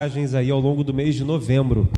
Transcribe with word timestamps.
aí 0.00 0.48
ao 0.48 0.60
longo 0.60 0.84
do 0.84 0.94
mês 0.94 1.16
de 1.16 1.24
novembro. 1.24 1.88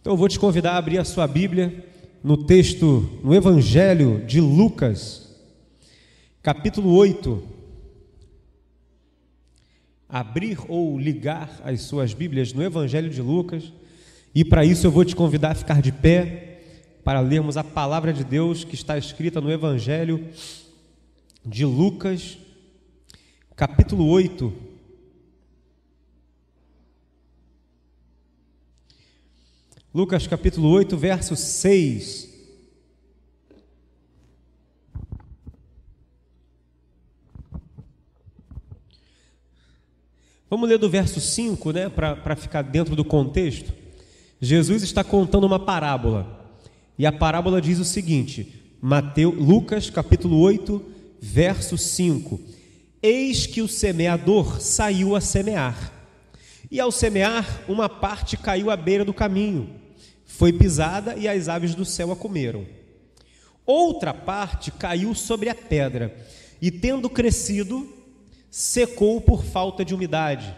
Então 0.00 0.12
eu 0.12 0.16
vou 0.16 0.28
te 0.28 0.38
convidar 0.38 0.74
a 0.74 0.76
abrir 0.76 0.98
a 0.98 1.04
sua 1.04 1.26
Bíblia 1.26 1.84
no 2.22 2.36
texto, 2.36 3.18
no 3.20 3.34
Evangelho 3.34 4.24
de 4.24 4.40
Lucas, 4.40 5.36
capítulo 6.40 6.94
8. 6.94 7.42
Abrir 10.08 10.58
ou 10.68 10.96
ligar 10.96 11.60
as 11.64 11.80
suas 11.80 12.14
Bíblias 12.14 12.52
no 12.52 12.62
Evangelho 12.62 13.10
de 13.10 13.20
Lucas, 13.20 13.72
e 14.32 14.44
para 14.44 14.64
isso 14.64 14.86
eu 14.86 14.92
vou 14.92 15.04
te 15.04 15.16
convidar 15.16 15.50
a 15.50 15.56
ficar 15.56 15.82
de 15.82 15.90
pé 15.90 16.60
para 17.02 17.18
lermos 17.18 17.56
a 17.56 17.64
palavra 17.64 18.12
de 18.12 18.22
Deus 18.22 18.62
que 18.62 18.76
está 18.76 18.96
escrita 18.96 19.40
no 19.40 19.50
Evangelho 19.50 20.28
de 21.44 21.64
Lucas, 21.64 22.38
capítulo 23.56 24.06
8. 24.08 24.52
Lucas 29.94 30.26
capítulo 30.26 30.68
8, 30.70 30.96
verso 30.96 31.36
6. 31.36 32.30
Vamos 40.48 40.68
ler 40.68 40.78
do 40.78 40.88
verso 40.88 41.20
5, 41.20 41.72
né, 41.72 41.88
para 41.88 42.36
ficar 42.36 42.62
dentro 42.62 42.94
do 42.94 43.04
contexto. 43.04 43.72
Jesus 44.40 44.82
está 44.82 45.04
contando 45.04 45.44
uma 45.44 45.58
parábola. 45.58 46.40
E 46.98 47.06
a 47.06 47.12
parábola 47.12 47.60
diz 47.60 47.78
o 47.78 47.84
seguinte: 47.84 48.76
Mateus, 48.80 49.34
Lucas 49.34 49.88
capítulo 49.88 50.38
8, 50.40 50.82
verso 51.20 51.78
5. 51.78 52.40
Eis 53.02 53.46
que 53.46 53.60
o 53.60 53.66
semeador 53.66 54.60
saiu 54.60 55.16
a 55.16 55.20
semear. 55.20 55.92
E 56.70 56.78
ao 56.78 56.92
semear, 56.92 57.64
uma 57.68 57.88
parte 57.88 58.36
caiu 58.36 58.70
à 58.70 58.76
beira 58.76 59.04
do 59.04 59.12
caminho, 59.12 59.68
foi 60.24 60.52
pisada 60.52 61.16
e 61.16 61.26
as 61.26 61.48
aves 61.48 61.74
do 61.74 61.84
céu 61.84 62.12
a 62.12 62.16
comeram. 62.16 62.64
Outra 63.66 64.14
parte 64.14 64.70
caiu 64.70 65.14
sobre 65.14 65.48
a 65.48 65.54
pedra, 65.54 66.16
e 66.60 66.70
tendo 66.70 67.10
crescido, 67.10 67.92
secou 68.48 69.20
por 69.20 69.44
falta 69.44 69.84
de 69.84 69.94
umidade. 69.94 70.54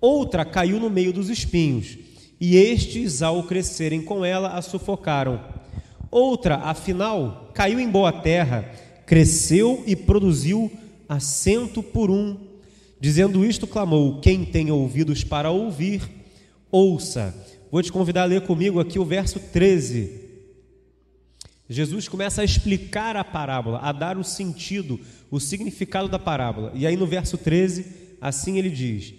Outra 0.00 0.44
caiu 0.44 0.80
no 0.80 0.90
meio 0.90 1.12
dos 1.12 1.30
espinhos, 1.30 1.96
e 2.40 2.56
estes, 2.56 3.22
ao 3.22 3.44
crescerem 3.44 4.02
com 4.02 4.24
ela, 4.24 4.50
a 4.50 4.60
sufocaram. 4.60 5.40
Outra, 6.10 6.56
afinal, 6.56 7.50
caiu 7.54 7.78
em 7.78 7.88
boa 7.88 8.12
terra, 8.12 8.70
cresceu 9.06 9.84
e 9.86 9.94
produziu 9.94 10.70
assento 11.14 11.82
por 11.82 12.10
um. 12.10 12.36
Dizendo 13.00 13.44
isto, 13.44 13.66
clamou: 13.66 14.20
Quem 14.20 14.44
tem 14.44 14.70
ouvidos 14.70 15.24
para 15.24 15.50
ouvir, 15.50 16.02
ouça. 16.70 17.34
Vou 17.70 17.82
te 17.82 17.90
convidar 17.90 18.22
a 18.22 18.26
ler 18.26 18.42
comigo 18.42 18.78
aqui 18.78 18.98
o 18.98 19.04
verso 19.04 19.40
13. 19.40 20.22
Jesus 21.68 22.08
começa 22.08 22.42
a 22.42 22.44
explicar 22.44 23.16
a 23.16 23.24
parábola, 23.24 23.78
a 23.78 23.90
dar 23.90 24.18
o 24.18 24.24
sentido, 24.24 25.00
o 25.30 25.40
significado 25.40 26.08
da 26.08 26.18
parábola. 26.18 26.70
E 26.74 26.86
aí 26.86 26.96
no 26.96 27.06
verso 27.06 27.38
13, 27.38 27.86
assim 28.20 28.58
ele 28.58 28.70
diz: 28.70 29.14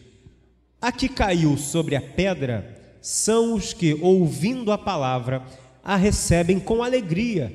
A 0.79 0.91
que 0.91 1.09
caiu 1.09 1.57
sobre 1.57 1.95
a 1.95 2.01
pedra 2.01 2.81
são 3.01 3.53
os 3.53 3.73
que, 3.73 3.93
ouvindo 4.01 4.71
a 4.71 4.77
palavra, 4.77 5.45
a 5.83 5.95
recebem 5.95 6.59
com 6.59 6.81
alegria. 6.81 7.51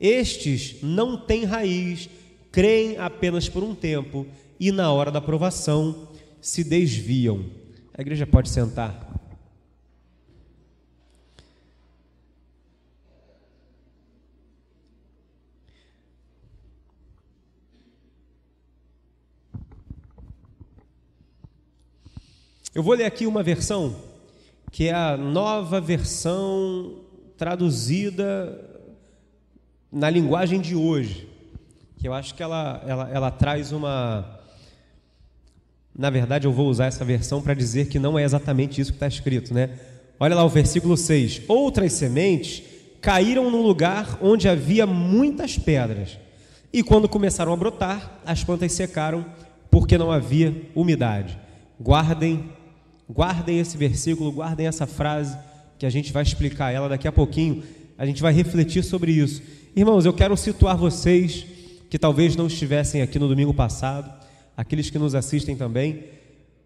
Estes 0.00 0.76
não 0.82 1.16
têm 1.16 1.44
raiz, 1.44 2.08
creem 2.52 2.98
apenas 2.98 3.48
por 3.48 3.64
um 3.64 3.74
tempo 3.74 4.26
e, 4.60 4.70
na 4.70 4.92
hora 4.92 5.10
da 5.10 5.22
provação, 5.22 6.06
se 6.40 6.62
desviam. 6.62 7.46
A 7.96 8.02
igreja 8.02 8.26
pode 8.26 8.50
sentar. 8.50 9.10
Eu 22.74 22.82
vou 22.82 22.94
ler 22.94 23.04
aqui 23.04 23.26
uma 23.26 23.42
versão 23.42 23.96
que 24.70 24.88
é 24.88 24.94
a 24.94 25.16
nova 25.16 25.78
versão 25.78 27.00
traduzida 27.36 28.58
na 29.90 30.08
linguagem 30.08 30.58
de 30.58 30.74
hoje 30.74 31.31
que 32.02 32.08
eu 32.08 32.12
acho 32.12 32.34
que 32.34 32.42
ela, 32.42 32.82
ela, 32.84 33.10
ela 33.12 33.30
traz 33.30 33.70
uma. 33.70 34.40
Na 35.96 36.10
verdade, 36.10 36.48
eu 36.48 36.52
vou 36.52 36.68
usar 36.68 36.86
essa 36.86 37.04
versão 37.04 37.40
para 37.40 37.54
dizer 37.54 37.86
que 37.86 37.96
não 37.96 38.18
é 38.18 38.24
exatamente 38.24 38.80
isso 38.80 38.90
que 38.90 38.96
está 38.96 39.06
escrito, 39.06 39.54
né? 39.54 39.70
Olha 40.18 40.34
lá 40.34 40.44
o 40.44 40.48
versículo 40.48 40.96
6. 40.96 41.42
Outras 41.46 41.92
sementes 41.92 42.64
caíram 43.00 43.48
num 43.52 43.62
lugar 43.62 44.18
onde 44.20 44.48
havia 44.48 44.84
muitas 44.84 45.56
pedras, 45.56 46.18
e 46.72 46.82
quando 46.82 47.08
começaram 47.08 47.52
a 47.52 47.56
brotar, 47.56 48.20
as 48.26 48.42
plantas 48.42 48.72
secaram 48.72 49.24
porque 49.70 49.96
não 49.96 50.10
havia 50.10 50.68
umidade. 50.74 51.38
Guardem, 51.80 52.50
guardem 53.08 53.60
esse 53.60 53.76
versículo, 53.76 54.32
guardem 54.32 54.66
essa 54.66 54.88
frase, 54.88 55.38
que 55.78 55.86
a 55.86 55.90
gente 55.90 56.12
vai 56.12 56.24
explicar 56.24 56.72
ela 56.72 56.88
daqui 56.88 57.06
a 57.06 57.12
pouquinho. 57.12 57.62
A 57.96 58.04
gente 58.04 58.20
vai 58.20 58.32
refletir 58.32 58.82
sobre 58.82 59.12
isso. 59.12 59.40
Irmãos, 59.76 60.04
eu 60.04 60.12
quero 60.12 60.36
situar 60.36 60.76
vocês 60.76 61.61
que 61.92 61.98
talvez 61.98 62.34
não 62.34 62.46
estivessem 62.46 63.02
aqui 63.02 63.18
no 63.18 63.28
domingo 63.28 63.52
passado, 63.52 64.10
aqueles 64.56 64.88
que 64.88 64.98
nos 64.98 65.14
assistem 65.14 65.54
também. 65.54 66.04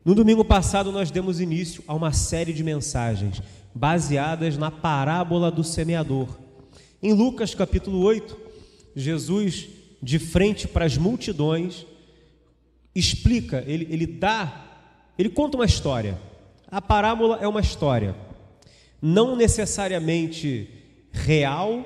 No 0.05 0.15
domingo 0.15 0.45
passado, 0.45 0.93
nós 0.93 1.11
demos 1.11 1.41
início 1.41 1.83
a 1.89 1.95
uma 1.95 2.13
série 2.13 2.53
de 2.53 2.63
mensagens 2.63 3.43
baseadas 3.75 4.57
na 4.57 4.71
parábola 4.71 5.51
do 5.51 5.65
semeador. 5.65 6.29
Em 7.03 7.13
Lucas 7.13 7.57
capítulo 7.57 8.03
8, 8.03 8.37
Jesus, 8.95 9.67
de 10.01 10.21
frente 10.21 10.69
para 10.69 10.85
as 10.85 10.97
multidões, 10.97 11.85
explica, 12.95 13.65
ele, 13.67 13.89
ele 13.91 14.07
dá, 14.07 14.65
ele 15.19 15.31
conta 15.31 15.57
uma 15.57 15.67
história. 15.67 16.17
A 16.71 16.81
parábola 16.81 17.41
é 17.43 17.49
uma 17.49 17.61
história, 17.61 18.15
não 19.03 19.35
necessariamente 19.35 20.71
real, 21.11 21.85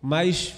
mas 0.00 0.54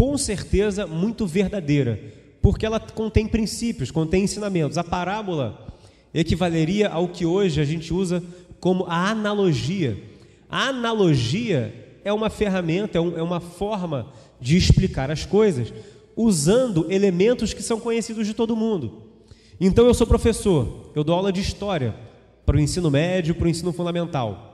com 0.00 0.16
certeza 0.16 0.86
muito 0.86 1.26
verdadeira, 1.26 2.00
porque 2.40 2.64
ela 2.64 2.80
contém 2.80 3.28
princípios, 3.28 3.90
contém 3.90 4.24
ensinamentos. 4.24 4.78
A 4.78 4.82
parábola 4.82 5.66
equivaleria 6.14 6.88
ao 6.88 7.08
que 7.08 7.26
hoje 7.26 7.60
a 7.60 7.66
gente 7.66 7.92
usa 7.92 8.22
como 8.58 8.86
a 8.86 9.10
analogia. 9.10 10.02
A 10.48 10.68
analogia 10.68 11.98
é 12.02 12.10
uma 12.10 12.30
ferramenta, 12.30 12.96
é, 12.96 13.02
é 13.02 13.22
uma 13.22 13.40
forma 13.40 14.10
de 14.40 14.56
explicar 14.56 15.10
as 15.10 15.26
coisas 15.26 15.70
usando 16.16 16.90
elementos 16.90 17.52
que 17.52 17.62
são 17.62 17.78
conhecidos 17.78 18.26
de 18.26 18.32
todo 18.32 18.56
mundo. 18.56 19.02
Então 19.60 19.84
eu 19.84 19.92
sou 19.92 20.06
professor, 20.06 20.92
eu 20.94 21.04
dou 21.04 21.14
aula 21.14 21.30
de 21.30 21.42
história 21.42 21.94
para 22.46 22.56
o 22.56 22.60
ensino 22.60 22.90
médio, 22.90 23.34
para 23.34 23.44
o 23.44 23.50
ensino 23.50 23.70
fundamental. 23.70 24.49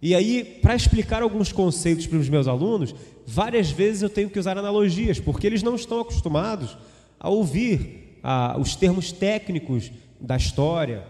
E 0.00 0.14
aí, 0.14 0.44
para 0.62 0.76
explicar 0.76 1.22
alguns 1.22 1.52
conceitos 1.52 2.06
para 2.06 2.18
os 2.18 2.28
meus 2.28 2.46
alunos, 2.46 2.94
várias 3.26 3.70
vezes 3.70 4.02
eu 4.02 4.10
tenho 4.10 4.28
que 4.28 4.38
usar 4.38 4.58
analogias, 4.58 5.18
porque 5.18 5.46
eles 5.46 5.62
não 5.62 5.74
estão 5.74 6.00
acostumados 6.00 6.76
a 7.18 7.28
ouvir 7.28 8.20
os 8.60 8.76
termos 8.76 9.12
técnicos 9.12 9.90
da 10.20 10.36
história. 10.36 11.04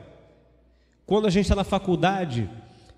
Quando 1.04 1.26
a 1.26 1.30
gente 1.30 1.44
está 1.44 1.56
na 1.56 1.64
faculdade, 1.64 2.48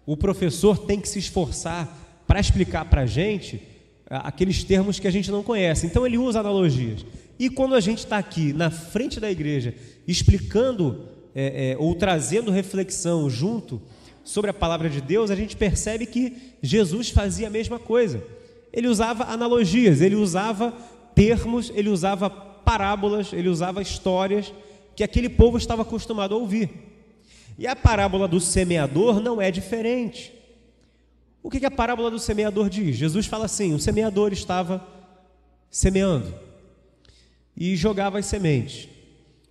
o 0.05 0.17
professor 0.17 0.79
tem 0.79 1.01
que 1.01 1.09
se 1.09 1.19
esforçar 1.19 1.89
para 2.27 2.41
explicar 2.41 2.85
para 2.85 3.03
a 3.03 3.07
gente 3.07 3.63
aqueles 4.09 4.65
termos 4.65 4.99
que 4.99 5.07
a 5.07 5.11
gente 5.11 5.31
não 5.31 5.43
conhece. 5.43 5.87
Então 5.87 6.07
ele 6.07 6.19
usa 6.19 6.41
analogias. 6.41 7.05
E 7.39 7.49
quando 7.49 7.75
a 7.75 7.81
gente 7.81 7.99
está 7.99 8.19
aqui 8.19 8.53
na 8.53 8.71
frente 8.71 9.21
da 9.21 9.31
igreja 9.31 9.75
explicando 10.07 11.07
é, 11.35 11.73
é, 11.73 11.77
ou 11.79 11.95
trazendo 11.95 12.51
reflexão 12.51 13.31
junto 13.31 13.81
sobre 14.29 14.51
a 14.51 14.55
palavra 14.55 14.91
de 14.91 15.01
Deus, 15.01 15.31
a 15.31 15.35
gente 15.35 15.57
percebe 15.57 16.05
que 16.05 16.37
Jesus 16.61 17.09
fazia 17.09 17.47
a 17.47 17.51
mesma 17.51 17.79
coisa. 17.79 18.23
Ele 18.71 18.87
usava 18.87 19.25
analogias, 19.25 20.03
ele 20.03 20.17
usava 20.17 20.71
termos, 21.15 21.73
ele 21.75 21.89
usava 21.89 22.29
parábolas, 22.29 23.33
ele 23.33 23.49
usava 23.49 23.81
histórias 23.81 24.53
que 24.95 25.03
aquele 25.03 25.31
povo 25.31 25.57
estava 25.57 25.81
acostumado 25.81 26.35
a 26.35 26.37
ouvir. 26.39 26.69
E 27.59 27.67
a 27.67 27.75
parábola 27.75 28.29
do 28.29 28.39
semeador 28.39 29.19
não 29.19 29.41
é 29.41 29.51
diferente. 29.51 30.31
O 31.43 31.49
que 31.49 31.65
a 31.65 31.71
parábola 31.71 32.11
do 32.11 32.19
semeador 32.19 32.69
diz? 32.69 32.97
Jesus 32.97 33.25
fala 33.25 33.47
assim: 33.47 33.73
o 33.73 33.79
semeador 33.79 34.31
estava 34.35 34.87
semeando 35.71 36.35
e 37.57 37.75
jogava 37.77 38.19
as 38.19 38.27
sementes. 38.27 38.91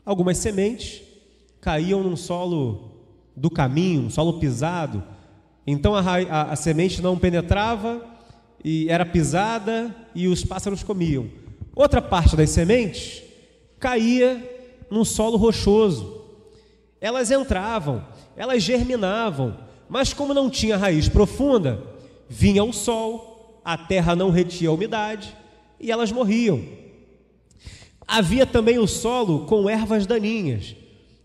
Algumas 0.05 0.37
sementes 0.37 1.01
caíam 1.59 2.03
num 2.03 2.15
solo 2.15 2.86
do 3.37 3.51
caminho, 3.51 4.09
solo 4.09 4.39
pisado. 4.39 5.03
Então 5.65 5.95
a, 5.95 6.01
a, 6.01 6.41
a 6.53 6.55
semente 6.55 7.01
não 7.01 7.17
penetrava 7.17 8.03
e 8.63 8.89
era 8.89 9.05
pisada 9.05 9.95
e 10.15 10.27
os 10.27 10.43
pássaros 10.43 10.81
comiam. 10.81 11.29
Outra 11.75 12.01
parte 12.01 12.35
das 12.35 12.49
sementes 12.49 13.21
caía 13.79 14.43
num 14.89 15.05
solo 15.05 15.37
rochoso. 15.37 16.25
Elas 16.99 17.29
entravam, 17.29 18.03
elas 18.35 18.63
germinavam, 18.63 19.55
mas 19.87 20.13
como 20.13 20.33
não 20.33 20.49
tinha 20.49 20.75
raiz 20.75 21.07
profunda, 21.07 21.83
vinha 22.27 22.63
o 22.63 22.73
sol, 22.73 23.61
a 23.63 23.77
terra 23.77 24.15
não 24.15 24.31
retia 24.31 24.69
a 24.69 24.73
umidade 24.73 25.37
e 25.79 25.91
elas 25.91 26.11
morriam. 26.11 26.59
Havia 28.07 28.47
também 28.47 28.79
o 28.79 28.87
solo 28.87 29.45
com 29.45 29.69
ervas 29.69 30.07
daninhas, 30.07 30.75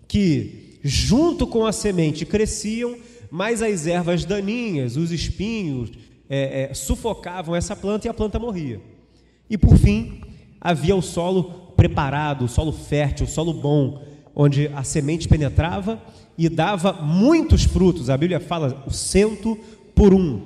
que 0.07 0.62
junto 0.83 1.47
com 1.47 1.65
a 1.65 1.73
semente 1.73 2.27
cresciam, 2.27 2.97
mas 3.31 3.63
as 3.63 3.87
ervas 3.87 4.25
daninhas, 4.25 4.97
os 4.97 5.11
espinhos, 5.11 5.91
é, 6.29 6.71
é, 6.71 6.75
sufocavam 6.75 7.55
essa 7.55 7.77
planta 7.77 8.07
e 8.07 8.11
a 8.11 8.15
planta 8.15 8.39
morria. 8.39 8.81
E 9.49 9.57
por 9.57 9.77
fim, 9.77 10.23
havia 10.61 10.97
o 10.97 11.03
solo 11.03 11.73
preparado, 11.77 12.45
o 12.45 12.49
solo 12.49 12.73
fértil, 12.73 13.27
o 13.27 13.29
solo 13.29 13.53
bom, 13.53 14.03
onde 14.35 14.69
a 14.69 14.83
semente 14.83 15.29
penetrava 15.29 16.03
e 16.37 16.49
dava 16.49 16.93
muitos 16.93 17.65
frutos. 17.65 18.09
A 18.09 18.17
Bíblia 18.17 18.41
fala 18.41 18.83
o 18.87 18.91
cento 18.91 19.59
por 19.95 20.15
um. 20.15 20.43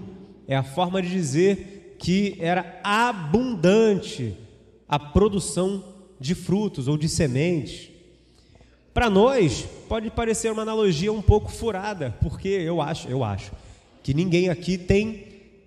É 0.48 0.56
a 0.56 0.62
forma 0.62 1.00
de 1.00 1.08
dizer 1.08 1.96
que 1.98 2.36
era 2.40 2.80
abundante 2.82 4.36
a 4.88 4.98
produção 4.98 5.84
de 6.20 6.34
frutos 6.34 6.88
ou 6.88 6.96
de 6.96 7.08
sementes. 7.08 7.90
Para 8.96 9.10
nós, 9.10 9.68
pode 9.90 10.08
parecer 10.08 10.50
uma 10.50 10.62
analogia 10.62 11.12
um 11.12 11.20
pouco 11.20 11.52
furada, 11.52 12.14
porque 12.22 12.48
eu 12.48 12.80
acho, 12.80 13.06
eu 13.08 13.22
acho 13.22 13.52
que 14.02 14.14
ninguém 14.14 14.48
aqui 14.48 14.78
tem 14.78 15.22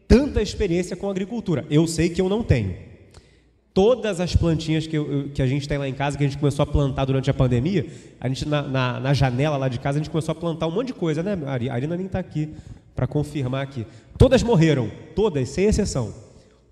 tanta 0.08 0.42
experiência 0.42 0.96
com 0.96 1.08
agricultura. 1.08 1.64
Eu 1.70 1.86
sei 1.86 2.10
que 2.10 2.20
eu 2.20 2.28
não 2.28 2.42
tenho 2.42 2.76
todas 3.72 4.20
as 4.20 4.36
plantinhas 4.36 4.88
que, 4.88 4.98
eu, 4.98 5.30
que 5.32 5.44
a 5.44 5.46
gente 5.46 5.68
tem 5.68 5.78
lá 5.78 5.88
em 5.88 5.94
casa, 5.94 6.18
que 6.18 6.24
a 6.24 6.28
gente 6.28 6.40
começou 6.40 6.64
a 6.64 6.66
plantar 6.66 7.06
durante 7.06 7.30
a 7.30 7.34
pandemia, 7.36 7.86
a 8.20 8.28
gente 8.28 8.48
na, 8.48 8.64
na, 8.64 9.00
na, 9.00 9.14
janela 9.14 9.58
lá 9.58 9.70
de 9.70 9.78
casa, 9.78 10.00
a 10.00 10.02
gente 10.02 10.10
começou 10.10 10.32
a 10.32 10.36
plantar 10.36 10.66
um 10.66 10.72
monte 10.72 10.88
de 10.88 10.94
coisa, 10.96 11.22
né? 11.22 11.38
A 11.46 11.74
Arina 11.76 11.96
nem 11.96 12.08
está 12.08 12.18
aqui 12.18 12.50
para 12.96 13.06
confirmar 13.06 13.62
aqui. 13.62 13.86
Todas 14.18 14.42
morreram, 14.42 14.90
todas, 15.16 15.50
sem 15.50 15.66
exceção. 15.66 16.16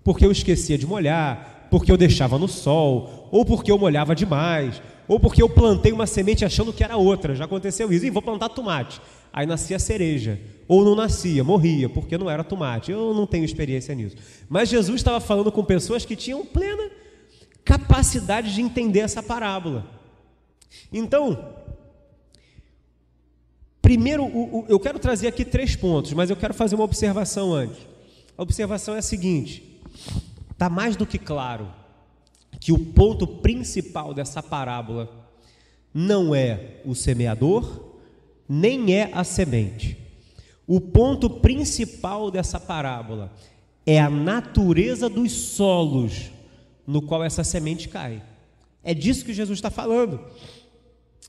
Porque 0.02 0.26
eu 0.26 0.32
esquecia 0.32 0.76
de 0.76 0.88
molhar, 0.88 1.68
porque 1.70 1.92
eu 1.92 1.96
deixava 1.96 2.36
no 2.36 2.48
sol, 2.48 3.28
ou 3.30 3.44
porque 3.44 3.70
eu 3.70 3.78
molhava 3.78 4.12
demais, 4.12 4.82
ou 5.08 5.18
porque 5.18 5.42
eu 5.42 5.48
plantei 5.48 5.90
uma 5.90 6.06
semente 6.06 6.44
achando 6.44 6.72
que 6.72 6.84
era 6.84 6.98
outra. 6.98 7.34
Já 7.34 7.46
aconteceu 7.46 7.90
isso. 7.90 8.04
E 8.04 8.10
vou 8.10 8.20
plantar 8.20 8.50
tomate. 8.50 9.00
Aí 9.32 9.46
nascia 9.46 9.78
cereja. 9.78 10.38
Ou 10.68 10.84
não 10.84 10.94
nascia, 10.94 11.42
morria, 11.42 11.88
porque 11.88 12.18
não 12.18 12.28
era 12.28 12.44
tomate. 12.44 12.92
Eu 12.92 13.14
não 13.14 13.26
tenho 13.26 13.44
experiência 13.44 13.94
nisso. 13.94 14.16
Mas 14.50 14.68
Jesus 14.68 15.00
estava 15.00 15.18
falando 15.18 15.50
com 15.50 15.64
pessoas 15.64 16.04
que 16.04 16.14
tinham 16.14 16.44
plena 16.44 16.90
capacidade 17.64 18.54
de 18.54 18.60
entender 18.60 19.00
essa 19.00 19.22
parábola. 19.22 19.86
Então, 20.92 21.54
primeiro, 23.80 24.66
eu 24.68 24.78
quero 24.78 24.98
trazer 24.98 25.28
aqui 25.28 25.44
três 25.44 25.74
pontos, 25.74 26.12
mas 26.12 26.28
eu 26.28 26.36
quero 26.36 26.52
fazer 26.52 26.74
uma 26.74 26.84
observação 26.84 27.54
antes. 27.54 27.78
A 28.36 28.42
observação 28.42 28.94
é 28.94 28.98
a 28.98 29.02
seguinte: 29.02 29.80
está 30.50 30.68
mais 30.68 30.96
do 30.96 31.06
que 31.06 31.18
claro 31.18 31.68
que 32.60 32.72
o 32.72 32.78
ponto 32.78 33.26
principal 33.26 34.12
dessa 34.12 34.42
parábola 34.42 35.28
não 35.92 36.34
é 36.34 36.80
o 36.84 36.94
semeador, 36.94 37.96
nem 38.48 38.94
é 38.94 39.10
a 39.12 39.24
semente. 39.24 39.96
O 40.66 40.80
ponto 40.80 41.30
principal 41.30 42.30
dessa 42.30 42.60
parábola 42.60 43.32
é 43.86 43.98
a 43.98 44.10
natureza 44.10 45.08
dos 45.08 45.32
solos 45.32 46.30
no 46.86 47.02
qual 47.02 47.24
essa 47.24 47.42
semente 47.44 47.88
cai. 47.88 48.22
É 48.82 48.94
disso 48.94 49.24
que 49.24 49.34
Jesus 49.34 49.58
está 49.58 49.70
falando. 49.70 50.20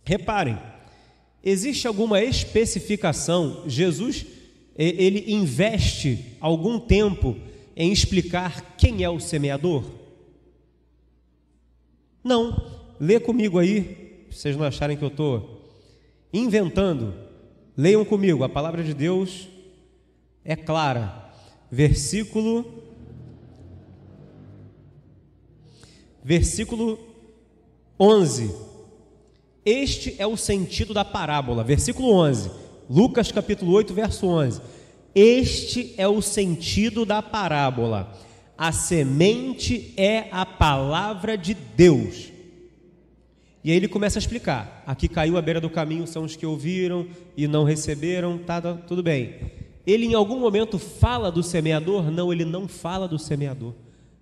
Reparem, 0.06 0.58
existe 1.44 1.88
alguma 1.88 2.22
especificação? 2.22 3.64
Jesus 3.68 4.26
ele 4.78 5.26
investe 5.34 6.38
algum 6.40 6.80
tempo 6.80 7.36
em 7.76 7.92
explicar 7.92 8.76
quem 8.78 9.04
é 9.04 9.10
o 9.10 9.20
semeador? 9.20 9.84
Não. 12.24 12.80
Lê 13.00 13.20
comigo 13.20 13.58
aí, 13.58 14.26
se 14.30 14.40
vocês 14.40 14.58
não 14.58 14.66
acharem 14.66 14.98
que 14.98 15.04
eu 15.04 15.10
estou 15.10 15.60
inventando. 16.34 17.14
Leiam 17.76 18.04
comigo, 18.04 18.44
a 18.44 18.50
palavra 18.50 18.84
de 18.84 18.94
Deus 18.94 19.48
é 20.44 20.56
clara. 20.56 21.32
Versículo 21.72 22.66
versículo 26.24 27.00
11. 28.00 28.54
Este 29.66 30.16
é 30.20 30.28
o 30.28 30.38
sentido 30.38 30.94
da 30.94 31.06
parábola, 31.06 31.64
versículo 31.64 32.12
11. 32.14 32.52
Lucas 32.90 33.32
capítulo 33.32 33.72
8, 33.74 33.94
verso 33.94 34.28
11. 34.28 34.62
Este 35.16 35.94
é 35.98 36.08
o 36.08 36.22
sentido 36.22 37.06
da 37.06 37.22
parábola. 37.22 38.16
A 38.60 38.72
semente 38.72 39.94
é 39.96 40.28
a 40.32 40.46
palavra 40.46 41.38
de 41.38 41.54
Deus. 41.54 42.32
E 43.64 43.72
aí 43.72 43.78
ele 43.78 43.88
começa 43.88 44.20
a 44.20 44.22
explicar. 44.22 44.84
Aqui 44.86 45.08
caiu 45.08 45.38
à 45.38 45.42
beira 45.42 45.62
do 45.62 45.70
caminho 45.70 46.06
são 46.06 46.26
os 46.26 46.36
que 46.36 46.46
ouviram 46.46 47.08
e 47.36 47.48
não 47.48 47.64
receberam, 47.64 48.38
tá, 48.38 48.62
tá 48.62 48.74
tudo 48.74 49.02
bem. 49.02 49.52
Ele 49.88 50.06
em 50.06 50.14
algum 50.14 50.40
momento 50.40 50.78
fala 50.78 51.32
do 51.32 51.42
semeador? 51.42 52.12
Não, 52.12 52.32
ele 52.32 52.44
não 52.44 52.68
fala 52.68 53.08
do 53.08 53.18
semeador 53.18 53.74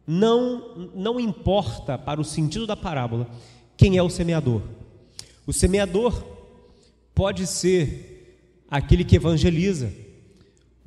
não, 0.07 0.89
não 0.95 1.19
importa 1.19 1.97
para 1.97 2.21
o 2.21 2.23
sentido 2.23 2.65
da 2.65 2.77
parábola 2.77 3.29
quem 3.75 3.97
é 3.97 4.01
o 4.01 4.09
semeador. 4.09 4.61
O 5.45 5.51
semeador 5.51 6.23
pode 7.13 7.45
ser 7.45 8.63
aquele 8.69 9.03
que 9.03 9.17
evangeliza. 9.17 9.91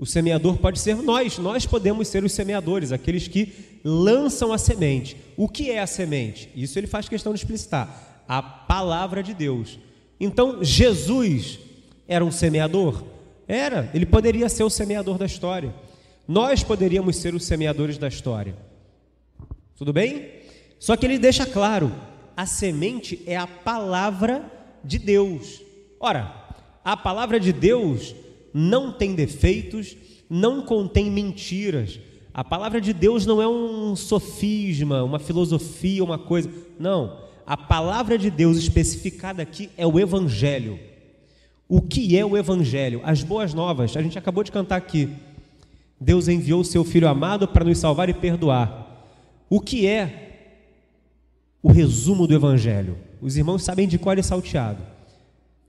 O 0.00 0.06
semeador 0.06 0.56
pode 0.56 0.80
ser 0.80 0.96
nós, 0.96 1.36
nós 1.36 1.66
podemos 1.66 2.08
ser 2.08 2.24
os 2.24 2.32
semeadores, 2.32 2.90
aqueles 2.90 3.28
que 3.28 3.52
lançam 3.84 4.50
a 4.50 4.56
semente. 4.56 5.14
O 5.36 5.46
que 5.46 5.70
é 5.70 5.78
a 5.78 5.86
semente? 5.86 6.50
Isso 6.56 6.78
ele 6.78 6.86
faz 6.86 7.06
questão 7.06 7.34
de 7.34 7.40
explicitar. 7.40 8.24
A 8.26 8.40
palavra 8.42 9.22
de 9.22 9.34
Deus. 9.34 9.78
Então, 10.18 10.64
Jesus 10.64 11.58
era 12.08 12.24
um 12.24 12.30
semeador? 12.30 13.04
Era, 13.46 13.90
ele 13.92 14.06
poderia 14.06 14.48
ser 14.48 14.62
o 14.62 14.70
semeador 14.70 15.18
da 15.18 15.26
história. 15.26 15.74
Nós 16.26 16.64
poderíamos 16.64 17.16
ser 17.16 17.34
os 17.34 17.44
semeadores 17.44 17.98
da 17.98 18.08
história. 18.08 18.56
Tudo 19.76 19.92
bem? 19.92 20.30
Só 20.78 20.96
que 20.96 21.04
ele 21.04 21.18
deixa 21.18 21.44
claro: 21.44 21.92
a 22.34 22.46
semente 22.46 23.22
é 23.26 23.36
a 23.36 23.46
palavra 23.46 24.50
de 24.82 24.98
Deus. 24.98 25.60
Ora, 26.00 26.32
a 26.82 26.96
palavra 26.96 27.38
de 27.38 27.52
Deus 27.52 28.14
não 28.52 28.92
tem 28.92 29.14
defeitos, 29.14 29.96
não 30.28 30.62
contém 30.62 31.10
mentiras. 31.10 31.98
A 32.32 32.44
palavra 32.44 32.80
de 32.80 32.92
Deus 32.92 33.26
não 33.26 33.42
é 33.42 33.48
um 33.48 33.96
sofisma, 33.96 35.02
uma 35.02 35.18
filosofia, 35.18 36.04
uma 36.04 36.18
coisa. 36.18 36.50
Não. 36.78 37.18
A 37.46 37.56
palavra 37.56 38.16
de 38.16 38.30
Deus 38.30 38.56
especificada 38.56 39.42
aqui 39.42 39.70
é 39.76 39.86
o 39.86 39.98
Evangelho. 39.98 40.78
O 41.68 41.80
que 41.80 42.16
é 42.16 42.24
o 42.24 42.36
Evangelho? 42.36 43.00
As 43.04 43.22
boas 43.22 43.52
novas. 43.52 43.96
A 43.96 44.02
gente 44.02 44.18
acabou 44.18 44.44
de 44.44 44.52
cantar 44.52 44.76
aqui. 44.76 45.08
Deus 46.00 46.28
enviou 46.28 46.60
o 46.60 46.64
seu 46.64 46.84
Filho 46.84 47.08
amado 47.08 47.46
para 47.46 47.64
nos 47.64 47.78
salvar 47.78 48.08
e 48.08 48.14
perdoar. 48.14 49.04
O 49.48 49.60
que 49.60 49.86
é 49.86 50.56
o 51.62 51.70
resumo 51.70 52.26
do 52.26 52.34
Evangelho? 52.34 52.96
Os 53.20 53.36
irmãos 53.36 53.64
sabem 53.64 53.86
de 53.86 53.98
qual 53.98 54.16
é 54.16 54.22
salteado. 54.22 54.82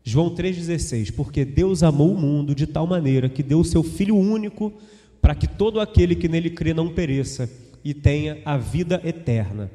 João 0.04 0.30
3,16: 0.34 1.12
Porque 1.14 1.46
Deus 1.46 1.84
amou 1.84 2.12
o 2.12 2.20
mundo 2.20 2.56
de 2.56 2.66
tal 2.66 2.88
maneira 2.88 3.30
que 3.30 3.44
deu 3.44 3.60
o 3.60 3.66
seu 3.66 3.84
Filho 3.84 4.16
único 4.16 4.74
para 5.22 5.36
que 5.36 5.48
todo 5.48 5.80
aquele 5.80 6.16
que 6.16 6.28
nele 6.28 6.50
crê 6.50 6.74
não 6.74 6.90
pereça 6.90 7.50
e 7.84 7.94
tenha 7.94 8.40
a 8.44 8.58
vida 8.58 9.02
eterna. 9.04 9.70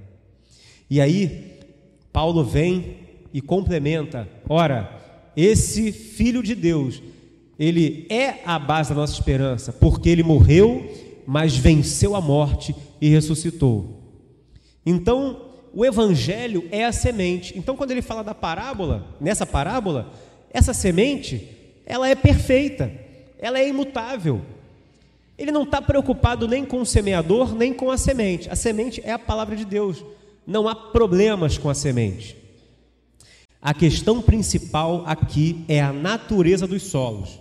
E 0.91 1.01
aí, 1.01 1.61
Paulo 2.13 2.45
vem 2.45 2.97
e 3.33 3.41
complementa: 3.41 4.29
ora, 4.49 5.01
esse 5.37 5.93
Filho 5.93 6.43
de 6.43 6.55
Deus, 6.55 7.03
ele 7.59 8.07
é 8.09 8.43
a 8.45 8.59
base 8.59 8.91
da 8.91 8.97
nossa 8.97 9.13
esperança, 9.13 9.73
porque 9.73 10.09
ele 10.09 10.23
morreu, 10.23 10.91
mas 11.27 11.57
venceu 11.57 12.17
a 12.17 12.21
morte 12.21 12.75
e 13.01 13.09
ressuscitou. 13.09 14.03
Então, 14.85 15.46
o 15.77 15.85
evangelho 15.85 16.67
é 16.71 16.87
a 16.87 16.91
semente. 16.91 17.53
Então, 17.55 17.77
quando 17.77 17.91
ele 17.91 18.01
fala 18.01 18.25
da 18.25 18.35
parábola, 18.35 19.15
nessa 19.21 19.45
parábola, 19.45 20.11
essa 20.51 20.73
semente, 20.73 21.51
ela 21.85 22.09
é 22.09 22.15
perfeita, 22.15 22.91
ela 23.39 23.59
é 23.59 23.69
imutável. 23.69 24.41
Ele 25.37 25.53
não 25.53 25.65
está 25.65 25.83
preocupado 25.83 26.49
nem 26.49 26.65
com 26.65 26.81
o 26.81 26.87
semeador, 26.87 27.55
nem 27.55 27.75
com 27.75 27.91
a 27.91 27.99
semente. 27.99 28.49
A 28.49 28.57
semente 28.57 29.03
é 29.05 29.13
a 29.13 29.19
palavra 29.19 29.55
de 29.55 29.67
Deus. 29.67 30.03
Não 30.47 30.67
há 30.67 30.75
problemas 30.75 31.59
com 31.59 31.69
a 31.69 31.75
semente. 31.75 32.35
A 33.61 33.75
questão 33.75 34.23
principal 34.23 35.03
aqui 35.05 35.63
é 35.69 35.83
a 35.83 35.93
natureza 35.93 36.67
dos 36.67 36.85
solos. 36.85 37.39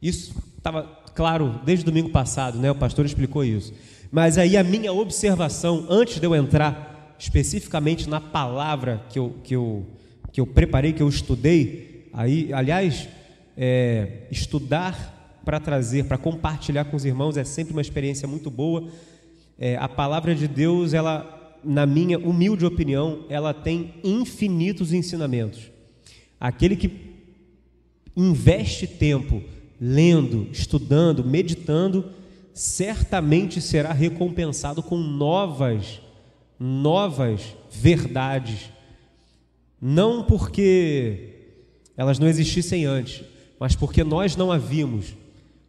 Isso 0.00 0.32
estava 0.56 0.84
claro 1.16 1.60
desde 1.64 1.84
domingo 1.84 2.10
passado, 2.10 2.58
né? 2.58 2.70
O 2.70 2.76
pastor 2.76 3.04
explicou 3.04 3.44
isso. 3.44 3.74
Mas 4.08 4.38
aí 4.38 4.56
a 4.56 4.62
minha 4.62 4.92
observação, 4.92 5.84
antes 5.90 6.20
de 6.20 6.24
eu 6.24 6.36
entrar 6.36 6.94
especificamente 7.18 8.08
na 8.08 8.20
palavra 8.20 9.04
que 9.10 9.18
eu, 9.18 9.34
que 9.42 9.56
eu, 9.56 9.86
que 10.32 10.40
eu 10.40 10.46
preparei, 10.46 10.92
que 10.92 11.02
eu 11.02 11.08
estudei, 11.08 12.08
aí, 12.12 12.52
aliás, 12.52 13.08
é, 13.56 14.26
estudar 14.30 15.40
para 15.44 15.58
trazer, 15.58 16.04
para 16.04 16.18
compartilhar 16.18 16.84
com 16.84 16.96
os 16.96 17.04
irmãos 17.04 17.36
é 17.36 17.44
sempre 17.44 17.72
uma 17.72 17.80
experiência 17.80 18.28
muito 18.28 18.50
boa. 18.50 18.88
É, 19.58 19.76
a 19.76 19.88
palavra 19.88 20.34
de 20.34 20.46
Deus, 20.46 20.94
ela, 20.94 21.58
na 21.64 21.86
minha 21.86 22.18
humilde 22.18 22.64
opinião, 22.64 23.24
ela 23.28 23.52
tem 23.52 23.94
infinitos 24.04 24.92
ensinamentos. 24.92 25.70
Aquele 26.38 26.76
que 26.76 27.08
investe 28.16 28.86
tempo 28.86 29.42
lendo, 29.80 30.48
estudando, 30.52 31.24
meditando, 31.24 32.12
certamente 32.52 33.60
será 33.60 33.92
recompensado 33.92 34.82
com 34.82 34.96
novas, 34.96 36.00
novas 36.58 37.56
verdades. 37.70 38.70
Não 39.80 40.24
porque 40.24 41.34
elas 41.96 42.18
não 42.18 42.28
existissem 42.28 42.84
antes, 42.84 43.24
mas 43.58 43.76
porque 43.76 44.02
nós 44.02 44.36
não 44.36 44.50
a 44.50 44.58
vimos. 44.58 45.14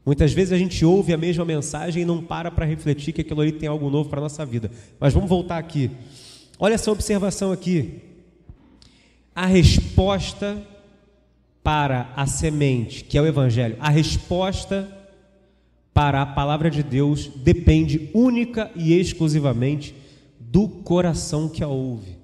Muitas 0.05 0.33
vezes 0.33 0.53
a 0.53 0.57
gente 0.57 0.83
ouve 0.83 1.13
a 1.13 1.17
mesma 1.17 1.45
mensagem 1.45 2.03
e 2.03 2.05
não 2.05 2.23
para 2.23 2.49
para 2.49 2.65
refletir 2.65 3.13
que 3.13 3.21
aquilo 3.21 3.41
ali 3.41 3.51
tem 3.51 3.69
algo 3.69 3.89
novo 3.89 4.09
para 4.09 4.19
a 4.19 4.23
nossa 4.23 4.45
vida. 4.45 4.71
Mas 4.99 5.13
vamos 5.13 5.29
voltar 5.29 5.57
aqui. 5.57 5.91
Olha 6.57 6.73
essa 6.73 6.91
observação 6.91 7.51
aqui. 7.51 8.01
A 9.35 9.45
resposta 9.45 10.61
para 11.63 12.11
a 12.15 12.25
semente, 12.25 13.03
que 13.03 13.17
é 13.17 13.21
o 13.21 13.27
Evangelho, 13.27 13.77
a 13.79 13.89
resposta 13.89 14.89
para 15.93 16.21
a 16.21 16.25
palavra 16.25 16.69
de 16.69 16.81
Deus 16.81 17.27
depende 17.35 18.09
única 18.13 18.71
e 18.75 18.93
exclusivamente 18.93 19.93
do 20.51 20.67
coração 20.67 21.47
que 21.47 21.63
a 21.63 21.67
ouve. 21.67 22.17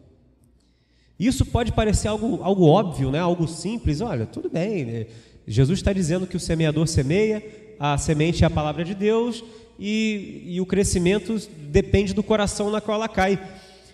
Isso 1.19 1.45
pode 1.45 1.71
parecer 1.71 2.07
algo, 2.07 2.43
algo 2.43 2.65
óbvio, 2.65 3.11
né? 3.11 3.19
algo 3.19 3.47
simples. 3.47 4.01
Olha, 4.01 4.25
tudo 4.25 4.49
bem. 4.49 4.83
Né? 4.83 5.05
Jesus 5.47 5.79
está 5.79 5.93
dizendo 5.93 6.25
que 6.25 6.35
o 6.35 6.39
semeador 6.39 6.87
semeia, 6.87 7.43
a 7.79 7.97
semente 7.97 8.43
é 8.43 8.47
a 8.47 8.49
palavra 8.49 8.83
de 8.83 8.95
Deus 8.95 9.43
e, 9.77 10.43
e 10.45 10.61
o 10.61 10.65
crescimento 10.65 11.37
depende 11.69 12.13
do 12.13 12.23
coração 12.23 12.71
na 12.71 12.81
qual 12.81 12.97
ela 12.97 13.07
cai. 13.07 13.39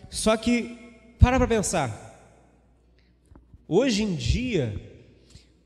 Só 0.10 0.36
que, 0.38 0.78
para 1.20 1.38
para 1.38 1.48
pensar. 1.48 2.10
Hoje 3.68 4.04
em 4.04 4.16
dia, 4.16 4.74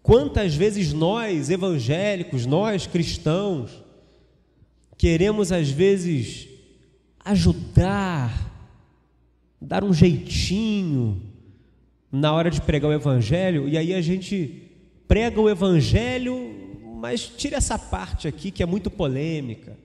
quantas 0.02 0.56
vezes 0.56 0.92
nós, 0.92 1.50
evangélicos, 1.50 2.46
nós 2.46 2.88
cristãos, 2.88 3.72
queremos 4.98 5.52
às 5.52 5.70
vezes 5.70 6.48
ajudar, 7.24 8.45
dar 9.66 9.84
um 9.84 9.94
jeitinho 9.94 11.22
na 12.12 12.32
hora 12.32 12.50
de 12.50 12.62
pregar 12.62 12.90
o 12.90 12.94
evangelho, 12.94 13.68
e 13.68 13.78
aí 13.78 13.94
a 13.94 14.02
gente 14.02 14.64
prega 15.08 15.42
o 15.42 15.50
evangelho, 15.50 16.54
mas 16.98 17.28
tira 17.28 17.58
essa 17.58 17.78
parte 17.78 18.28
aqui 18.28 18.52
que 18.52 18.64
é 18.64 18.66
muito 18.66 18.90
polêmica. 18.90 19.78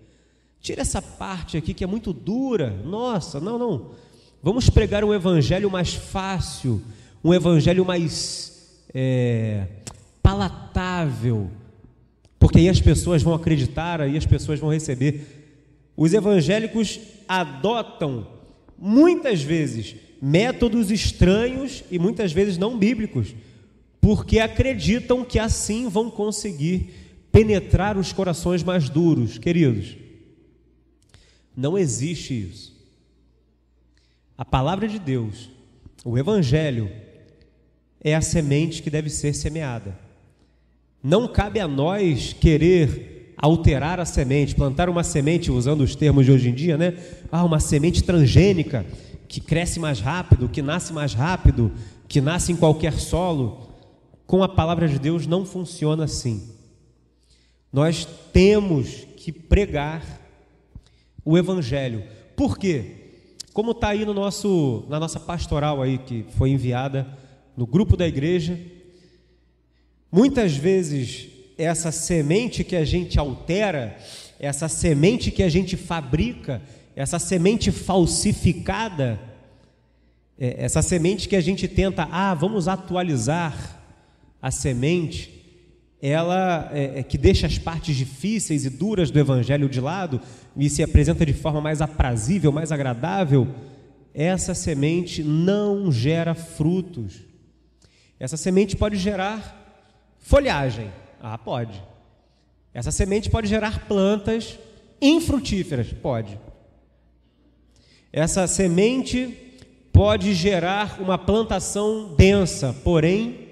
Tira 0.61 0.83
essa 0.83 1.01
parte 1.01 1.57
aqui 1.57 1.73
que 1.73 1.83
é 1.83 1.87
muito 1.87 2.13
dura. 2.13 2.71
Nossa, 2.85 3.41
não, 3.41 3.59
não. 3.59 3.91
Vamos 4.43 4.69
pregar 4.71 5.03
um 5.03 5.13
evangelho 5.13 5.71
mais 5.71 5.95
fácil, 5.95 6.83
um 7.25 7.33
evangelho 7.33 7.85
mais 7.85 8.85
é, 8.95 9.67
palatável, 10.23 11.51
porque 12.39 12.59
aí 12.59 12.69
as 12.69 12.81
pessoas 12.81 13.23
vão 13.23 13.35
acreditar, 13.35 14.01
aí 14.01 14.17
as 14.17 14.27
pessoas 14.27 14.61
vão 14.61 14.71
receber. 14.71 15.47
Os 15.97 16.13
evangélicos 16.13 17.01
adotam 17.27 18.40
muitas 18.81 19.43
vezes 19.43 19.95
métodos 20.23 20.91
estranhos 20.91 21.85
e 21.91 21.99
muitas 21.99 22.33
vezes 22.33 22.57
não 22.57 22.79
bíblicos, 22.79 23.35
porque 24.01 24.39
acreditam 24.39 25.25
que 25.25 25.39
assim 25.39 25.89
vão 25.89 26.11
conseguir 26.11 26.91
penetrar 27.31 27.99
os 27.99 28.13
corações 28.13 28.63
mais 28.63 28.89
duros, 28.89 29.39
queridos. 29.39 29.97
Não 31.55 31.77
existe 31.77 32.49
isso. 32.49 32.75
A 34.37 34.45
palavra 34.45 34.89
de 34.89 34.99
Deus, 34.99 35.51
o 36.05 36.17
Evangelho, 36.17 36.91
é 38.03 38.15
a 38.15 38.23
semente 38.23 38.83
que 38.83 38.91
deve 38.91 39.11
ser 39.11 39.35
semeada. 39.35 39.97
Não 41.03 41.29
cabe 41.29 41.61
a 41.61 41.69
nós 41.69 42.33
querer 42.33 43.20
alterar 43.41 43.99
a 43.99 44.05
semente, 44.05 44.55
plantar 44.55 44.89
uma 44.89 45.03
semente, 45.03 45.51
usando 45.51 45.83
os 45.83 45.95
termos 45.95 46.27
de 46.27 46.33
hoje 46.33 46.49
em 46.49 46.55
dia, 46.55 46.77
né? 46.77 46.95
Ah, 47.31 47.45
uma 47.45 47.61
semente 47.61 48.03
transgênica, 48.03 48.85
que 49.29 49.41
cresce 49.41 49.79
mais 49.81 50.01
rápido, 50.01 50.49
que 50.49 50.61
nasce 50.61 50.93
mais 50.93 51.15
rápido, 51.15 51.73
que 52.09 52.21
nasce 52.21 52.53
em 52.53 52.57
qualquer 52.57 52.95
solo. 52.95 53.69
Com 54.27 54.43
a 54.43 54.49
palavra 54.49 54.89
de 54.89 54.99
Deus 54.99 55.27
não 55.27 55.45
funciona 55.45 56.05
assim. 56.05 56.51
Nós 57.73 58.07
temos 58.33 59.07
que 59.17 59.33
pregar 59.33 60.03
o 61.25 61.39
Evangelho. 61.39 62.05
Por 62.37 62.59
quê? 62.59 62.97
Como 63.53 63.73
está 63.73 63.89
aí 63.89 64.05
no 64.05 64.15
nosso, 64.15 64.85
na 64.89 65.01
nossa 65.01 65.19
pastoral 65.19 65.83
aí 65.83 65.99
que 65.99 66.25
foi 66.37 66.51
enviada 66.51 67.07
no 67.57 67.67
grupo 67.67 67.97
da 67.97 68.07
igreja, 68.07 68.59
Muitas 70.13 70.57
vezes, 70.57 71.29
essa 71.65 71.93
semente 71.93 72.65
que 72.65 72.77
a 72.77 72.85
gente 72.85 73.19
altera, 73.19 73.97
essa 74.39 74.69
semente 74.69 75.31
que 75.31 75.43
a 75.43 75.49
gente 75.49 75.77
fabrica, 75.77 76.63
essa 76.97 77.19
semente 77.19 77.71
falsificada, 77.71 79.21
é, 80.39 80.65
essa 80.65 80.83
semente 80.83 81.29
que 81.29 81.37
a 81.37 81.41
gente 81.41 81.69
tenta, 81.69 82.09
ah, 82.11 82.35
vamos 82.35 82.69
atualizar 82.69 83.81
a 84.41 84.51
semente, 84.51 85.39
ela 86.03 86.71
é, 86.73 87.01
é, 87.01 87.03
que 87.03 87.19
deixa 87.19 87.47
as 87.47 87.59
partes 87.59 87.95
difíceis 87.95 88.65
e 88.65 88.71
duras 88.71 89.11
do 89.11 89.19
evangelho 89.19 89.69
de 89.69 89.81
lado 89.81 90.21
e 90.57 90.71
se 90.71 90.83
apresenta 90.83 91.27
de 91.27 91.35
forma 91.35 91.61
mais 91.61 91.83
aprazível, 91.83 92.51
mais 92.51 92.73
agradável, 92.73 93.47
essa 94.15 94.55
semente 94.55 95.23
não 95.23 95.93
gera 95.93 96.35
frutos. 96.35 97.21
Essa 98.19 98.37
semente 98.37 98.77
pode 98.77 98.97
gerar 98.97 99.61
Folhagem. 100.21 100.91
Ah, 101.21 101.37
pode. 101.37 101.83
Essa 102.73 102.91
semente 102.91 103.29
pode 103.29 103.49
gerar 103.49 103.87
plantas 103.87 104.59
infrutíferas? 105.01 105.93
Pode. 105.93 106.39
Essa 108.13 108.47
semente 108.47 109.37
pode 109.93 110.35
gerar 110.35 111.01
uma 111.01 111.19
plantação 111.19 112.15
densa, 112.17 112.75
porém 112.83 113.49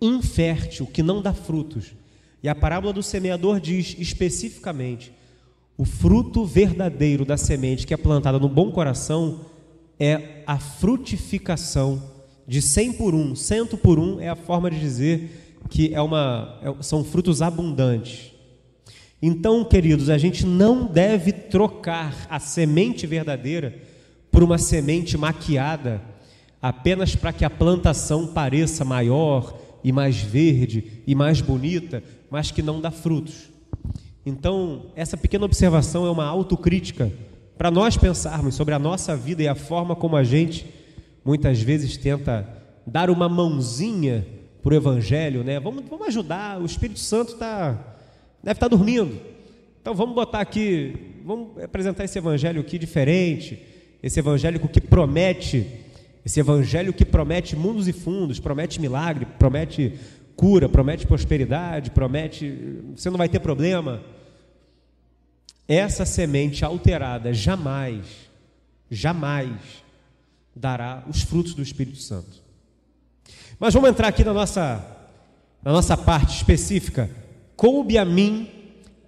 infértil, 0.00 0.86
que 0.86 1.02
não 1.02 1.22
dá 1.22 1.32
frutos. 1.32 1.94
E 2.42 2.48
a 2.48 2.54
parábola 2.54 2.92
do 2.92 3.02
semeador 3.02 3.58
diz 3.58 3.96
especificamente: 3.98 5.12
o 5.76 5.84
fruto 5.84 6.44
verdadeiro 6.44 7.24
da 7.24 7.36
semente 7.36 7.86
que 7.86 7.94
é 7.94 7.96
plantada 7.96 8.38
no 8.38 8.48
bom 8.48 8.70
coração 8.70 9.46
é 9.98 10.42
a 10.46 10.58
frutificação 10.58 12.02
de 12.46 12.62
100 12.62 12.92
por 12.92 13.14
um. 13.14 13.34
Cento 13.34 13.76
por 13.76 13.98
um 13.98 14.20
é 14.20 14.28
a 14.28 14.36
forma 14.36 14.70
de 14.70 14.78
dizer 14.78 15.47
que 15.68 15.94
é 15.94 16.00
uma, 16.00 16.58
é, 16.62 16.82
são 16.82 17.04
frutos 17.04 17.42
abundantes. 17.42 18.32
Então, 19.20 19.64
queridos, 19.64 20.08
a 20.10 20.16
gente 20.16 20.46
não 20.46 20.86
deve 20.86 21.32
trocar 21.32 22.26
a 22.30 22.38
semente 22.38 23.06
verdadeira 23.06 23.76
por 24.30 24.42
uma 24.42 24.58
semente 24.58 25.16
maquiada, 25.16 26.00
apenas 26.62 27.16
para 27.16 27.32
que 27.32 27.44
a 27.44 27.50
plantação 27.50 28.28
pareça 28.28 28.84
maior 28.84 29.58
e 29.82 29.90
mais 29.90 30.16
verde 30.16 31.02
e 31.06 31.14
mais 31.14 31.40
bonita, 31.40 32.02
mas 32.30 32.50
que 32.50 32.62
não 32.62 32.80
dá 32.80 32.90
frutos. 32.90 33.50
Então, 34.24 34.86
essa 34.94 35.16
pequena 35.16 35.44
observação 35.44 36.06
é 36.06 36.10
uma 36.10 36.26
autocrítica 36.26 37.10
para 37.56 37.70
nós 37.70 37.96
pensarmos 37.96 38.54
sobre 38.54 38.74
a 38.74 38.78
nossa 38.78 39.16
vida 39.16 39.42
e 39.42 39.48
a 39.48 39.54
forma 39.54 39.96
como 39.96 40.16
a 40.16 40.22
gente 40.22 40.66
muitas 41.24 41.60
vezes 41.60 41.96
tenta 41.96 42.48
dar 42.86 43.10
uma 43.10 43.28
mãozinha 43.28 44.24
para 44.68 44.74
o 44.74 44.76
Evangelho, 44.76 45.42
né? 45.42 45.58
Vamos, 45.58 45.82
vamos 45.88 46.08
ajudar, 46.08 46.60
o 46.60 46.66
Espírito 46.66 46.98
Santo 46.98 47.36
tá, 47.36 47.70
deve 48.42 48.56
estar 48.56 48.68
tá 48.68 48.76
dormindo. 48.76 49.18
Então 49.80 49.94
vamos 49.94 50.14
botar 50.14 50.40
aqui, 50.40 50.94
vamos 51.24 51.62
apresentar 51.62 52.04
esse 52.04 52.18
Evangelho 52.18 52.60
aqui 52.60 52.78
diferente, 52.78 53.62
esse 54.02 54.20
Evangelho 54.20 54.60
que 54.68 54.78
promete, 54.78 55.66
esse 56.22 56.38
Evangelho 56.38 56.92
que 56.92 57.06
promete 57.06 57.56
mundos 57.56 57.88
e 57.88 57.94
fundos, 57.94 58.38
promete 58.38 58.78
milagre, 58.78 59.26
promete 59.38 59.94
cura, 60.36 60.68
promete 60.68 61.06
prosperidade, 61.06 61.90
promete, 61.90 62.82
você 62.94 63.08
não 63.08 63.16
vai 63.16 63.30
ter 63.30 63.40
problema. 63.40 64.02
Essa 65.66 66.04
semente 66.04 66.62
alterada 66.62 67.32
jamais, 67.32 68.04
jamais 68.90 69.58
dará 70.54 71.04
os 71.08 71.22
frutos 71.22 71.54
do 71.54 71.62
Espírito 71.62 71.96
Santo. 71.96 72.47
Mas 73.58 73.74
vamos 73.74 73.90
entrar 73.90 74.06
aqui 74.06 74.22
na 74.22 74.32
nossa, 74.32 74.84
na 75.62 75.72
nossa 75.72 75.96
parte 75.96 76.36
específica. 76.36 77.10
Coube 77.56 77.98
a 77.98 78.04
mim 78.04 78.48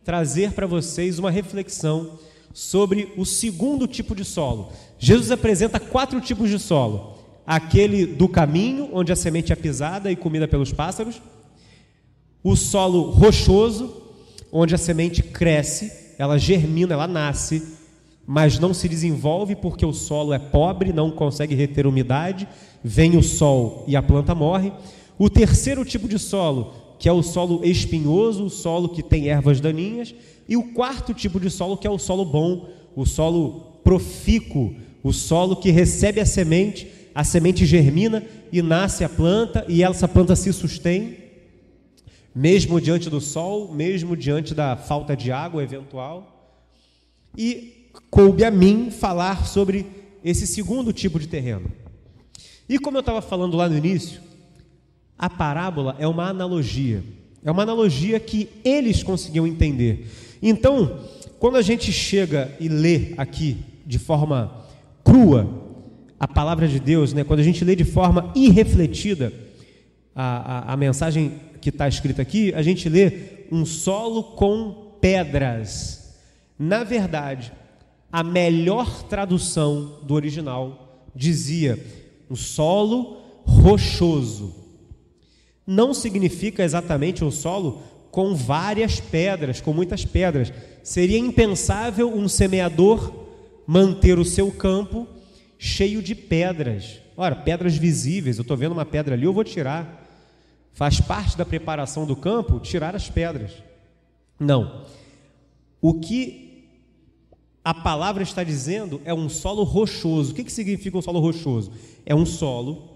trazer 0.05 0.53
para 0.53 0.67
vocês 0.67 1.21
uma 1.21 1.31
reflexão 1.31 2.19
sobre 2.53 3.13
o 3.17 3.25
segundo 3.25 3.87
tipo 3.87 4.13
de 4.13 4.25
solo. 4.25 4.73
Jesus 4.99 5.31
apresenta 5.31 5.79
quatro 5.79 6.21
tipos 6.21 6.51
de 6.51 6.59
solo: 6.59 7.17
aquele 7.47 8.05
do 8.05 8.29
caminho, 8.29 8.89
onde 8.93 9.13
a 9.13 9.17
semente 9.17 9.53
é 9.53 9.57
pisada 9.57 10.11
e 10.11 10.17
comida 10.17 10.49
pelos 10.49 10.73
pássaros, 10.73 11.23
o 12.43 12.57
solo 12.57 13.03
rochoso, 13.11 14.03
onde 14.51 14.75
a 14.75 14.79
semente 14.79 15.23
cresce, 15.23 15.93
ela 16.19 16.39
germina, 16.39 16.95
ela 16.95 17.07
nasce, 17.07 17.77
mas 18.27 18.59
não 18.59 18.75
se 18.75 18.89
desenvolve 18.89 19.55
porque 19.55 19.87
o 19.87 19.93
solo 19.93 20.33
é 20.33 20.41
pobre, 20.41 20.93
não 20.93 21.09
consegue 21.09 21.55
reter 21.55 21.87
umidade, 21.87 22.49
vem 22.83 23.17
o 23.17 23.23
sol 23.23 23.85
e 23.87 23.97
a 23.97 24.03
planta 24.03 24.35
morre. 24.35 24.73
O 25.19 25.29
terceiro 25.29 25.85
tipo 25.85 26.09
de 26.09 26.19
solo, 26.19 26.73
que 26.99 27.09
é 27.09 27.13
o 27.13 27.23
solo 27.23 27.65
espinhoso, 27.65 28.45
o 28.45 28.51
solo 28.51 28.89
que 28.89 29.03
tem 29.03 29.29
ervas 29.29 29.61
daninhas, 29.61 30.15
e 30.49 30.57
o 30.57 30.73
quarto 30.73 31.15
tipo 31.15 31.39
de 31.39 31.51
solo, 31.51 31.77
que 31.77 31.87
é 31.87 31.91
o 31.91 31.99
solo 31.99 32.25
bom, 32.25 32.69
o 32.97 33.07
solo 33.07 33.79
profícuo, 33.85 34.75
o 35.03 35.13
solo 35.13 35.57
que 35.57 35.71
recebe 35.71 36.21
a 36.21 36.27
semente, 36.27 36.91
a 37.15 37.25
semente 37.25 37.65
germina 37.65 38.25
e 38.53 38.61
nasce 38.63 39.05
a 39.05 39.09
planta, 39.09 39.65
e 39.69 39.83
essa 39.83 40.09
planta 40.09 40.35
se 40.35 40.53
sustém, 40.53 41.17
mesmo 42.35 42.81
diante 42.81 43.11
do 43.11 43.21
sol, 43.21 43.73
mesmo 43.73 44.17
diante 44.17 44.55
da 44.55 44.77
falta 44.77 45.17
de 45.17 45.33
água 45.33 45.63
eventual. 45.63 46.59
E 47.37 47.91
coube 48.11 48.45
a 48.45 48.51
mim 48.51 48.91
falar 48.91 49.47
sobre 49.47 49.87
esse 50.25 50.47
segundo 50.47 50.93
tipo 50.93 51.19
de 51.19 51.29
terreno. 51.29 51.71
E 52.71 52.79
como 52.79 52.97
eu 52.97 53.01
estava 53.01 53.21
falando 53.21 53.57
lá 53.57 53.69
no 53.69 53.77
início, 53.77 54.21
a 55.19 55.29
parábola 55.29 55.97
é 55.99 56.07
uma 56.07 56.29
analogia. 56.29 57.03
É 57.45 57.51
uma 57.51 57.65
analogia 57.65 58.21
que 58.21 58.49
eles 58.63 59.03
conseguiam 59.03 59.45
entender. 59.45 60.09
Então, 60.41 61.01
quando 61.41 61.57
a 61.57 61.63
gente 61.63 61.91
chega 61.91 62.57
e 62.61 62.69
lê 62.69 63.13
aqui 63.17 63.57
de 63.85 63.99
forma 63.99 64.65
crua 65.03 65.51
a 66.21 66.29
palavra 66.29 66.69
de 66.69 66.79
Deus, 66.79 67.13
né? 67.13 67.25
quando 67.25 67.41
a 67.41 67.43
gente 67.43 67.65
lê 67.65 67.75
de 67.75 67.85
forma 67.85 68.33
irrefletida 68.37 69.33
a, 70.15 70.71
a, 70.71 70.73
a 70.75 70.77
mensagem 70.77 71.41
que 71.61 71.71
está 71.71 71.89
escrita 71.89 72.23
aqui, 72.23 72.55
a 72.55 72.63
gente 72.63 72.89
lê 72.89 73.47
um 73.51 73.67
solo 73.67 74.23
com 74.23 74.93
pedras. 75.01 76.15
Na 76.57 76.85
verdade, 76.85 77.53
a 78.13 78.23
melhor 78.23 79.03
tradução 79.09 79.99
do 80.05 80.15
original 80.15 81.05
dizia 81.17 81.77
um 82.31 82.37
solo 82.37 83.19
rochoso 83.45 84.61
não 85.71 85.95
significa 85.95 86.65
exatamente 86.65 87.25
um 87.25 87.31
solo 87.31 87.81
com 88.11 88.35
várias 88.35 88.99
pedras, 88.99 89.61
com 89.61 89.73
muitas 89.73 90.05
pedras. 90.05 90.53
Seria 90.83 91.17
impensável 91.17 92.13
um 92.13 92.29
semeador 92.29 93.15
manter 93.65 94.19
o 94.19 94.25
seu 94.25 94.51
campo 94.51 95.07
cheio 95.57 96.03
de 96.03 96.13
pedras. 96.13 97.01
Ora, 97.17 97.37
pedras 97.37 97.77
visíveis, 97.77 98.37
eu 98.37 98.43
estou 98.43 98.57
vendo 98.57 98.73
uma 98.73 98.85
pedra 98.85 99.15
ali, 99.15 99.25
eu 99.25 99.33
vou 99.33 99.45
tirar. 99.45 100.09
Faz 100.73 101.01
parte 101.01 101.39
da 101.39 101.45
preparação 101.45 102.05
do 102.05 102.17
campo 102.17 102.59
tirar 102.59 102.97
as 102.97 103.09
pedras. 103.09 103.53
Não. 104.41 104.87
O 105.81 105.95
que 105.95 106.50
a 107.65 107.75
palavra 107.75 108.23
está 108.23 108.43
dizendo 108.43 109.01
é 109.05 109.13
um 109.13 109.29
solo 109.29 109.63
rochoso. 109.63 110.33
O 110.33 110.35
que, 110.35 110.45
que 110.45 110.53
significa 110.53 110.97
um 110.97 111.03
solo 111.03 111.21
rochoso? 111.21 111.73
É 112.07 112.15
um 112.15 112.25
solo 112.25 112.89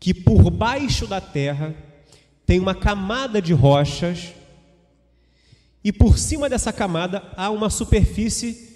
que 0.00 0.14
por 0.14 0.50
baixo 0.50 1.06
da 1.06 1.20
terra 1.20 1.74
tem 2.46 2.58
uma 2.58 2.74
camada 2.74 3.40
de 3.40 3.52
rochas 3.52 4.32
e 5.82 5.92
por 5.92 6.18
cima 6.18 6.48
dessa 6.48 6.72
camada 6.72 7.22
há 7.36 7.50
uma 7.50 7.68
superfície 7.68 8.70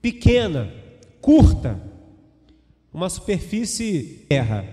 pequena, 0.00 0.72
curta, 1.20 1.80
uma 2.92 3.10
superfície 3.10 4.24
terra. 4.28 4.64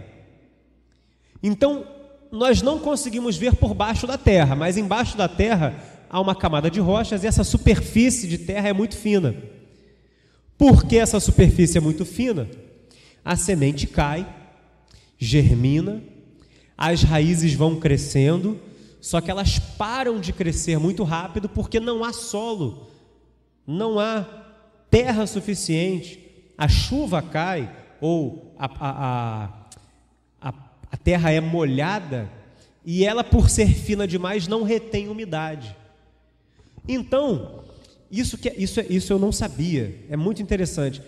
Então, 1.41 1.85
nós 2.31 2.61
não 2.61 2.79
conseguimos 2.79 3.35
ver 3.35 3.55
por 3.55 3.73
baixo 3.73 4.05
da 4.05 4.17
terra, 4.17 4.55
mas 4.55 4.77
embaixo 4.77 5.17
da 5.17 5.27
terra 5.27 5.75
há 6.07 6.19
uma 6.19 6.35
camada 6.35 6.69
de 6.69 6.79
rochas 6.79 7.23
e 7.23 7.27
essa 7.27 7.43
superfície 7.43 8.27
de 8.27 8.37
terra 8.37 8.69
é 8.69 8.73
muito 8.73 8.95
fina. 8.95 9.35
Por 10.61 10.85
que 10.85 10.95
essa 10.95 11.19
superfície 11.19 11.79
é 11.79 11.81
muito 11.81 12.05
fina? 12.05 12.47
A 13.25 13.35
semente 13.35 13.87
cai 13.87 14.31
germina, 15.17 16.03
as 16.77 17.01
raízes 17.01 17.55
vão 17.55 17.79
crescendo, 17.79 18.61
só 19.01 19.19
que 19.19 19.31
elas 19.31 19.57
param 19.57 20.19
de 20.19 20.31
crescer 20.31 20.77
muito 20.77 21.03
rápido 21.03 21.49
porque 21.49 21.79
não 21.79 22.03
há 22.03 22.13
solo, 22.13 22.91
não 23.65 23.99
há 23.99 24.23
terra 24.87 25.25
suficiente, 25.25 26.19
a 26.55 26.67
chuva 26.67 27.23
cai 27.23 27.75
ou 27.99 28.53
a, 28.59 28.65
a, 28.65 29.49
a, 30.39 30.53
a 30.91 30.97
terra 30.97 31.31
é 31.31 31.41
molhada 31.41 32.29
e 32.85 33.03
ela, 33.03 33.23
por 33.23 33.49
ser 33.49 33.73
fina 33.73 34.07
demais, 34.07 34.47
não 34.47 34.61
retém 34.61 35.09
umidade. 35.09 35.75
Então, 36.87 37.63
isso, 38.11 38.37
que, 38.37 38.49
isso, 38.57 38.81
isso 38.89 39.13
eu 39.13 39.19
não 39.19 39.31
sabia, 39.31 40.03
é 40.09 40.17
muito 40.17 40.41
interessante. 40.41 41.01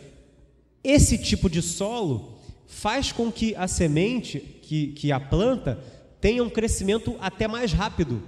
Esse 0.84 1.18
tipo 1.18 1.50
de 1.50 1.62
solo 1.62 2.40
faz 2.66 3.12
com 3.12 3.32
que 3.32 3.56
a 3.56 3.68
semente, 3.68 4.40
que, 4.40 4.88
que 4.88 5.12
a 5.12 5.20
planta, 5.20 5.80
tenha 6.20 6.44
um 6.44 6.50
crescimento 6.50 7.16
até 7.20 7.48
mais 7.48 7.74
rápido. 7.74 8.24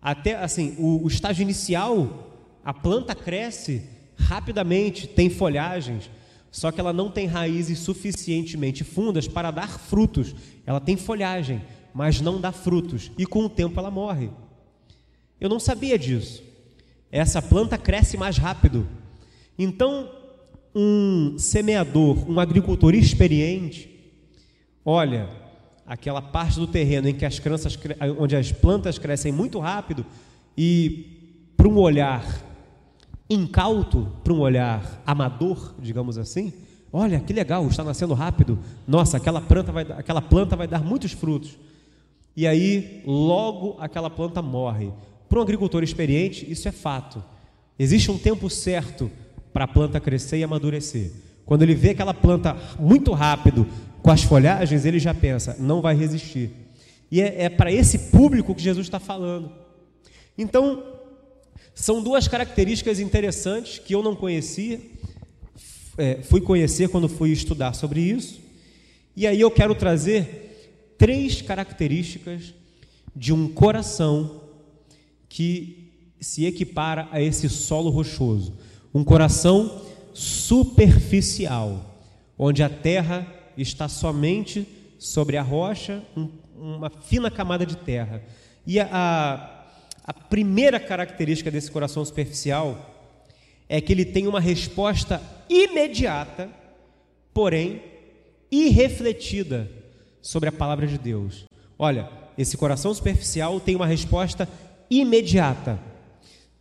Até 0.00 0.36
assim, 0.36 0.74
o, 0.78 1.02
o 1.04 1.08
estágio 1.08 1.42
inicial, 1.42 2.30
a 2.64 2.74
planta 2.74 3.14
cresce 3.14 3.82
rapidamente, 4.16 5.06
tem 5.06 5.28
folhagens, 5.28 6.10
só 6.50 6.70
que 6.70 6.78
ela 6.78 6.92
não 6.92 7.10
tem 7.10 7.26
raízes 7.26 7.80
suficientemente 7.80 8.84
fundas 8.84 9.26
para 9.26 9.50
dar 9.50 9.78
frutos. 9.78 10.34
Ela 10.64 10.80
tem 10.80 10.96
folhagem, 10.96 11.62
mas 11.92 12.20
não 12.20 12.40
dá 12.40 12.52
frutos, 12.52 13.10
e 13.18 13.26
com 13.26 13.44
o 13.44 13.48
tempo 13.48 13.80
ela 13.80 13.90
morre. 13.90 14.30
Eu 15.40 15.48
não 15.48 15.58
sabia 15.58 15.98
disso. 15.98 16.42
Essa 17.14 17.40
planta 17.40 17.78
cresce 17.78 18.16
mais 18.16 18.36
rápido. 18.38 18.88
Então, 19.56 20.10
um 20.74 21.38
semeador, 21.38 22.28
um 22.28 22.40
agricultor 22.40 22.92
experiente, 22.92 23.88
olha 24.84 25.30
aquela 25.86 26.20
parte 26.20 26.58
do 26.58 26.66
terreno 26.66 27.08
em 27.08 27.14
que 27.14 27.24
as 27.24 27.38
crianças, 27.38 27.78
onde 28.18 28.34
as 28.34 28.50
plantas 28.50 28.98
crescem 28.98 29.30
muito 29.30 29.60
rápido 29.60 30.04
e 30.58 31.52
para 31.56 31.68
um 31.68 31.78
olhar 31.78 32.26
incauto, 33.30 34.10
para 34.24 34.32
um 34.32 34.40
olhar 34.40 35.00
amador, 35.06 35.72
digamos 35.78 36.18
assim, 36.18 36.52
olha 36.92 37.20
que 37.20 37.32
legal, 37.32 37.64
está 37.68 37.84
nascendo 37.84 38.12
rápido. 38.12 38.58
Nossa, 38.88 39.18
aquela 39.18 39.40
planta 39.40 39.70
vai, 39.70 39.84
aquela 39.84 40.20
planta 40.20 40.56
vai 40.56 40.66
dar 40.66 40.82
muitos 40.82 41.12
frutos. 41.12 41.56
E 42.36 42.44
aí, 42.44 43.04
logo 43.06 43.76
aquela 43.78 44.10
planta 44.10 44.42
morre. 44.42 44.90
Para 45.34 45.40
um 45.40 45.42
agricultor 45.42 45.82
experiente, 45.82 46.48
isso 46.48 46.68
é 46.68 46.70
fato. 46.70 47.20
Existe 47.76 48.08
um 48.08 48.16
tempo 48.16 48.48
certo 48.48 49.10
para 49.52 49.64
a 49.64 49.66
planta 49.66 49.98
crescer 49.98 50.38
e 50.38 50.44
amadurecer. 50.44 51.10
Quando 51.44 51.62
ele 51.62 51.74
vê 51.74 51.90
aquela 51.90 52.14
planta 52.14 52.56
muito 52.78 53.10
rápido 53.10 53.66
com 54.00 54.12
as 54.12 54.22
folhagens, 54.22 54.84
ele 54.84 55.00
já 55.00 55.12
pensa, 55.12 55.56
não 55.58 55.82
vai 55.82 55.96
resistir. 55.96 56.50
E 57.10 57.20
é, 57.20 57.46
é 57.46 57.48
para 57.48 57.72
esse 57.72 57.98
público 58.12 58.54
que 58.54 58.62
Jesus 58.62 58.86
está 58.86 59.00
falando. 59.00 59.50
Então, 60.38 60.84
são 61.74 62.00
duas 62.00 62.28
características 62.28 63.00
interessantes 63.00 63.80
que 63.80 63.92
eu 63.92 64.04
não 64.04 64.14
conhecia, 64.14 64.80
é, 65.98 66.22
fui 66.22 66.42
conhecer 66.42 66.88
quando 66.90 67.08
fui 67.08 67.32
estudar 67.32 67.74
sobre 67.74 68.00
isso. 68.00 68.40
E 69.16 69.26
aí 69.26 69.40
eu 69.40 69.50
quero 69.50 69.74
trazer 69.74 70.94
três 70.96 71.42
características 71.42 72.54
de 73.16 73.32
um 73.32 73.48
coração 73.48 74.43
que 75.34 75.90
se 76.20 76.46
equipara 76.46 77.08
a 77.10 77.20
esse 77.20 77.48
solo 77.48 77.90
rochoso 77.90 78.56
um 78.94 79.02
coração 79.02 79.82
superficial, 80.12 81.98
onde 82.38 82.62
a 82.62 82.68
terra 82.68 83.26
está 83.58 83.88
somente 83.88 84.64
sobre 84.96 85.36
a 85.36 85.42
rocha, 85.42 86.04
um, 86.16 86.30
uma 86.56 86.88
fina 86.88 87.32
camada 87.32 87.66
de 87.66 87.76
terra. 87.76 88.22
E 88.64 88.78
a, 88.78 88.88
a, 88.92 89.64
a 90.04 90.12
primeira 90.12 90.78
característica 90.78 91.50
desse 91.50 91.68
coração 91.68 92.04
superficial 92.04 92.94
é 93.68 93.80
que 93.80 93.92
ele 93.92 94.04
tem 94.04 94.28
uma 94.28 94.38
resposta 94.38 95.20
imediata, 95.48 96.48
porém 97.32 97.82
irrefletida 98.52 99.68
sobre 100.22 100.48
a 100.48 100.52
palavra 100.52 100.86
de 100.86 100.96
Deus. 100.96 101.44
Olha, 101.76 102.08
esse 102.38 102.56
coração 102.56 102.94
superficial 102.94 103.58
tem 103.58 103.74
uma 103.74 103.86
resposta 103.86 104.44
imediata. 104.44 104.63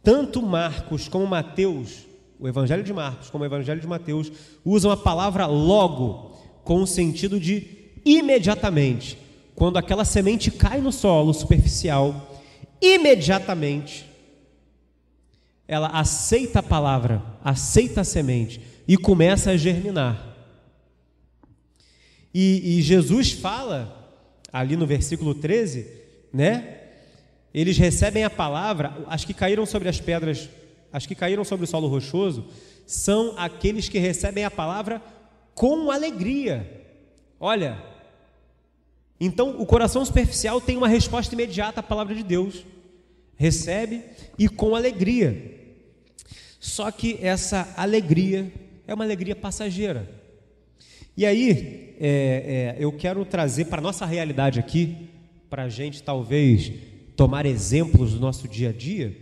Tanto 0.01 0.41
Marcos 0.41 1.07
como 1.07 1.25
Mateus 1.25 2.05
o 2.43 2.47
Evangelho 2.47 2.83
de 2.83 2.91
Marcos 2.91 3.29
como 3.29 3.45
o 3.45 3.47
Evangelho 3.47 3.79
de 3.79 3.87
Mateus 3.87 4.29
usam 4.65 4.91
a 4.91 4.97
palavra 4.97 5.45
logo 5.45 6.37
com 6.65 6.81
o 6.81 6.87
sentido 6.87 7.39
de 7.39 7.65
imediatamente. 8.03 9.17
Quando 9.55 9.77
aquela 9.77 10.03
semente 10.03 10.51
cai 10.51 10.81
no 10.81 10.91
solo 10.91 11.33
superficial, 11.33 12.41
imediatamente 12.81 14.05
ela 15.65 15.87
aceita 15.87 16.59
a 16.59 16.63
palavra, 16.63 17.23
aceita 17.41 18.01
a 18.01 18.03
semente 18.03 18.59
e 18.85 18.97
começa 18.97 19.51
a 19.51 19.57
germinar. 19.57 20.35
E, 22.33 22.77
e 22.77 22.81
Jesus 22.81 23.31
fala, 23.31 24.19
ali 24.51 24.75
no 24.75 24.85
versículo 24.85 25.33
13, 25.33 25.87
né? 26.33 26.81
Eles 27.53 27.77
recebem 27.77 28.23
a 28.23 28.29
palavra, 28.29 28.97
as 29.07 29.23
que 29.23 29.33
caíram 29.33 29.65
sobre 29.65 29.87
as 29.87 30.01
pedras, 30.01 30.49
as 30.91 31.05
que 31.05 31.13
caíram 31.13 31.43
sobre 31.43 31.65
o 31.65 31.67
solo 31.67 31.87
rochoso, 31.87 32.47
são 32.87 33.35
aqueles 33.37 33.87
que 33.87 33.99
recebem 33.99 34.43
a 34.43 34.51
palavra 34.51 35.01
com 35.53 35.91
alegria. 35.91 36.85
Olha, 37.39 37.81
então 39.19 39.61
o 39.61 39.65
coração 39.65 40.03
superficial 40.03 40.59
tem 40.59 40.77
uma 40.77 40.87
resposta 40.87 41.33
imediata 41.35 41.79
à 41.79 41.83
palavra 41.83 42.15
de 42.15 42.23
Deus, 42.23 42.65
recebe 43.35 44.01
e 44.37 44.49
com 44.49 44.75
alegria. 44.75 45.61
Só 46.59 46.89
que 46.89 47.19
essa 47.21 47.71
alegria 47.77 48.51
é 48.87 48.93
uma 48.93 49.03
alegria 49.03 49.35
passageira. 49.35 50.09
E 51.15 51.25
aí, 51.25 51.95
é, 51.99 52.75
é, 52.79 52.83
eu 52.83 52.91
quero 52.91 53.23
trazer 53.25 53.65
para 53.65 53.79
a 53.79 53.83
nossa 53.83 54.05
realidade 54.05 54.59
aqui, 54.59 55.09
para 55.49 55.63
a 55.63 55.69
gente 55.69 56.01
talvez 56.01 56.71
tomar 57.15 57.45
exemplos 57.45 58.13
do 58.13 58.19
nosso 58.19 58.47
dia 58.47 58.69
a 58.69 58.73
dia. 58.73 59.17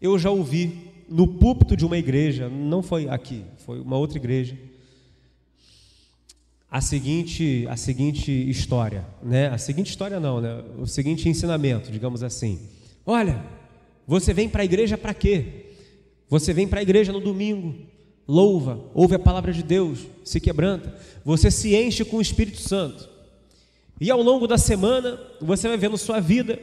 Eu 0.00 0.18
já 0.18 0.30
ouvi 0.30 0.92
no 1.08 1.26
púlpito 1.26 1.76
de 1.76 1.84
uma 1.84 1.98
igreja, 1.98 2.48
não 2.48 2.82
foi 2.82 3.08
aqui, 3.08 3.44
foi 3.64 3.80
uma 3.80 3.96
outra 3.96 4.18
igreja, 4.18 4.56
a 6.70 6.80
seguinte, 6.80 7.66
a 7.68 7.76
seguinte 7.76 8.32
história, 8.50 9.06
né? 9.22 9.48
A 9.48 9.58
seguinte 9.58 9.90
história 9.90 10.18
não, 10.18 10.40
né? 10.40 10.64
O 10.78 10.86
seguinte 10.86 11.28
ensinamento, 11.28 11.90
digamos 11.92 12.22
assim. 12.22 12.58
Olha, 13.06 13.44
você 14.06 14.34
vem 14.34 14.48
para 14.48 14.62
a 14.62 14.64
igreja 14.64 14.98
para 14.98 15.14
quê? 15.14 15.66
Você 16.28 16.52
vem 16.52 16.66
para 16.66 16.80
a 16.80 16.82
igreja 16.82 17.12
no 17.12 17.20
domingo, 17.20 17.76
louva, 18.26 18.90
ouve 18.92 19.14
a 19.14 19.20
palavra 19.20 19.52
de 19.52 19.62
Deus, 19.62 20.00
se 20.24 20.40
quebranta, 20.40 20.98
você 21.24 21.50
se 21.50 21.76
enche 21.76 22.04
com 22.04 22.16
o 22.16 22.22
Espírito 22.22 22.58
Santo. 22.58 23.08
E 24.00 24.10
ao 24.10 24.20
longo 24.20 24.46
da 24.46 24.58
semana, 24.58 25.20
você 25.40 25.68
vai 25.68 25.76
vendo 25.76 25.96
sua 25.96 26.20
vida, 26.20 26.58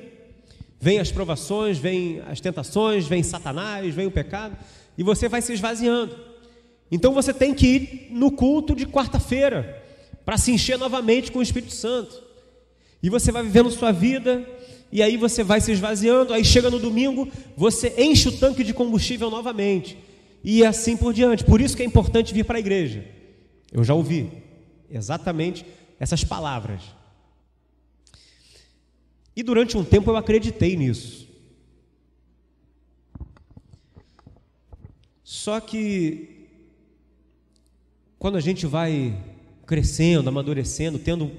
vem 0.80 1.00
as 1.00 1.12
provações, 1.12 1.78
vem 1.78 2.22
as 2.28 2.42
tentações, 2.42 3.08
vem 3.08 3.24
Satanás, 3.24 3.94
vem 3.94 4.06
o 4.06 4.12
pecado, 4.12 4.58
e 4.98 5.04
você 5.04 5.30
vai 5.30 5.42
se 5.42 5.54
esvaziando. 5.54 6.16
Então 6.92 7.14
você 7.14 7.34
tem 7.34 7.54
que 7.54 7.68
ir 7.68 8.08
no 8.12 8.32
culto 8.32 8.76
de 8.76 8.86
quarta-feira 8.86 9.82
para 10.26 10.38
se 10.38 10.52
encher 10.52 10.78
novamente 10.78 11.32
com 11.32 11.40
o 11.40 11.44
Espírito 11.44 11.74
Santo. 11.74 12.22
E 13.02 13.10
você 13.10 13.32
vai 13.32 13.44
vivendo 13.44 13.72
sua 13.72 13.92
vida, 13.92 14.46
e 14.92 15.02
aí 15.02 15.16
você 15.16 15.44
vai 15.44 15.62
se 15.62 15.72
esvaziando, 15.72 16.34
aí 16.34 16.44
chega 16.44 16.70
no 16.70 16.80
domingo, 16.80 17.28
você 17.56 17.94
enche 17.98 18.28
o 18.28 18.38
tanque 18.38 18.64
de 18.64 18.74
combustível 18.74 19.30
novamente 19.30 19.98
e 20.44 20.66
assim 20.66 20.98
por 20.98 21.14
diante. 21.14 21.44
Por 21.44 21.62
isso 21.62 21.76
que 21.76 21.84
é 21.84 21.86
importante 21.86 22.34
vir 22.34 22.44
para 22.44 22.58
a 22.58 22.60
igreja. 22.60 23.06
Eu 23.72 23.84
já 23.84 23.94
ouvi 23.94 24.30
exatamente 24.90 25.66
essas 26.00 26.24
palavras. 26.24 26.82
E 29.36 29.44
durante 29.44 29.78
um 29.78 29.84
tempo 29.84 30.12
eu 30.12 30.18
acreditei 30.18 30.76
nisso. 30.76 31.28
Só 35.24 35.60
que 35.60 36.48
quando 38.20 38.38
a 38.38 38.42
gente 38.42 38.68
vai 38.68 39.18
crescendo, 39.66 40.28
amadurecendo, 40.28 41.00
tendo 41.00 41.32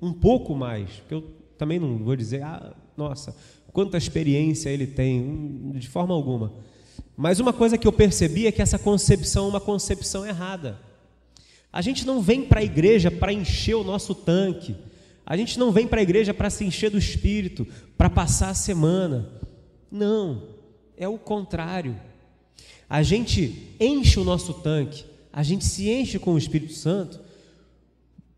um 0.00 0.12
pouco 0.12 0.54
mais, 0.54 0.90
porque 0.90 1.14
eu 1.14 1.22
também 1.56 1.80
não 1.80 1.98
vou 1.98 2.14
dizer, 2.14 2.42
ah, 2.42 2.74
nossa, 2.96 3.34
quanta 3.72 3.96
experiência 3.96 4.68
ele 4.68 4.86
tem, 4.86 5.72
de 5.74 5.88
forma 5.88 6.14
alguma. 6.14 6.52
Mas 7.16 7.40
uma 7.40 7.52
coisa 7.52 7.76
que 7.76 7.88
eu 7.88 7.92
percebi 7.92 8.46
é 8.46 8.52
que 8.52 8.62
essa 8.62 8.78
concepção 8.78 9.46
é 9.46 9.48
uma 9.48 9.60
concepção 9.60 10.24
errada. 10.24 10.78
A 11.72 11.82
gente 11.82 12.06
não 12.06 12.22
vem 12.22 12.44
para 12.44 12.60
a 12.60 12.64
igreja 12.64 13.10
para 13.10 13.32
encher 13.32 13.74
o 13.74 13.82
nosso 13.82 14.14
tanque. 14.14 14.76
A 15.28 15.36
gente 15.36 15.58
não 15.58 15.70
vem 15.70 15.86
para 15.86 16.00
a 16.00 16.02
igreja 16.02 16.32
para 16.32 16.48
se 16.48 16.64
encher 16.64 16.90
do 16.90 16.96
espírito, 16.96 17.66
para 17.98 18.08
passar 18.08 18.48
a 18.48 18.54
semana. 18.54 19.28
Não, 19.92 20.42
é 20.96 21.06
o 21.06 21.18
contrário. 21.18 21.94
A 22.88 23.02
gente 23.02 23.76
enche 23.78 24.18
o 24.18 24.24
nosso 24.24 24.54
tanque, 24.54 25.04
a 25.30 25.42
gente 25.42 25.66
se 25.66 25.90
enche 25.90 26.18
com 26.18 26.32
o 26.32 26.38
Espírito 26.38 26.72
Santo 26.72 27.20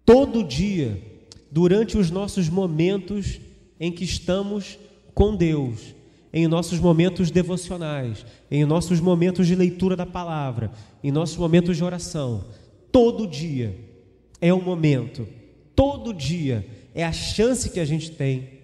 todo 0.04 0.42
dia, 0.42 1.00
durante 1.48 1.96
os 1.96 2.10
nossos 2.10 2.48
momentos 2.48 3.40
em 3.78 3.92
que 3.92 4.02
estamos 4.02 4.76
com 5.14 5.36
Deus 5.36 5.94
em 6.32 6.46
nossos 6.46 6.78
momentos 6.78 7.30
devocionais, 7.30 8.24
em 8.50 8.64
nossos 8.64 9.00
momentos 9.00 9.46
de 9.46 9.54
leitura 9.54 9.96
da 9.96 10.06
palavra, 10.06 10.72
em 11.02 11.10
nossos 11.10 11.36
momentos 11.36 11.76
de 11.76 11.84
oração. 11.84 12.46
Todo 12.90 13.26
dia 13.26 13.76
é 14.40 14.52
um 14.52 14.62
momento, 14.62 15.26
todo 15.74 16.14
dia 16.14 16.66
é 16.94 17.04
a 17.04 17.12
chance 17.12 17.70
que 17.70 17.80
a 17.80 17.84
gente 17.84 18.10
tem 18.10 18.60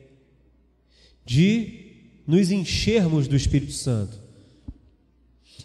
de 1.25 1.87
nos 2.27 2.51
enchermos 2.51 3.29
do 3.29 3.37
Espírito 3.37 3.73
Santo. 3.73 4.21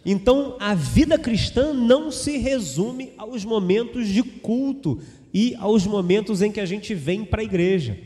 Então, 0.04 0.56
a 0.58 0.74
vida 0.74 1.18
cristã 1.18 1.72
não 1.72 2.10
se 2.10 2.36
resume 2.38 3.12
aos 3.16 3.44
momentos 3.44 4.08
de 4.08 4.22
culto 4.22 5.00
e 5.32 5.54
aos 5.56 5.86
momentos 5.86 6.42
em 6.42 6.50
que 6.50 6.60
a 6.60 6.66
gente 6.66 6.94
vem 6.94 7.24
para 7.24 7.40
a 7.40 7.44
igreja. 7.44 7.98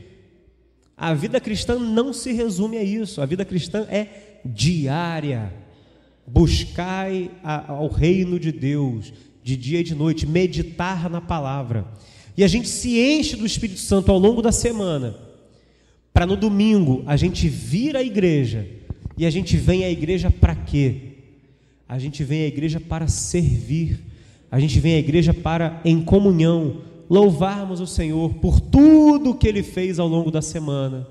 A 0.96 1.14
vida 1.14 1.40
cristã 1.40 1.78
não 1.78 2.12
se 2.12 2.32
resume 2.32 2.76
a 2.76 2.82
isso. 2.82 3.20
A 3.20 3.26
vida 3.26 3.44
cristã 3.44 3.86
é 3.90 4.40
diária. 4.44 5.52
Buscai 6.26 7.30
ao 7.42 7.88
reino 7.88 8.38
de 8.38 8.52
Deus 8.52 9.12
de 9.46 9.56
dia 9.56 9.78
e 9.78 9.84
de 9.84 9.94
noite, 9.94 10.26
meditar 10.26 11.08
na 11.08 11.20
palavra. 11.20 11.86
E 12.36 12.44
a 12.44 12.48
gente 12.48 12.68
se 12.68 13.00
enche 13.00 13.34
do 13.34 13.46
Espírito 13.46 13.80
Santo 13.80 14.12
ao 14.12 14.18
longo 14.18 14.42
da 14.42 14.52
semana, 14.52 15.16
para 16.12 16.26
no 16.26 16.36
domingo 16.36 17.02
a 17.06 17.16
gente 17.16 17.48
vir 17.48 17.96
à 17.96 18.02
igreja. 18.02 18.66
E 19.16 19.24
a 19.24 19.30
gente 19.30 19.56
vem 19.56 19.84
à 19.84 19.90
igreja 19.90 20.30
para 20.30 20.54
quê? 20.54 21.14
A 21.88 21.98
gente 21.98 22.22
vem 22.22 22.42
à 22.42 22.46
igreja 22.46 22.78
para 22.78 23.08
servir. 23.08 24.00
A 24.50 24.60
gente 24.60 24.78
vem 24.78 24.94
à 24.94 24.98
igreja 24.98 25.32
para, 25.32 25.80
em 25.84 26.02
comunhão, 26.02 26.82
louvarmos 27.08 27.80
o 27.80 27.86
Senhor 27.86 28.34
por 28.34 28.60
tudo 28.60 29.34
que 29.34 29.48
Ele 29.48 29.62
fez 29.62 29.98
ao 29.98 30.06
longo 30.06 30.30
da 30.30 30.42
semana. 30.42 31.08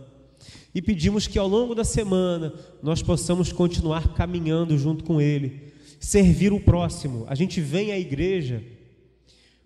E 0.74 0.82
pedimos 0.82 1.26
que 1.26 1.40
ao 1.40 1.48
longo 1.48 1.74
da 1.74 1.84
semana 1.84 2.54
nós 2.84 3.02
possamos 3.02 3.52
continuar 3.52 4.14
caminhando 4.14 4.78
junto 4.78 5.04
com 5.04 5.20
Ele, 5.20 5.62
servir 6.00 6.54
o 6.54 6.60
próximo. 6.60 7.26
A 7.28 7.34
gente 7.34 7.62
vem 7.62 7.92
à 7.92 7.98
igreja 7.98 8.62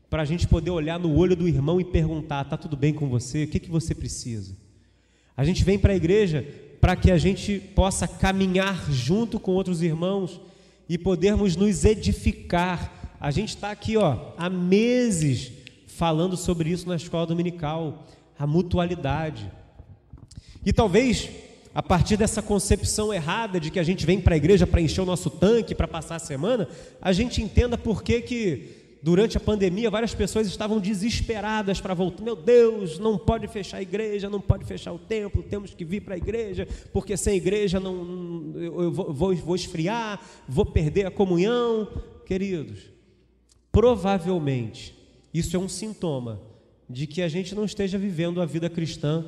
para 0.10 0.24
a 0.24 0.26
gente 0.26 0.48
poder 0.48 0.72
olhar 0.72 1.00
no 1.00 1.16
olho 1.16 1.36
do 1.36 1.48
irmão 1.48 1.80
e 1.80 1.86
perguntar: 1.86 2.44
está 2.44 2.58
tudo 2.58 2.76
bem 2.76 2.94
com 2.94 3.08
você? 3.08 3.44
O 3.44 3.48
que, 3.48 3.60
que 3.60 3.70
você 3.70 3.94
precisa? 3.94 4.56
A 5.38 5.44
gente 5.44 5.64
vem 5.64 5.78
para 5.78 5.94
a 5.94 5.96
igreja 5.96 6.46
para 6.82 6.96
que 6.96 7.12
a 7.12 7.18
gente 7.18 7.60
possa 7.60 8.08
caminhar 8.08 8.92
junto 8.92 9.40
com 9.40 9.52
outros 9.52 9.82
irmãos 9.82 10.40
e 10.88 10.98
podermos 10.98 11.56
nos 11.56 11.86
edificar. 11.86 13.18
A 13.20 13.32
gente 13.32 13.50
está 13.50 13.70
aqui 13.72 13.98
ó, 13.98 14.34
há 14.38 14.50
meses 14.50 15.52
falando 15.88 16.38
sobre 16.38 16.70
isso 16.70 16.88
na 16.88 16.96
escola 16.96 17.28
dominical, 17.28 18.08
a 18.38 18.48
mutualidade. 18.48 19.52
E 20.66 20.72
talvez 20.72 21.30
a 21.74 21.84
partir 21.84 22.18
dessa 22.18 22.42
concepção 22.42 23.14
errada 23.14 23.60
de 23.60 23.70
que 23.70 23.80
a 23.80 23.84
gente 23.84 24.06
vem 24.06 24.20
para 24.20 24.34
a 24.34 24.38
igreja 24.38 24.66
para 24.66 24.82
encher 24.82 25.02
o 25.02 25.06
nosso 25.06 25.30
tanque, 25.30 25.76
para 25.76 25.88
passar 25.88 26.16
a 26.16 26.20
semana, 26.20 26.68
a 27.02 27.14
gente 27.14 27.42
entenda 27.42 27.78
por 27.78 28.02
que, 28.02 28.22
que 28.22 28.79
durante 29.02 29.38
a 29.38 29.40
pandemia 29.40 29.90
várias 29.90 30.14
pessoas 30.14 30.48
estavam 30.48 30.80
desesperadas 30.80 31.80
para 31.80 31.94
voltar. 31.94 32.24
Meu 32.24 32.36
Deus, 32.36 33.00
não 33.00 33.18
pode 33.18 33.48
fechar 33.48 33.78
a 33.78 33.82
igreja, 33.82 34.30
não 34.30 34.42
pode 34.42 34.66
fechar 34.66 34.92
o 34.92 35.00
templo, 35.00 35.44
temos 35.44 35.74
que 35.74 35.86
vir 35.86 36.02
para 36.02 36.16
a 36.16 36.18
igreja, 36.18 36.68
porque 36.92 37.16
sem 37.16 37.38
igreja 37.38 37.80
não, 37.80 38.54
eu 38.56 38.92
vou, 38.92 39.36
vou 39.36 39.56
esfriar, 39.56 40.22
vou 40.48 40.66
perder 40.66 41.06
a 41.06 41.12
comunhão. 41.12 41.88
Queridos, 42.26 42.90
provavelmente 43.72 44.96
isso 45.34 45.56
é 45.56 45.60
um 45.60 45.70
sintoma 45.70 46.42
de 46.90 47.08
que 47.08 47.22
a 47.22 47.28
gente 47.28 47.54
não 47.54 47.66
esteja 47.66 47.98
vivendo 47.98 48.42
a 48.42 48.46
vida 48.46 48.70
cristã 48.70 49.26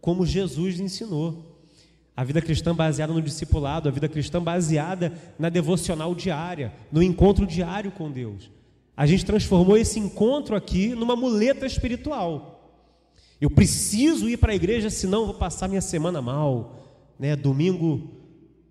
como 0.00 0.26
Jesus 0.26 0.78
ensinou. 0.78 1.56
A 2.14 2.24
vida 2.24 2.42
cristã 2.42 2.74
baseada 2.74 3.12
no 3.12 3.22
discipulado, 3.22 3.88
a 3.88 3.92
vida 3.92 4.08
cristã 4.08 4.42
baseada 4.42 5.12
na 5.38 5.48
devocional 5.48 6.14
diária, 6.16 6.72
no 6.90 7.00
encontro 7.00 7.46
diário 7.46 7.92
com 7.92 8.10
Deus. 8.10 8.50
A 8.98 9.06
gente 9.06 9.24
transformou 9.24 9.76
esse 9.76 10.00
encontro 10.00 10.56
aqui 10.56 10.88
numa 10.88 11.14
muleta 11.14 11.64
espiritual. 11.64 12.82
Eu 13.40 13.48
preciso 13.48 14.28
ir 14.28 14.38
para 14.38 14.50
a 14.50 14.56
igreja, 14.56 14.90
senão 14.90 15.24
vou 15.24 15.34
passar 15.34 15.68
minha 15.68 15.80
semana 15.80 16.20
mal. 16.20 16.82
Né? 17.16 17.36
Domingo 17.36 18.10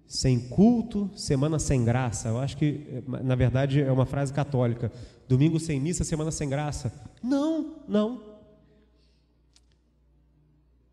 sem 0.05 0.37
culto, 0.37 1.09
semana 1.15 1.59
sem 1.59 1.85
graça. 1.85 2.27
Eu 2.27 2.39
acho 2.39 2.57
que, 2.57 3.01
na 3.07 3.35
verdade, 3.35 3.81
é 3.81 3.89
uma 3.89 4.05
frase 4.05 4.33
católica. 4.33 4.91
Domingo 5.29 5.61
sem 5.61 5.79
missa, 5.79 6.03
semana 6.03 6.29
sem 6.29 6.49
graça. 6.49 6.91
Não, 7.23 7.77
não. 7.87 8.21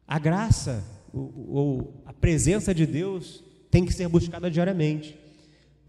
A 0.06 0.20
graça, 0.20 0.84
ou 1.12 2.00
a 2.06 2.12
presença 2.12 2.72
de 2.72 2.86
Deus, 2.86 3.42
tem 3.68 3.84
que 3.84 3.92
ser 3.92 4.06
buscada 4.06 4.48
diariamente. 4.48 5.18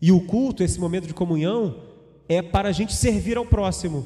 E 0.02 0.12
o 0.12 0.20
culto, 0.22 0.64
esse 0.64 0.80
momento 0.80 1.06
de 1.06 1.14
comunhão, 1.14 1.94
é 2.28 2.42
para 2.42 2.70
a 2.70 2.72
gente 2.72 2.94
servir 2.94 3.38
ao 3.38 3.46
próximo. 3.46 4.06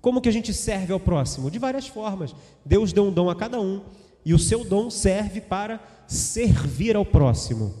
Como 0.00 0.20
que 0.20 0.28
a 0.28 0.32
gente 0.32 0.52
serve 0.54 0.92
ao 0.92 1.00
próximo? 1.00 1.50
De 1.50 1.58
várias 1.58 1.86
formas. 1.86 2.34
Deus 2.64 2.92
deu 2.92 3.04
um 3.04 3.12
dom 3.12 3.28
a 3.28 3.34
cada 3.34 3.60
um, 3.60 3.82
e 4.24 4.34
o 4.34 4.38
seu 4.38 4.64
dom 4.64 4.90
serve 4.90 5.40
para 5.40 5.80
servir 6.06 6.96
ao 6.96 7.04
próximo. 7.04 7.74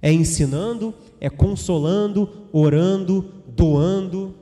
É 0.00 0.12
ensinando, 0.12 0.94
é 1.20 1.28
consolando, 1.28 2.48
orando, 2.52 3.32
doando. 3.48 4.34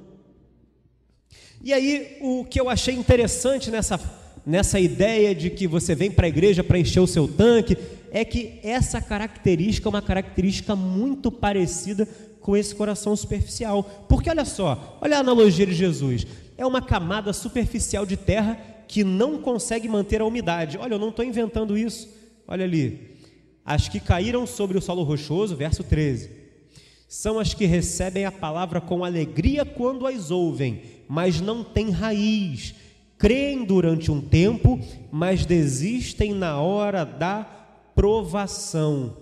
E 1.63 1.73
aí, 1.73 2.19
o 2.21 2.45
que 2.45 2.61
eu 2.61 2.69
achei 2.69 2.95
interessante 2.95 3.71
nessa, 3.71 4.01
nessa 4.47 4.79
ideia 4.79 5.35
de 5.35 5.51
que 5.51 5.67
você 5.67 5.95
vem 5.95 6.11
para 6.11 6.27
a 6.27 6.29
igreja 6.29 6.63
para 6.63 6.79
encher 6.79 7.01
o 7.01 7.07
seu 7.07 7.27
tanque, 7.27 7.77
é 8.11 8.25
que 8.25 8.61
essa 8.63 9.01
característica 9.01 9.89
é 9.89 9.91
uma 9.91 10.03
característica 10.03 10.75
muito 10.75 11.31
parecida 11.31 12.09
com 12.41 12.57
esse 12.57 12.75
coração 12.75 13.15
superficial. 13.17 13.83
Porque 14.09 14.31
olha 14.31 14.45
só, 14.45 14.99
olha 15.01 15.17
a 15.17 15.21
analogia 15.21 15.67
de 15.67 15.75
Jesus. 15.75 16.27
É 16.57 16.67
uma 16.67 16.83
camada 16.83 17.33
superficial 17.33 18.05
de 18.05 18.17
terra 18.17 18.59
que 18.89 19.05
não 19.05 19.41
consegue 19.41 19.89
manter 19.89 20.21
a 20.21 20.27
umidade. 20.27 20.79
Olha, 20.79 20.95
eu 20.95 20.99
não 20.99 21.11
estou 21.11 21.25
inventando 21.25 21.77
isso. 21.77 22.09
Olha 22.47 22.65
ali. 22.65 23.17
As 23.65 23.89
que 23.89 24.01
caíram 24.01 24.47
sobre 24.47 24.79
o 24.79 24.81
solo 24.81 25.03
rochoso, 25.03 25.55
verso 25.55 25.85
13, 25.85 26.31
são 27.07 27.39
as 27.39 27.53
que 27.53 27.67
recebem 27.67 28.25
a 28.25 28.33
palavra 28.33 28.81
com 28.81 29.05
alegria 29.05 29.65
quando 29.65 30.07
as 30.07 30.31
ouvem, 30.31 30.83
mas 31.07 31.41
não 31.41 31.63
têm 31.63 31.91
raiz. 31.91 32.75
Creem 33.19 33.65
durante 33.65 34.11
um 34.11 34.21
tempo, 34.21 34.81
mas 35.11 35.45
desistem 35.45 36.33
na 36.33 36.61
hora 36.61 37.05
da 37.05 37.45
provação. 37.95 39.17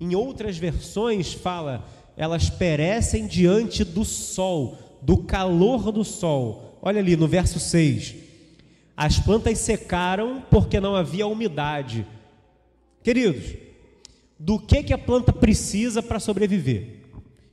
Em 0.00 0.14
outras 0.14 0.58
versões 0.58 1.32
fala, 1.32 1.86
elas 2.16 2.48
perecem 2.50 3.26
diante 3.26 3.84
do 3.84 4.04
sol, 4.04 4.78
do 5.02 5.18
calor 5.18 5.90
do 5.90 6.04
sol. 6.04 6.78
Olha 6.80 7.00
ali 7.00 7.16
no 7.16 7.26
verso 7.26 7.58
6. 7.58 8.14
As 8.96 9.18
plantas 9.18 9.58
secaram 9.58 10.42
porque 10.50 10.78
não 10.78 10.94
havia 10.94 11.26
umidade. 11.26 12.06
Queridos, 13.02 13.54
do 14.38 14.58
que, 14.58 14.82
que 14.82 14.92
a 14.92 14.98
planta 14.98 15.32
precisa 15.32 16.02
para 16.02 16.20
sobreviver? 16.20 17.02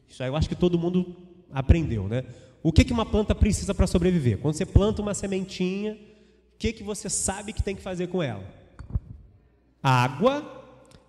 Isso 0.08 0.22
aí 0.22 0.30
eu 0.30 0.36
acho 0.36 0.50
que 0.50 0.56
todo 0.56 0.78
mundo 0.78 1.16
aprendeu, 1.52 2.08
né? 2.08 2.24
O 2.64 2.72
que, 2.72 2.86
que 2.86 2.94
uma 2.94 3.06
planta 3.06 3.34
precisa 3.34 3.74
para 3.74 3.88
sobreviver? 3.88 4.38
Quando 4.38 4.56
você 4.56 4.66
planta 4.66 5.02
uma 5.02 5.14
sementinha, 5.14 5.94
o 5.94 6.58
que, 6.60 6.72
que 6.72 6.84
você 6.84 7.10
sabe 7.10 7.54
que 7.54 7.64
tem 7.64 7.76
que 7.76 7.82
fazer 7.82 8.08
com 8.08 8.22
ela? 8.22 8.44
Água 9.82 10.64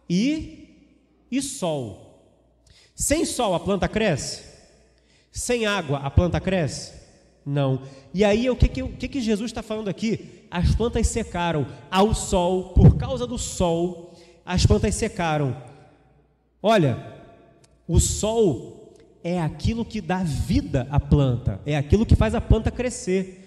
e, 0.09 0.69
e 1.31 1.43
sol. 1.43 2.02
Sem 2.95 3.25
sol 3.25 3.55
a 3.55 3.61
planta 3.61 3.89
cresce? 3.89 4.43
Sem 5.31 5.67
água 5.67 5.99
a 5.99 6.11
planta 6.11 6.41
cresce? 6.41 6.93
Não. 7.45 7.83
E 8.15 8.25
aí 8.25 8.49
o 8.49 8.57
que, 8.57 8.69
que, 8.69 8.83
o 8.83 8.89
que, 8.91 9.09
que 9.09 9.21
Jesus 9.21 9.51
está 9.51 9.63
falando 9.63 9.89
aqui? 9.89 10.47
As 10.51 10.75
plantas 10.75 11.09
secaram 11.09 11.67
ao 11.91 12.15
sol, 12.15 12.71
por 12.75 12.97
causa 12.97 13.27
do 13.27 13.39
sol, 13.39 14.15
as 14.45 14.67
plantas 14.67 14.95
secaram. 14.95 15.57
Olha, 16.63 17.23
o 17.89 17.99
sol 17.99 18.95
é 19.25 19.41
aquilo 19.41 19.85
que 19.85 20.01
dá 20.01 20.23
vida 20.23 20.87
à 20.91 21.01
planta, 21.01 21.61
é 21.65 21.77
aquilo 21.77 22.07
que 22.07 22.17
faz 22.17 22.35
a 22.35 22.41
planta 22.41 22.71
crescer. 22.71 23.39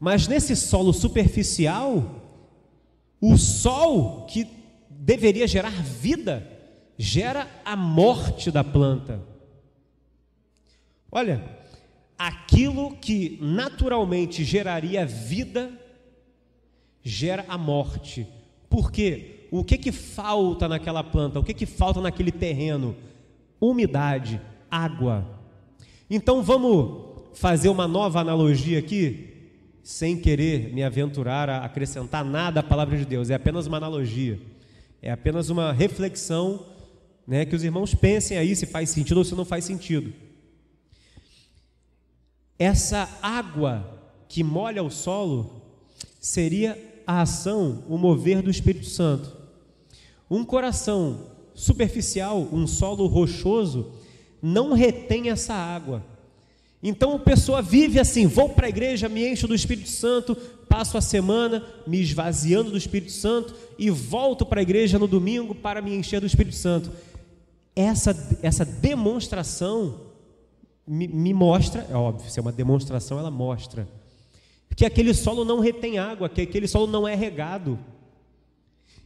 Mas 0.00 0.26
nesse 0.28 0.54
solo 0.56 0.92
superficial, 0.92 2.22
o 3.20 3.36
sol 3.36 4.26
que 4.26 4.48
deveria 4.90 5.46
gerar 5.46 5.82
vida, 5.82 6.57
gera 6.98 7.48
a 7.64 7.76
morte 7.76 8.50
da 8.50 8.62
planta. 8.62 9.22
Olha, 11.10 11.42
aquilo 12.18 12.96
que 12.96 13.38
naturalmente 13.40 14.44
geraria 14.44 15.06
vida, 15.06 15.70
gera 17.02 17.46
a 17.48 17.56
morte. 17.56 18.26
Por 18.68 18.90
quê? 18.92 19.36
o 19.50 19.64
que 19.64 19.78
que 19.78 19.92
falta 19.92 20.68
naquela 20.68 21.02
planta? 21.02 21.38
O 21.38 21.44
que 21.44 21.54
que 21.54 21.66
falta 21.66 22.00
naquele 22.00 22.30
terreno? 22.30 22.94
Umidade, 23.60 24.40
água. 24.70 25.26
Então 26.08 26.42
vamos 26.42 27.22
fazer 27.34 27.68
uma 27.68 27.88
nova 27.88 28.20
analogia 28.20 28.78
aqui, 28.78 29.52
sem 29.82 30.18
querer 30.18 30.72
me 30.72 30.82
aventurar 30.82 31.48
a 31.48 31.64
acrescentar 31.64 32.24
nada 32.24 32.60
à 32.60 32.62
palavra 32.62 32.96
de 32.96 33.04
Deus. 33.04 33.30
É 33.30 33.34
apenas 33.34 33.66
uma 33.66 33.78
analogia. 33.78 34.38
É 35.00 35.10
apenas 35.10 35.48
uma 35.48 35.72
reflexão, 35.72 36.66
né, 37.28 37.44
que 37.44 37.54
os 37.54 37.62
irmãos 37.62 37.94
pensem 37.94 38.38
aí 38.38 38.56
se 38.56 38.64
faz 38.64 38.88
sentido 38.88 39.18
ou 39.18 39.24
se 39.24 39.34
não 39.34 39.44
faz 39.44 39.66
sentido. 39.66 40.14
Essa 42.58 43.06
água 43.20 43.86
que 44.26 44.42
molha 44.42 44.82
o 44.82 44.90
solo 44.90 45.62
seria 46.18 47.02
a 47.06 47.20
ação, 47.20 47.84
o 47.86 47.98
mover 47.98 48.40
do 48.40 48.50
Espírito 48.50 48.86
Santo. 48.86 49.36
Um 50.30 50.42
coração 50.42 51.26
superficial, 51.54 52.48
um 52.50 52.66
solo 52.66 53.06
rochoso, 53.06 53.92
não 54.40 54.72
retém 54.72 55.28
essa 55.28 55.52
água. 55.52 56.02
Então 56.82 57.16
a 57.16 57.18
pessoa 57.18 57.60
vive 57.60 58.00
assim: 58.00 58.26
vou 58.26 58.48
para 58.48 58.66
a 58.66 58.70
igreja, 58.70 59.06
me 59.06 59.28
encho 59.28 59.46
do 59.46 59.54
Espírito 59.54 59.90
Santo, 59.90 60.34
passo 60.66 60.96
a 60.96 61.02
semana 61.02 61.62
me 61.86 62.00
esvaziando 62.00 62.70
do 62.70 62.78
Espírito 62.78 63.12
Santo 63.12 63.54
e 63.78 63.90
volto 63.90 64.46
para 64.46 64.60
a 64.60 64.62
igreja 64.62 64.98
no 64.98 65.06
domingo 65.06 65.54
para 65.54 65.82
me 65.82 65.94
encher 65.94 66.20
do 66.20 66.26
Espírito 66.26 66.56
Santo. 66.56 66.90
Essa, 67.80 68.38
essa 68.42 68.64
demonstração 68.64 70.00
me, 70.84 71.06
me 71.06 71.32
mostra, 71.32 71.86
é 71.88 71.94
óbvio, 71.94 72.28
se 72.28 72.36
é 72.36 72.42
uma 72.42 72.50
demonstração, 72.50 73.20
ela 73.20 73.30
mostra 73.30 73.86
que 74.74 74.84
aquele 74.84 75.14
solo 75.14 75.44
não 75.44 75.60
retém 75.60 75.96
água, 75.96 76.28
que 76.28 76.40
aquele 76.40 76.66
solo 76.66 76.88
não 76.88 77.06
é 77.06 77.14
regado. 77.14 77.78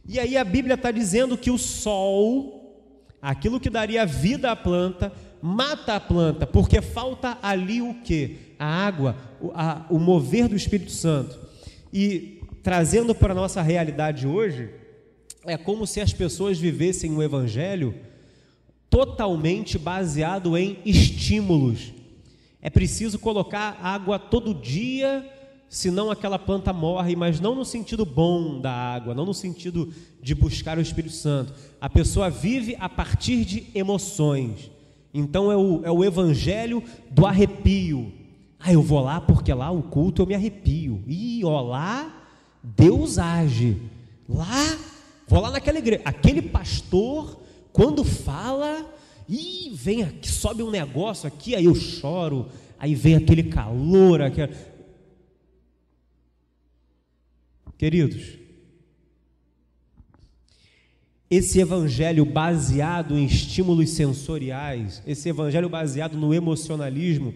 E 0.07 0.19
aí 0.19 0.35
a 0.35 0.43
Bíblia 0.43 0.73
está 0.73 0.89
dizendo 0.89 1.37
que 1.37 1.51
o 1.51 1.57
sol, 1.59 2.75
aquilo 3.21 3.59
que 3.59 3.69
daria 3.69 4.07
vida 4.07 4.49
à 4.49 4.55
planta, 4.55 5.13
mata 5.39 5.95
a 5.95 5.99
planta, 5.99 6.47
porque 6.47 6.81
falta 6.81 7.37
ali 7.43 7.79
o 7.79 8.01
que? 8.01 8.55
A 8.57 8.65
água, 8.65 9.15
o, 9.39 9.51
a, 9.53 9.85
o 9.87 9.99
mover 9.99 10.47
do 10.47 10.55
Espírito 10.55 10.91
Santo. 10.91 11.39
E 11.93 12.41
trazendo 12.63 13.13
para 13.13 13.33
a 13.33 13.35
nossa 13.35 13.61
realidade 13.61 14.25
hoje, 14.25 14.71
é 15.45 15.57
como 15.57 15.85
se 15.85 16.01
as 16.01 16.11
pessoas 16.11 16.57
vivessem 16.57 17.15
o 17.15 17.21
Evangelho 17.21 17.93
totalmente 18.93 19.79
baseado 19.79 20.55
em 20.55 20.77
estímulos. 20.85 21.91
É 22.61 22.69
preciso 22.69 23.17
colocar 23.17 23.79
água 23.81 24.19
todo 24.19 24.53
dia 24.53 25.27
senão 25.67 26.11
aquela 26.11 26.37
planta 26.37 26.71
morre, 26.71 27.15
mas 27.15 27.39
não 27.39 27.55
no 27.55 27.65
sentido 27.65 28.05
bom 28.05 28.61
da 28.61 28.71
água, 28.71 29.15
não 29.15 29.25
no 29.25 29.33
sentido 29.33 29.91
de 30.21 30.35
buscar 30.35 30.77
o 30.77 30.81
Espírito 30.81 31.15
Santo. 31.15 31.55
A 31.81 31.89
pessoa 31.89 32.29
vive 32.29 32.77
a 32.79 32.87
partir 32.87 33.43
de 33.43 33.65
emoções. 33.73 34.69
Então 35.11 35.51
é 35.51 35.57
o, 35.57 35.81
é 35.83 35.89
o 35.89 36.03
evangelho 36.03 36.83
do 37.09 37.25
arrepio. 37.25 38.13
Ah, 38.59 38.71
eu 38.71 38.83
vou 38.83 38.99
lá 38.99 39.19
porque 39.19 39.51
lá 39.51 39.71
o 39.71 39.81
culto 39.81 40.21
eu 40.21 40.27
me 40.27 40.35
arrepio. 40.35 41.03
E 41.07 41.43
ó, 41.43 41.61
lá 41.61 42.27
Deus 42.61 43.17
age. 43.17 43.75
Lá, 44.29 44.77
vou 45.27 45.41
lá 45.41 45.49
naquela 45.49 45.79
igreja. 45.79 46.03
Aquele 46.05 46.43
pastor, 46.43 47.41
quando 47.73 48.03
fala, 48.05 48.85
e 49.27 49.71
vem 49.73 50.03
aqui, 50.03 50.29
sobe 50.29 50.63
um 50.63 50.71
negócio 50.71 51.27
aqui, 51.27 51.55
aí 51.55 51.65
eu 51.65 51.75
choro, 51.75 52.47
aí 52.79 52.95
vem 52.95 53.15
aquele 53.15 53.43
calor, 53.43 54.21
aquele 54.21 54.53
Queridos, 57.83 58.37
esse 61.29 61.59
evangelho 61.59 62.23
baseado 62.23 63.17
em 63.17 63.25
estímulos 63.25 63.89
sensoriais, 63.89 65.01
esse 65.05 65.27
evangelho 65.27 65.67
baseado 65.67 66.15
no 66.15 66.33
emocionalismo, 66.33 67.33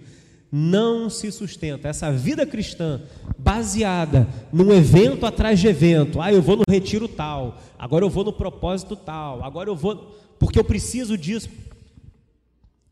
não 0.50 1.10
se 1.10 1.32
sustenta. 1.34 1.89
Essa 1.89 2.12
vida 2.12 2.45
cristã 2.45 3.02
baseada 3.38 4.26
num 4.54 4.71
evento 4.71 5.26
atrás 5.26 5.60
de 5.60 5.67
evento, 5.67 6.21
ah, 6.21 6.32
eu 6.32 6.41
vou 6.41 6.56
no 6.56 6.63
retiro 6.69 7.08
tal, 7.08 7.60
agora 7.78 8.06
eu 8.06 8.10
vou 8.10 8.23
no 8.23 8.32
propósito 8.32 8.95
tal, 8.95 9.43
agora 9.43 9.69
eu 9.69 9.76
vou 9.76 10.15
porque 10.39 10.60
eu 10.60 10.63
preciso 10.63 11.17
disso. 11.17 11.50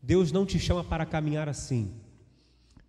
Deus 0.02 0.30
não 0.30 0.46
te 0.46 0.58
chama 0.58 0.84
para 0.84 1.04
caminhar 1.04 1.48
assim. 1.48 1.92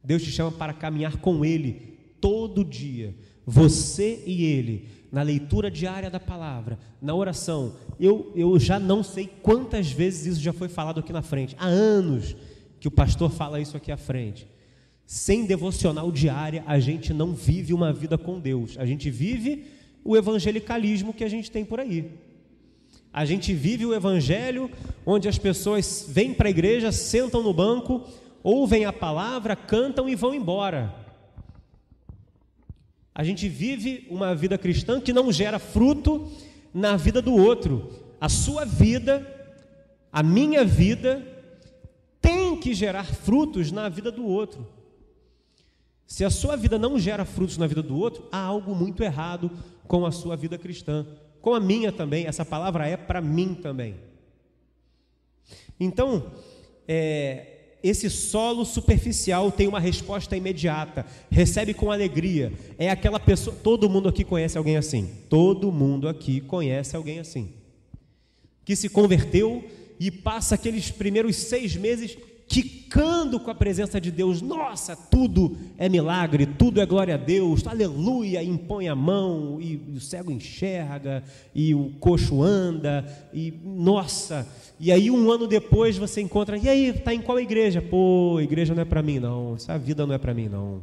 Deus 0.04 0.24
te 0.24 0.32
chama 0.32 0.52
para 0.52 0.74
caminhar 0.74 1.17
com 1.17 1.43
Ele 1.43 1.98
todo 2.22 2.63
dia 2.63 3.15
você 3.50 4.22
e 4.26 4.43
ele, 4.43 4.89
na 5.10 5.22
leitura 5.22 5.72
diária 5.72 6.10
da 6.10 6.20
palavra, 6.20 6.78
na 7.02 7.15
oração. 7.15 7.78
Eu, 7.98 8.34
eu 8.36 8.60
já 8.60 8.78
não 8.78 9.02
sei 9.02 9.26
quantas 9.41 9.89
vezes 9.89 10.34
isso 10.34 10.41
já 10.41 10.52
foi 10.52 10.67
falado 10.67 11.00
aqui 11.00 11.13
na 11.13 11.22
frente. 11.22 11.56
Há 11.58 11.65
anos 11.65 12.36
que 12.78 12.89
o 12.89 12.91
pastor 12.91 13.32
fala 13.32 13.62
isso 13.62 13.78
aqui 13.78 13.89
à 13.89 13.96
frente. 13.96 14.46
Sem 15.06 15.46
devocional 15.46 16.12
diária, 16.12 16.62
a 16.67 16.78
gente 16.78 17.13
não 17.13 17.34
vive 17.34 17.74
uma 17.74 17.93
vida 17.93 18.17
com 18.17 18.38
Deus. 18.38 18.78
A 18.78 18.86
gente 18.86 19.10
vive 19.10 19.63
o 20.04 20.17
evangelicalismo 20.17 21.13
que 21.13 21.24
a 21.24 21.30
gente 21.30 21.50
tem 21.50 21.63
por 21.63 21.80
aí. 21.80 22.12
A 23.18 23.26
gente 23.26 23.52
vive 23.52 23.84
o 23.84 23.96
evangelho 23.96 24.70
onde 25.04 25.28
as 25.28 25.40
pessoas 25.40 26.06
vêm 26.08 26.36
para 26.36 26.50
a 26.50 26.52
igreja, 26.52 26.92
sentam 26.92 27.42
no 27.42 27.52
banco, 27.52 28.04
ouvem 28.44 28.86
a 28.86 28.94
palavra, 28.94 29.56
cantam 29.56 30.08
e 30.08 30.14
vão 30.14 30.36
embora. 30.36 30.94
A 33.16 33.24
gente 33.24 33.50
vive 33.50 34.06
uma 34.12 34.36
vida 34.36 34.56
cristã 34.56 35.02
que 35.02 35.12
não 35.12 35.32
gera 35.32 35.58
fruto 35.58 36.32
na 36.72 36.96
vida 36.96 37.20
do 37.20 37.34
outro. 37.34 37.90
A 38.22 38.30
sua 38.30 38.66
vida, 38.66 39.26
a 40.14 40.22
minha 40.22 40.64
vida, 40.64 41.26
tem 42.22 42.56
que 42.56 42.72
gerar 42.72 43.06
frutos 43.06 43.72
na 43.72 43.90
vida 43.90 44.12
do 44.12 44.28
outro. 44.28 44.68
Se 46.06 46.24
a 46.24 46.30
sua 46.30 46.56
vida 46.56 46.78
não 46.78 47.00
gera 47.00 47.26
frutos 47.26 47.58
na 47.58 47.66
vida 47.66 47.82
do 47.82 47.98
outro, 47.98 48.28
há 48.32 48.38
algo 48.38 48.76
muito 48.76 49.02
errado 49.02 49.50
com 49.88 50.06
a 50.06 50.12
sua 50.12 50.36
vida 50.36 50.56
cristã, 50.56 51.04
com 51.48 51.56
a 51.56 51.62
minha 51.62 51.94
também. 51.94 52.26
Essa 52.26 52.44
palavra 52.44 52.86
é 52.90 52.98
para 52.98 53.22
mim 53.22 53.54
também. 53.54 53.96
Então, 55.80 56.30
é, 56.86 57.78
esse 57.82 58.10
solo 58.10 58.66
superficial 58.66 59.50
tem 59.50 59.66
uma 59.66 59.80
resposta 59.80 60.36
imediata, 60.36 61.06
recebe 61.32 61.74
com 61.74 61.90
alegria. 61.90 62.52
É 62.78 62.90
aquela 62.90 63.18
pessoa, 63.18 63.56
todo 63.64 63.90
mundo 63.90 64.10
aqui 64.10 64.26
conhece 64.26 64.58
alguém 64.58 64.76
assim. 64.76 65.10
Todo 65.30 65.72
mundo 65.72 66.10
aqui 66.10 66.42
conhece 66.42 66.98
alguém 66.98 67.20
assim. 67.20 67.54
Que 68.66 68.76
se 68.76 68.90
converteu 68.90 69.64
e 69.98 70.12
passa 70.12 70.56
aqueles 70.56 70.92
primeiros 70.92 71.38
seis 71.38 71.78
meses 71.78 72.18
quicando 72.48 73.40
com 73.40 73.52
a 73.52 73.56
presença 73.56 74.00
de 74.00 74.10
Deus. 74.10 74.42
Nossa, 74.42 74.96
tudo 74.96 75.58
é 75.78 75.90
milagre, 75.90 76.46
tudo 76.46 76.80
é 76.80 76.86
glória 76.86 77.16
a 77.16 77.18
Deus, 77.18 77.68
aleluia, 77.68 78.42
impõe 78.42 78.88
a 78.88 78.96
mão 78.96 79.60
e 79.60 79.76
o 79.76 80.00
cego 80.00 80.32
enxerga 80.32 81.24
e 81.54 81.76
o 81.76 81.92
coxo 82.00 82.42
anda 82.42 83.06
e 83.34 83.54
nossa. 83.64 84.48
E 84.80 84.92
aí 84.92 85.12
um 85.12 85.30
ano 85.30 85.46
depois 85.46 85.98
você 85.98 86.22
encontra, 86.22 86.58
e 86.58 86.70
aí, 86.70 86.94
tá 86.94 87.14
em 87.14 87.22
qual 87.22 87.40
igreja? 87.40 87.82
Pô, 87.82 88.40
igreja 88.40 88.74
não 88.74 88.82
é 88.82 88.86
para 88.86 89.04
mim 89.04 89.20
não, 89.20 89.56
essa 89.56 89.78
vida 89.78 90.06
não 90.06 90.16
é 90.16 90.18
para 90.18 90.34
mim 90.34 90.48
não. 90.48 90.82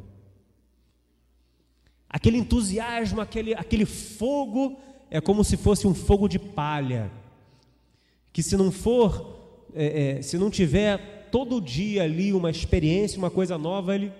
Aquele 2.08 2.38
entusiasmo, 2.38 3.20
aquele, 3.20 3.54
aquele 3.54 3.86
fogo 3.86 4.78
é 5.10 5.20
como 5.20 5.42
se 5.42 5.56
fosse 5.56 5.86
um 5.86 5.94
fogo 5.94 6.28
de 6.28 6.38
palha, 6.38 7.10
que 8.32 8.42
se 8.42 8.56
não 8.56 8.70
for, 8.70 9.62
é, 9.74 10.18
é, 10.18 10.22
se 10.22 10.36
não 10.36 10.50
tiver 10.50 11.13
todo 11.34 11.60
dia 11.60 12.04
ali 12.04 12.32
uma 12.32 12.48
experiência, 12.48 13.18
uma 13.18 13.28
coisa 13.28 13.58
nova, 13.58 13.92
ele, 13.92 14.12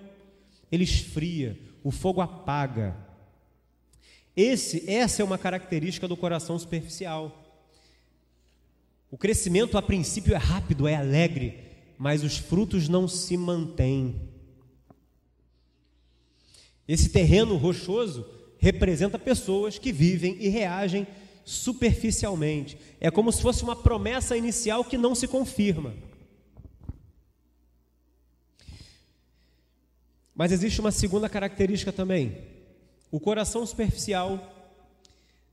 ele 0.69 0.83
esfria, 0.83 1.57
o 1.81 1.89
fogo 1.89 2.19
apaga. 2.19 2.93
Esse, 4.35 4.83
essa 4.91 5.21
é 5.21 5.25
uma 5.25 5.37
característica 5.37 6.09
do 6.09 6.17
coração 6.17 6.59
superficial. 6.59 7.63
O 9.09 9.17
crescimento 9.17 9.77
a 9.77 9.81
princípio 9.81 10.33
é 10.35 10.37
rápido, 10.37 10.89
é 10.89 10.95
alegre, 10.95 11.57
mas 11.97 12.21
os 12.21 12.35
frutos 12.35 12.89
não 12.89 13.07
se 13.07 13.37
mantêm. 13.37 14.19
Esse 16.85 17.07
terreno 17.07 17.55
rochoso 17.55 18.29
representa 18.57 19.17
pessoas 19.17 19.79
que 19.79 19.93
vivem 19.93 20.35
e 20.41 20.49
reagem 20.49 21.07
superficialmente. 21.45 22.77
É 22.99 23.09
como 23.09 23.31
se 23.31 23.41
fosse 23.41 23.63
uma 23.63 23.77
promessa 23.77 24.35
inicial 24.35 24.83
que 24.83 24.97
não 24.97 25.15
se 25.15 25.29
confirma. 25.29 25.93
Mas 30.35 30.51
existe 30.51 30.81
uma 30.81 30.91
segunda 30.91 31.29
característica 31.29 31.93
também. 31.93 32.37
O 33.09 33.19
coração 33.19 33.65
superficial 33.65 34.51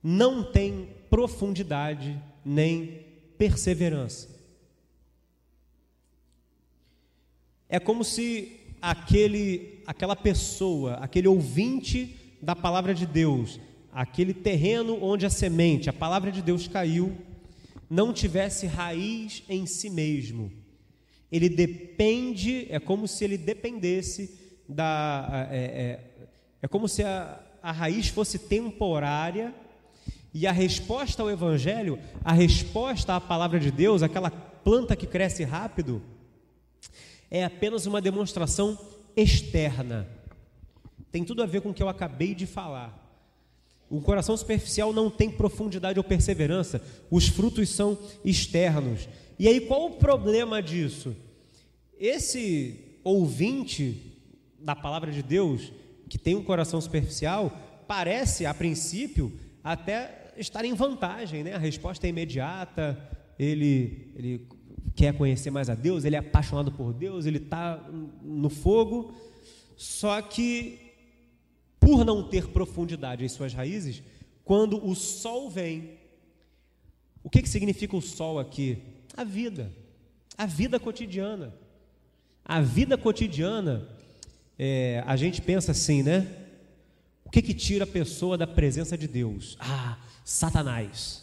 não 0.02 0.42
tem 0.42 0.88
profundidade 1.08 2.20
nem 2.44 3.06
perseverança. 3.38 4.28
É 7.68 7.78
como 7.78 8.02
se 8.02 8.60
aquele, 8.80 9.82
aquela 9.86 10.16
pessoa, 10.16 10.94
aquele 10.94 11.28
ouvinte 11.28 12.36
da 12.42 12.56
palavra 12.56 12.92
de 12.92 13.06
Deus, 13.06 13.60
aquele 13.92 14.34
terreno 14.34 14.98
onde 15.00 15.24
a 15.24 15.30
semente, 15.30 15.88
a 15.88 15.92
palavra 15.92 16.32
de 16.32 16.42
Deus 16.42 16.66
caiu, 16.66 17.16
não 17.88 18.12
tivesse 18.12 18.66
raiz 18.66 19.44
em 19.48 19.64
si 19.64 19.88
mesmo. 19.88 20.50
Ele 21.30 21.48
depende, 21.48 22.66
é 22.68 22.80
como 22.80 23.06
se 23.06 23.24
ele 23.24 23.38
dependesse 23.38 24.41
da. 24.68 25.48
É, 25.51 25.57
é, 25.57 26.01
é 26.62 26.68
como 26.68 26.88
se 26.88 27.03
a, 27.03 27.40
a 27.62 27.72
raiz 27.72 28.09
fosse 28.09 28.38
temporária 28.38 29.55
e 30.35 30.46
a 30.46 30.53
resposta 30.53 31.22
ao 31.22 31.31
Evangelho, 31.31 31.98
a 32.25 32.33
resposta 32.33 33.14
à 33.14 33.20
palavra 33.20 33.61
de 33.61 33.70
Deus, 33.70 34.03
aquela 34.03 34.31
planta 34.31 34.96
que 34.96 35.07
cresce 35.07 35.44
rápido, 35.44 36.03
é 37.31 37.44
apenas 37.44 37.87
uma 37.87 38.01
demonstração 38.01 38.79
externa. 39.16 40.09
Tem 41.11 41.25
tudo 41.25 41.42
a 41.42 41.46
ver 41.46 41.61
com 41.61 41.70
o 41.70 41.75
que 41.75 41.83
eu 41.83 41.88
acabei 41.88 42.35
de 42.35 42.46
falar. 42.46 42.98
O 43.90 44.01
coração 44.01 44.35
superficial 44.35 44.90
não 44.92 45.11
tem 45.11 45.31
profundidade 45.31 45.98
ou 45.98 46.05
perseverança, 46.05 46.83
os 47.11 47.29
frutos 47.29 47.68
são 47.68 47.98
externos. 48.25 49.07
E 49.38 49.46
aí 49.46 49.61
qual 49.61 49.87
o 49.87 49.96
problema 49.96 50.62
disso? 50.62 51.14
Esse 51.98 52.98
ouvinte 53.05 54.12
da 54.62 54.75
palavra 54.75 55.11
de 55.11 55.22
Deus, 55.22 55.72
que 56.09 56.18
tem 56.18 56.35
um 56.35 56.44
coração 56.44 56.81
superficial, 56.81 57.57
parece, 57.87 58.46
a 58.46 58.55
princípio, 58.55 59.33
até 59.62 60.33
estar 60.37 60.64
em 60.64 60.75
vantagem, 60.75 61.44
né? 61.44 61.55
A 61.55 61.59
resposta 61.59 62.07
é 62.07 62.11
imediata, 62.11 62.98
ele, 63.38 64.12
ele 64.14 64.48
quer 64.94 65.16
conhecer 65.16 65.51
mais 65.51 65.68
a 65.68 65.75
Deus, 65.75 66.05
ele 66.05 66.16
é 66.16 66.18
apaixonado 66.18 66.72
por 66.72 66.92
Deus, 66.92 67.27
ele 67.27 67.38
está 67.38 67.77
no 68.22 68.48
fogo, 68.48 69.14
só 69.77 70.20
que, 70.22 70.79
por 71.81 72.05
não 72.05 72.29
ter 72.29 72.48
profundidade 72.48 73.25
em 73.25 73.29
suas 73.29 73.53
raízes, 73.53 74.03
quando 74.44 74.85
o 74.85 74.94
sol 74.94 75.51
vem, 75.51 75.98
o 77.22 77.31
que, 77.31 77.42
que 77.42 77.48
significa 77.48 77.96
o 77.96 78.03
sol 78.03 78.38
aqui? 78.38 78.79
A 79.16 79.25
vida, 79.25 79.72
a 80.37 80.46
vida 80.46 80.79
cotidiana. 80.81 81.55
A 82.44 82.61
vida 82.61 82.98
cotidiana 82.98 83.88
é, 84.58 85.02
a 85.06 85.16
gente 85.16 85.40
pensa 85.40 85.72
assim, 85.72 86.02
né? 86.02 86.26
O 87.24 87.30
que 87.30 87.42
que 87.42 87.54
tira 87.54 87.84
a 87.84 87.86
pessoa 87.86 88.36
da 88.36 88.46
presença 88.46 88.96
de 88.96 89.08
Deus? 89.08 89.56
Ah, 89.58 89.98
Satanás. 90.24 91.22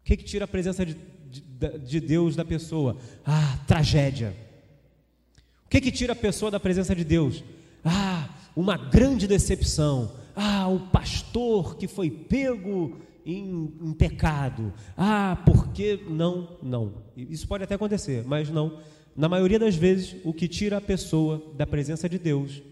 O 0.00 0.04
que 0.04 0.16
que 0.16 0.24
tira 0.24 0.44
a 0.44 0.48
presença 0.48 0.84
de, 0.84 0.96
de, 1.30 1.78
de 1.78 2.00
Deus 2.00 2.34
da 2.34 2.44
pessoa? 2.44 2.96
Ah, 3.24 3.58
tragédia. 3.66 4.36
O 5.64 5.68
que 5.68 5.80
que 5.80 5.92
tira 5.92 6.12
a 6.12 6.16
pessoa 6.16 6.50
da 6.50 6.58
presença 6.60 6.94
de 6.94 7.04
Deus? 7.04 7.44
Ah, 7.84 8.28
uma 8.54 8.76
grande 8.76 9.26
decepção. 9.26 10.12
Ah, 10.34 10.68
o 10.68 10.80
pastor 10.88 11.76
que 11.76 11.86
foi 11.86 12.10
pego 12.10 12.98
em, 13.24 13.72
em, 13.80 13.92
pecado. 13.92 14.72
Ah, 14.96 15.42
porque 15.46 16.04
não, 16.08 16.56
não. 16.62 16.94
Isso 17.16 17.46
pode 17.46 17.64
até 17.64 17.74
acontecer, 17.74 18.24
mas 18.26 18.50
não. 18.50 18.80
Na 19.16 19.28
maioria 19.28 19.58
das 19.58 19.74
vezes, 19.74 20.16
o 20.24 20.32
que 20.32 20.48
tira 20.48 20.78
a 20.78 20.80
pessoa 20.80 21.42
da 21.54 21.66
presença 21.66 22.08
de 22.08 22.18
Deus 22.18 22.62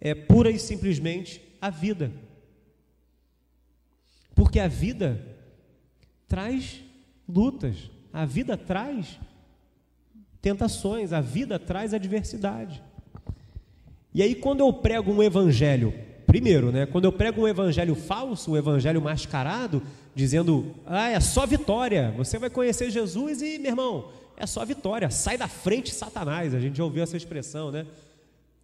é 0.00 0.14
pura 0.14 0.50
e 0.50 0.58
simplesmente 0.58 1.40
a 1.60 1.70
vida. 1.70 2.12
Porque 4.34 4.58
a 4.58 4.68
vida 4.68 5.24
traz 6.28 6.80
lutas, 7.28 7.90
a 8.12 8.24
vida 8.24 8.56
traz 8.56 9.18
tentações, 10.40 11.12
a 11.12 11.20
vida 11.20 11.58
traz 11.58 11.92
adversidade. 11.92 12.82
E 14.14 14.22
aí, 14.22 14.34
quando 14.34 14.60
eu 14.60 14.72
prego 14.72 15.12
um 15.12 15.22
evangelho, 15.22 15.94
primeiro, 16.26 16.72
né, 16.72 16.86
quando 16.86 17.04
eu 17.04 17.12
prego 17.12 17.42
um 17.42 17.48
evangelho 17.48 17.94
falso, 17.94 18.52
um 18.52 18.56
evangelho 18.56 19.00
mascarado, 19.00 19.82
dizendo, 20.14 20.74
ah, 20.86 21.08
é 21.08 21.20
só 21.20 21.46
vitória, 21.46 22.12
você 22.16 22.38
vai 22.38 22.50
conhecer 22.50 22.90
Jesus 22.90 23.40
e, 23.40 23.58
meu 23.58 23.70
irmão, 23.70 24.08
é 24.40 24.46
só 24.46 24.64
vitória. 24.64 25.10
Sai 25.10 25.36
da 25.36 25.46
frente, 25.46 25.94
Satanás. 25.94 26.54
A 26.54 26.60
gente 26.60 26.78
já 26.78 26.84
ouviu 26.84 27.02
essa 27.02 27.16
expressão, 27.16 27.70
né? 27.70 27.86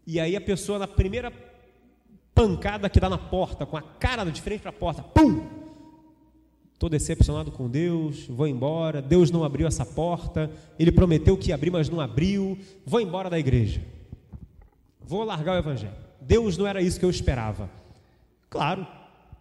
E 0.07 0.19
aí 0.19 0.35
a 0.35 0.41
pessoa, 0.41 0.79
na 0.79 0.89
primeira 0.89 1.31
pancada 2.35 2.89
que 2.89 2.99
dá 2.99 3.11
na 3.11 3.19
porta, 3.19 3.67
com 3.67 3.77
a 3.77 3.83
cara 3.83 4.25
de 4.25 4.41
frente 4.41 4.63
para 4.63 4.71
a 4.71 4.73
porta, 4.73 5.03
pum! 5.03 5.47
Estou 6.73 6.89
decepcionado 6.89 7.51
com 7.51 7.69
Deus, 7.69 8.27
vou 8.27 8.47
embora. 8.47 9.03
Deus 9.03 9.31
não 9.31 9.45
abriu 9.45 9.67
essa 9.67 9.85
porta. 9.85 10.51
Ele 10.79 10.93
prometeu 10.93 11.37
que 11.37 11.49
ia 11.49 11.55
abrir, 11.55 11.71
mas 11.71 11.89
não 11.89 12.01
abriu. 12.01 12.59
Vou 12.85 13.01
embora 13.01 13.29
da 13.29 13.39
igreja. 13.39 13.83
Vou 15.01 15.25
largar 15.25 15.57
o 15.57 15.59
evangelho. 15.59 15.95
Deus 16.21 16.57
não 16.57 16.67
era 16.67 16.81
isso 16.81 16.99
que 16.99 17.05
eu 17.05 17.11
esperava. 17.11 17.71
Claro, 18.49 18.87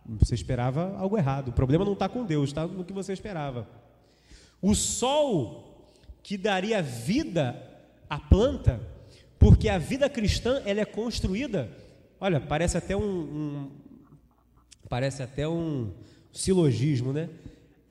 você 0.06 0.36
esperava 0.36 0.96
algo 0.98 1.18
errado. 1.18 1.50
O 1.50 1.54
problema 1.54 1.86
não 1.86 1.94
está 1.94 2.08
com 2.08 2.26
Deus, 2.26 2.50
está 2.50 2.68
no 2.68 2.84
que 2.84 2.94
você 2.94 3.14
esperava. 3.14 3.68
O 4.62 4.74
sol 4.74 5.65
que 6.26 6.38
daria 6.38 6.82
vida 6.82 7.56
à 8.10 8.18
planta, 8.18 8.82
porque 9.38 9.70
a 9.70 9.78
vida 9.78 10.10
cristã 10.10 10.60
ela 10.66 10.82
é 10.82 10.86
construída. 10.86 11.70
Olha, 12.20 12.42
parece 12.42 12.76
até 12.76 12.98
um, 12.98 13.02
um 13.04 13.72
parece 14.90 15.22
até 15.22 15.48
um 15.48 15.94
silogismo, 16.34 17.14
né? 17.14 17.30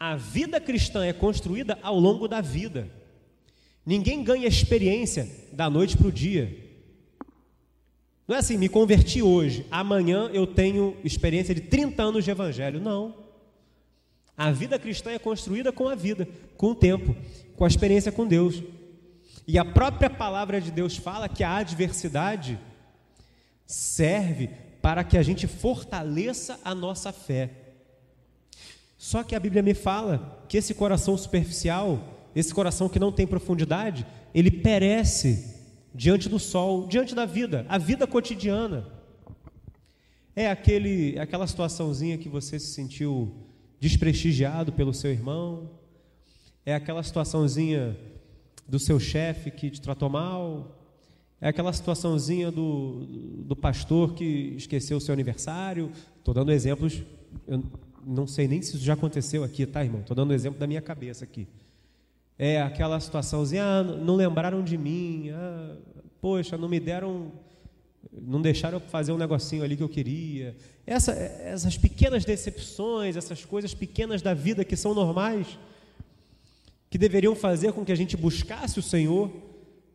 A 0.01 0.17
vida 0.17 0.61
cristã 0.61 1.07
é 1.07 1.13
construída 1.13 1.79
ao 1.81 1.97
longo 1.97 2.27
da 2.27 2.41
vida. 2.41 2.91
Ninguém 3.87 4.25
ganha 4.25 4.49
experiência 4.49 5.31
da 5.53 5.71
noite 5.71 5.97
para 5.97 6.09
o 6.09 6.13
dia. 6.13 6.59
Não 8.27 8.35
é 8.35 8.41
assim, 8.41 8.57
me 8.57 8.69
converti 8.69 9.23
hoje, 9.23 9.65
amanhã 9.71 10.29
eu 10.33 10.45
tenho 10.45 10.97
experiência 11.05 11.55
de 11.55 11.61
30 11.61 12.03
anos 12.03 12.25
de 12.25 12.33
evangelho. 12.33 12.81
Não. 12.81 13.15
A 14.37 14.51
vida 14.51 14.79
cristã 14.79 15.11
é 15.11 15.19
construída 15.19 15.71
com 15.71 15.89
a 15.89 15.95
vida, 15.95 16.29
com 16.57 16.71
o 16.71 16.75
tempo, 16.75 17.15
com 17.57 17.65
a 17.65 17.69
experiência 17.69 18.11
com 18.11 18.27
Deus. 18.27 18.63
E 19.47 19.59
a 19.59 19.65
própria 19.65 20.11
palavra 20.11 20.61
de 20.61 20.71
Deus 20.71 20.97
fala 20.97 21.29
que 21.29 21.45
a 21.45 21.57
adversidade 21.57 22.59
serve 23.67 24.51
para 24.83 25.05
que 25.05 25.17
a 25.17 25.23
gente 25.23 25.47
fortaleça 25.47 26.59
a 26.65 26.75
nossa 26.75 27.13
fé. 27.13 27.51
Só 28.99 29.23
que 29.23 29.35
a 29.35 29.41
Bíblia 29.41 29.63
me 29.63 29.75
fala 29.75 30.45
que 30.49 30.57
esse 30.57 30.75
coração 30.75 31.17
superficial, 31.17 32.31
esse 32.35 32.53
coração 32.53 32.89
que 32.89 32.99
não 32.99 33.13
tem 33.13 33.27
profundidade, 33.27 34.07
ele 34.35 34.51
perece 34.51 35.55
diante 35.95 36.29
do 36.29 36.39
sol, 36.39 36.87
diante 36.89 37.15
da 37.15 37.25
vida, 37.25 37.65
a 37.69 37.79
vida 37.79 38.07
cotidiana. 38.07 38.87
É 40.35 40.51
aquele, 40.51 41.19
aquela 41.19 41.47
situaçãozinha 41.47 42.19
que 42.19 42.29
você 42.29 42.59
se 42.59 42.73
sentiu 42.73 43.33
desprestigiado 43.85 44.73
pelo 44.73 44.95
seu 44.95 45.11
irmão, 45.11 45.69
é 46.65 46.75
aquela 46.75 47.03
situaçãozinha 47.03 47.95
do 48.67 48.79
seu 48.79 48.99
chefe 48.99 49.51
que 49.51 49.69
te 49.69 49.79
tratou 49.79 50.09
mal, 50.09 50.75
é 51.39 51.49
aquela 51.49 51.71
situaçãozinha 51.71 52.51
do, 52.51 53.05
do 53.45 53.55
pastor 53.55 54.15
que 54.15 54.55
esqueceu 54.57 54.97
o 54.97 55.01
seu 55.03 55.13
aniversário. 55.13 55.93
Estou 56.19 56.33
dando 56.33 56.51
exemplos, 56.51 57.03
eu 57.47 57.63
não 58.07 58.27
sei 58.27 58.49
nem 58.49 58.63
se 58.63 58.75
isso 58.75 58.83
já 58.83 58.95
aconteceu 58.95 59.45
aqui, 59.45 59.67
tá, 59.67 59.85
irmão? 59.85 60.01
Estou 60.01 60.17
dando 60.17 60.33
exemplo 60.33 60.59
da 60.59 60.67
minha 60.67 60.81
cabeça 60.81 61.23
aqui. 61.23 61.47
É 62.39 62.63
aquela 62.63 62.99
situaçãozinha, 62.99 63.65
ah, 63.65 63.83
não 63.83 64.17
lembraram 64.17 64.65
de 64.65 64.79
mim, 64.79 65.29
ah, 65.29 65.77
poxa, 66.23 66.57
não 66.57 66.71
me 66.71 66.81
deram, 66.81 67.31
não 68.13 68.41
deixaram 68.41 68.79
eu 68.79 68.81
fazer 68.81 69.13
um 69.13 69.19
negocinho 69.19 69.63
ali 69.63 69.77
que 69.77 69.83
eu 69.83 69.89
queria. 69.89 70.57
Essa, 70.87 71.13
essas 71.13 71.77
pequenas 71.77 72.25
decepções, 72.25 73.17
essas 73.17 73.45
coisas 73.45 73.75
pequenas 73.75 74.23
da 74.23 74.35
vida 74.35 74.65
que 74.65 74.77
são 74.77 74.95
normais, 74.95 75.59
que 76.91 76.99
deveriam 76.99 77.35
fazer 77.35 77.73
com 77.73 77.85
que 77.85 77.93
a 77.93 77.97
gente 77.97 78.17
buscasse 78.17 78.79
o 78.79 78.83
Senhor, 78.83 79.31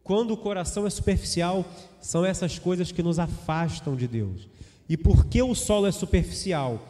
quando 0.03 0.32
o 0.32 0.38
coração 0.38 0.88
é 0.88 0.89
superficial, 0.89 1.66
são 2.01 2.26
essas 2.26 2.57
coisas 2.57 2.91
que 2.91 3.03
nos 3.03 3.20
afastam 3.20 3.95
de 3.95 4.07
Deus. 4.07 4.47
E 4.88 4.97
por 4.97 5.26
que 5.26 5.41
o 5.41 5.53
solo 5.53 5.86
é 5.86 5.91
superficial? 5.91 6.82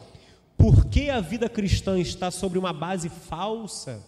Porque 0.56 1.10
a 1.10 1.20
vida 1.20 1.48
cristã 1.48 1.98
está 1.98 2.30
sobre 2.30 2.58
uma 2.58 2.72
base 2.72 3.08
falsa? 3.08 4.02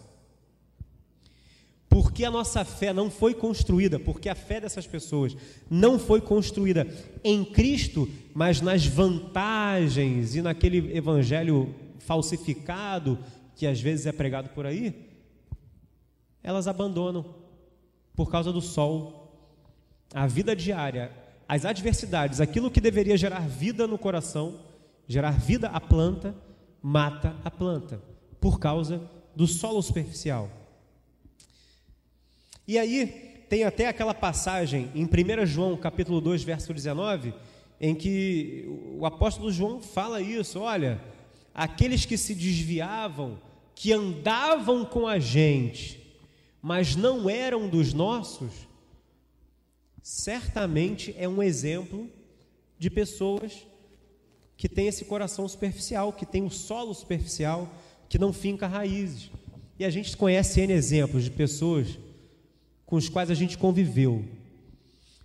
Porque 1.93 2.25
a 2.25 2.31
nossa 2.31 2.65
fé 2.65 2.91
não 2.91 3.11
foi 3.11 3.35
construída, 3.35 3.99
porque 3.99 4.27
a 4.27 4.33
fé 4.33 4.59
dessas 4.59 4.87
pessoas 4.87 5.37
não 5.69 5.99
foi 5.99 6.19
construída 6.19 6.87
em 7.23 7.45
Cristo, 7.45 8.09
mas 8.33 8.61
nas 8.61 8.83
vantagens 8.83 10.33
e 10.33 10.41
naquele 10.41 10.97
evangelho 10.97 11.75
falsificado 11.99 13.19
que 13.55 13.67
às 13.67 13.79
vezes 13.79 14.07
é 14.07 14.11
pregado 14.11 14.49
por 14.49 14.65
aí, 14.65 15.07
elas 16.41 16.67
abandonam 16.67 17.35
por 18.15 18.31
causa 18.31 18.51
do 18.51 18.59
sol. 18.59 19.31
A 20.15 20.25
vida 20.25 20.55
diária, 20.55 21.11
as 21.47 21.63
adversidades, 21.63 22.41
aquilo 22.41 22.71
que 22.71 22.81
deveria 22.81 23.15
gerar 23.15 23.47
vida 23.47 23.85
no 23.85 23.99
coração, 23.99 24.61
gerar 25.07 25.37
vida 25.37 25.67
à 25.67 25.79
planta, 25.79 26.35
mata 26.81 27.35
a 27.45 27.51
planta 27.51 28.01
por 28.41 28.59
causa 28.59 28.99
do 29.35 29.45
solo 29.45 29.79
superficial. 29.83 30.62
E 32.65 32.79
aí, 32.79 33.07
tem 33.49 33.65
até 33.65 33.87
aquela 33.87 34.13
passagem 34.13 34.89
em 34.95 35.03
1 35.03 35.45
João, 35.45 35.75
capítulo 35.75 36.21
2, 36.21 36.43
verso 36.43 36.73
19, 36.73 37.33
em 37.79 37.93
que 37.93 38.65
o 38.97 39.05
apóstolo 39.05 39.51
João 39.51 39.81
fala 39.81 40.21
isso: 40.21 40.61
olha, 40.61 41.01
aqueles 41.53 42.05
que 42.05 42.17
se 42.17 42.33
desviavam, 42.33 43.37
que 43.75 43.91
andavam 43.91 44.85
com 44.85 45.05
a 45.05 45.19
gente, 45.19 46.01
mas 46.61 46.95
não 46.95 47.29
eram 47.29 47.67
dos 47.67 47.93
nossos, 47.93 48.51
certamente 50.01 51.13
é 51.17 51.27
um 51.27 51.43
exemplo 51.43 52.09
de 52.79 52.89
pessoas 52.89 53.67
que 54.55 54.69
têm 54.69 54.87
esse 54.87 55.03
coração 55.03 55.45
superficial, 55.49 56.13
que 56.13 56.25
tem 56.25 56.45
o 56.45 56.49
solo 56.49 56.93
superficial, 56.93 57.69
que 58.07 58.17
não 58.17 58.31
finca 58.31 58.67
raízes. 58.67 59.29
E 59.77 59.83
a 59.83 59.89
gente 59.89 60.15
conhece 60.15 60.61
N 60.61 60.71
exemplos 60.71 61.25
de 61.25 61.31
pessoas 61.31 61.99
com 62.93 62.97
os 62.97 63.09
quais 63.09 63.31
a 63.31 63.33
gente 63.33 63.57
conviveu. 63.57 64.23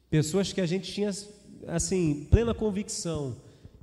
Pessoas 0.09 0.55
que 0.55 0.61
a 0.63 0.65
gente 0.65 0.91
tinha, 0.91 1.11
assim, 1.67 2.27
plena 2.31 2.55
convicção 2.55 3.37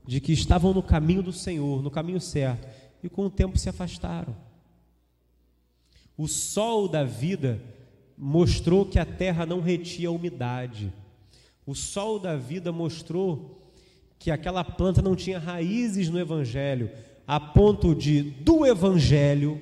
de 0.08 0.20
que 0.20 0.34
estavam 0.34 0.74
no 0.74 0.82
caminho 0.82 1.22
do 1.22 1.32
Senhor, 1.32 1.84
no 1.84 1.92
caminho 1.92 2.20
certo, 2.20 2.68
e 3.04 3.08
com 3.08 3.28
o 3.28 3.30
tempo 3.30 3.60
se 3.60 3.70
afastaram. 3.70 4.36
O 6.18 6.28
sol 6.28 6.88
da 6.88 7.04
vida 7.04 7.62
mostrou 8.18 8.88
que 8.88 8.98
a 8.98 9.06
terra 9.06 9.46
não 9.46 9.62
retia 9.62 10.08
a 10.08 10.12
umidade. 10.12 10.92
O 11.64 11.76
sol 11.76 12.18
da 12.18 12.36
vida 12.36 12.72
mostrou 12.72 13.72
que 14.18 14.32
aquela 14.32 14.64
planta 14.64 15.00
não 15.00 15.16
tinha 15.16 15.38
raízes 15.38 16.10
no 16.10 16.20
Evangelho, 16.20 16.90
a 17.28 17.40
ponto 17.40 17.94
de, 17.94 18.24
do 18.24 18.66
Evangelho, 18.66 19.62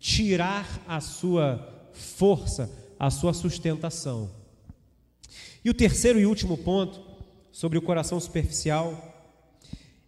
tirar 0.00 0.82
a 0.88 0.98
sua 0.98 1.90
força, 1.92 2.83
a 2.98 3.10
sua 3.10 3.32
sustentação. 3.32 4.30
E 5.64 5.70
o 5.70 5.74
terceiro 5.74 6.20
e 6.20 6.26
último 6.26 6.58
ponto 6.58 7.00
sobre 7.50 7.78
o 7.78 7.82
coração 7.82 8.20
superficial 8.20 9.14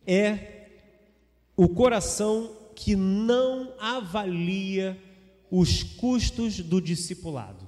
é 0.06 0.68
o 1.56 1.68
coração 1.68 2.54
que 2.74 2.94
não 2.94 3.72
avalia 3.78 5.00
os 5.50 5.82
custos 5.82 6.60
do 6.60 6.80
discipulado. 6.80 7.64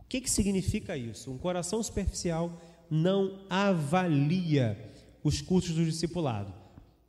O 0.00 0.04
que, 0.08 0.20
que 0.20 0.30
significa 0.30 0.96
isso? 0.96 1.32
Um 1.32 1.38
coração 1.38 1.82
superficial 1.82 2.60
não 2.90 3.40
avalia 3.48 4.78
os 5.24 5.40
custos 5.40 5.74
do 5.74 5.84
discipulado. 5.84 6.52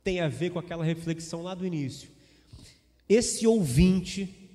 Tem 0.02 0.20
a 0.20 0.28
ver 0.28 0.50
com 0.50 0.58
aquela 0.58 0.84
reflexão 0.84 1.42
lá 1.42 1.54
do 1.54 1.66
início. 1.66 2.08
Esse 3.08 3.46
ouvinte, 3.46 4.50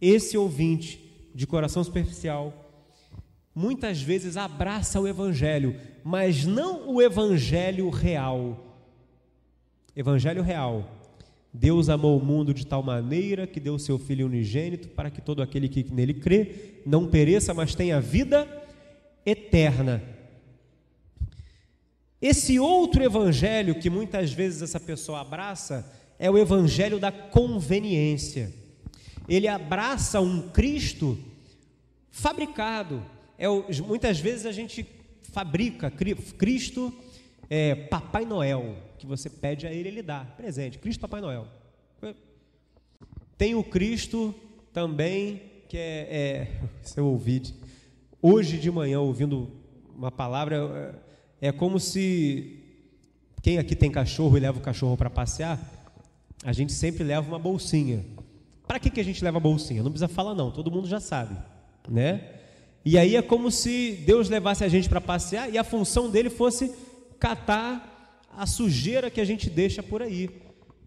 esse 0.00 0.36
ouvinte 0.36 1.05
de 1.36 1.46
coração 1.46 1.84
superficial, 1.84 2.72
muitas 3.54 4.00
vezes 4.00 4.38
abraça 4.38 4.98
o 4.98 5.06
Evangelho, 5.06 5.76
mas 6.02 6.46
não 6.46 6.88
o 6.88 7.02
Evangelho 7.02 7.90
real. 7.90 8.74
Evangelho 9.94 10.42
real. 10.42 10.90
Deus 11.52 11.90
amou 11.90 12.18
o 12.18 12.24
mundo 12.24 12.54
de 12.54 12.66
tal 12.66 12.82
maneira 12.82 13.46
que 13.46 13.60
deu 13.60 13.74
o 13.74 13.78
seu 13.78 13.98
Filho 13.98 14.24
unigênito 14.24 14.88
para 14.88 15.10
que 15.10 15.20
todo 15.20 15.42
aquele 15.42 15.68
que 15.68 15.84
nele 15.92 16.14
crê 16.14 16.80
não 16.86 17.06
pereça, 17.06 17.52
mas 17.52 17.74
tenha 17.74 18.00
vida 18.00 18.48
eterna. 19.24 20.02
Esse 22.20 22.58
outro 22.58 23.04
evangelho 23.04 23.78
que 23.78 23.90
muitas 23.90 24.32
vezes 24.32 24.62
essa 24.62 24.80
pessoa 24.80 25.20
abraça 25.20 25.92
é 26.18 26.30
o 26.30 26.38
evangelho 26.38 26.98
da 26.98 27.12
conveniência 27.12 28.52
ele 29.28 29.48
abraça 29.48 30.20
um 30.20 30.48
Cristo 30.50 31.18
fabricado. 32.16 33.02
É, 33.38 33.46
muitas 33.86 34.18
vezes 34.18 34.46
a 34.46 34.52
gente 34.52 34.86
fabrica 35.32 35.90
Cristo 35.90 36.92
é, 37.50 37.74
Papai 37.74 38.24
Noel, 38.24 38.74
que 38.98 39.06
você 39.06 39.28
pede 39.28 39.66
a 39.66 39.72
ele, 39.72 39.88
ele 39.88 40.02
dá 40.02 40.24
presente. 40.24 40.78
Cristo 40.78 41.00
Papai 41.00 41.20
Noel. 41.20 41.46
Tem 43.36 43.54
o 43.54 43.62
Cristo 43.62 44.34
também, 44.72 45.42
que 45.68 45.76
é, 45.76 46.08
é 46.10 46.60
se 46.82 46.98
eu 46.98 47.06
ouvir, 47.06 47.42
hoje 48.22 48.58
de 48.58 48.70
manhã 48.70 48.98
ouvindo 49.00 49.50
uma 49.94 50.10
palavra, 50.10 50.94
é, 51.40 51.48
é 51.48 51.52
como 51.52 51.78
se 51.78 52.62
quem 53.42 53.58
aqui 53.58 53.76
tem 53.76 53.90
cachorro 53.90 54.38
e 54.38 54.40
leva 54.40 54.58
o 54.58 54.62
cachorro 54.62 54.96
para 54.96 55.10
passear, 55.10 55.60
a 56.42 56.52
gente 56.52 56.72
sempre 56.72 57.04
leva 57.04 57.28
uma 57.28 57.38
bolsinha. 57.38 58.04
Para 58.66 58.80
que, 58.80 58.90
que 58.90 59.00
a 59.00 59.04
gente 59.04 59.22
leva 59.22 59.36
a 59.36 59.40
bolsinha? 59.40 59.82
Não 59.82 59.90
precisa 59.90 60.08
falar 60.08 60.34
não, 60.34 60.50
todo 60.50 60.70
mundo 60.70 60.88
já 60.88 60.98
sabe, 60.98 61.36
né? 61.88 62.32
E 62.84 62.96
aí 62.96 63.16
é 63.16 63.22
como 63.22 63.50
se 63.50 63.92
Deus 64.06 64.28
levasse 64.28 64.62
a 64.62 64.68
gente 64.68 64.88
para 64.88 65.00
passear 65.00 65.52
e 65.52 65.58
a 65.58 65.64
função 65.64 66.10
dele 66.10 66.30
fosse 66.30 66.72
catar 67.18 68.22
a 68.36 68.46
sujeira 68.46 69.10
que 69.10 69.20
a 69.20 69.24
gente 69.24 69.50
deixa 69.50 69.82
por 69.82 70.02
aí. 70.02 70.30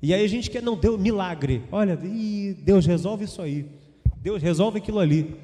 E 0.02 0.14
aí 0.14 0.24
a 0.24 0.28
gente 0.28 0.50
quer, 0.50 0.64
não, 0.64 0.78
deu 0.78 0.98
milagre. 0.98 1.64
Olha, 1.72 1.98
Deus 1.98 2.86
resolve 2.86 3.26
isso 3.26 3.42
aí. 3.42 3.66
Deus 4.18 4.42
resolve 4.42 4.78
aquilo 4.78 5.00
ali. 5.00 5.36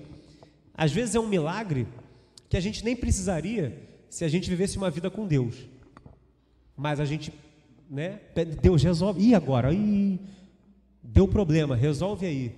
Às 0.74 0.91
vezes 0.91 1.16
é 1.16 1.20
um 1.20 1.28
milagre 1.28 1.88
que 2.47 2.56
a 2.56 2.62
gente 2.62 2.86
nem 2.86 2.95
precisaria 2.95 3.78
se 4.10 4.24
a 4.24 4.28
gente 4.30 4.49
vivesse 4.49 4.78
uma 4.78 4.89
vida 4.89 5.10
com 5.10 5.28
Deus. 5.28 5.56
Mas 6.78 6.99
a 6.99 7.06
gente, 7.06 7.34
né, 7.89 8.20
Deus 8.62 8.82
resolve. 8.82 9.22
E 9.22 9.36
agora? 9.36 9.74
Ih, 9.74 10.20
Deu 11.08 11.28
problema, 11.28 11.76
resolve 11.76 12.26
aí. 12.26 12.51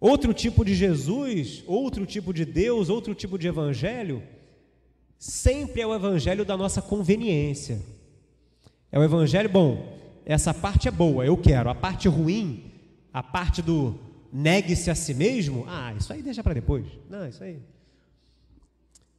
Outro 0.00 0.34
tipo 0.34 0.64
de 0.64 0.74
Jesus, 0.74 1.62
outro 1.66 2.04
tipo 2.04 2.32
de 2.32 2.44
Deus, 2.44 2.88
outro 2.88 3.14
tipo 3.14 3.38
de 3.38 3.46
evangelho, 3.46 4.22
sempre 5.18 5.80
é 5.80 5.86
o 5.86 5.94
evangelho 5.94 6.44
da 6.44 6.56
nossa 6.56 6.82
conveniência. 6.82 7.80
É 8.92 8.98
o 8.98 9.02
evangelho, 9.02 9.48
bom, 9.48 9.98
essa 10.26 10.52
parte 10.52 10.88
é 10.88 10.90
boa, 10.90 11.24
eu 11.24 11.36
quero. 11.36 11.70
A 11.70 11.74
parte 11.74 12.08
ruim, 12.08 12.72
a 13.12 13.22
parte 13.22 13.62
do 13.62 13.98
negue-se 14.32 14.90
a 14.90 14.94
si 14.94 15.14
mesmo, 15.14 15.64
ah, 15.68 15.94
isso 15.98 16.12
aí 16.12 16.22
deixa 16.22 16.42
para 16.42 16.54
depois. 16.54 16.86
Não, 17.08 17.26
isso 17.26 17.42
aí. 17.42 17.58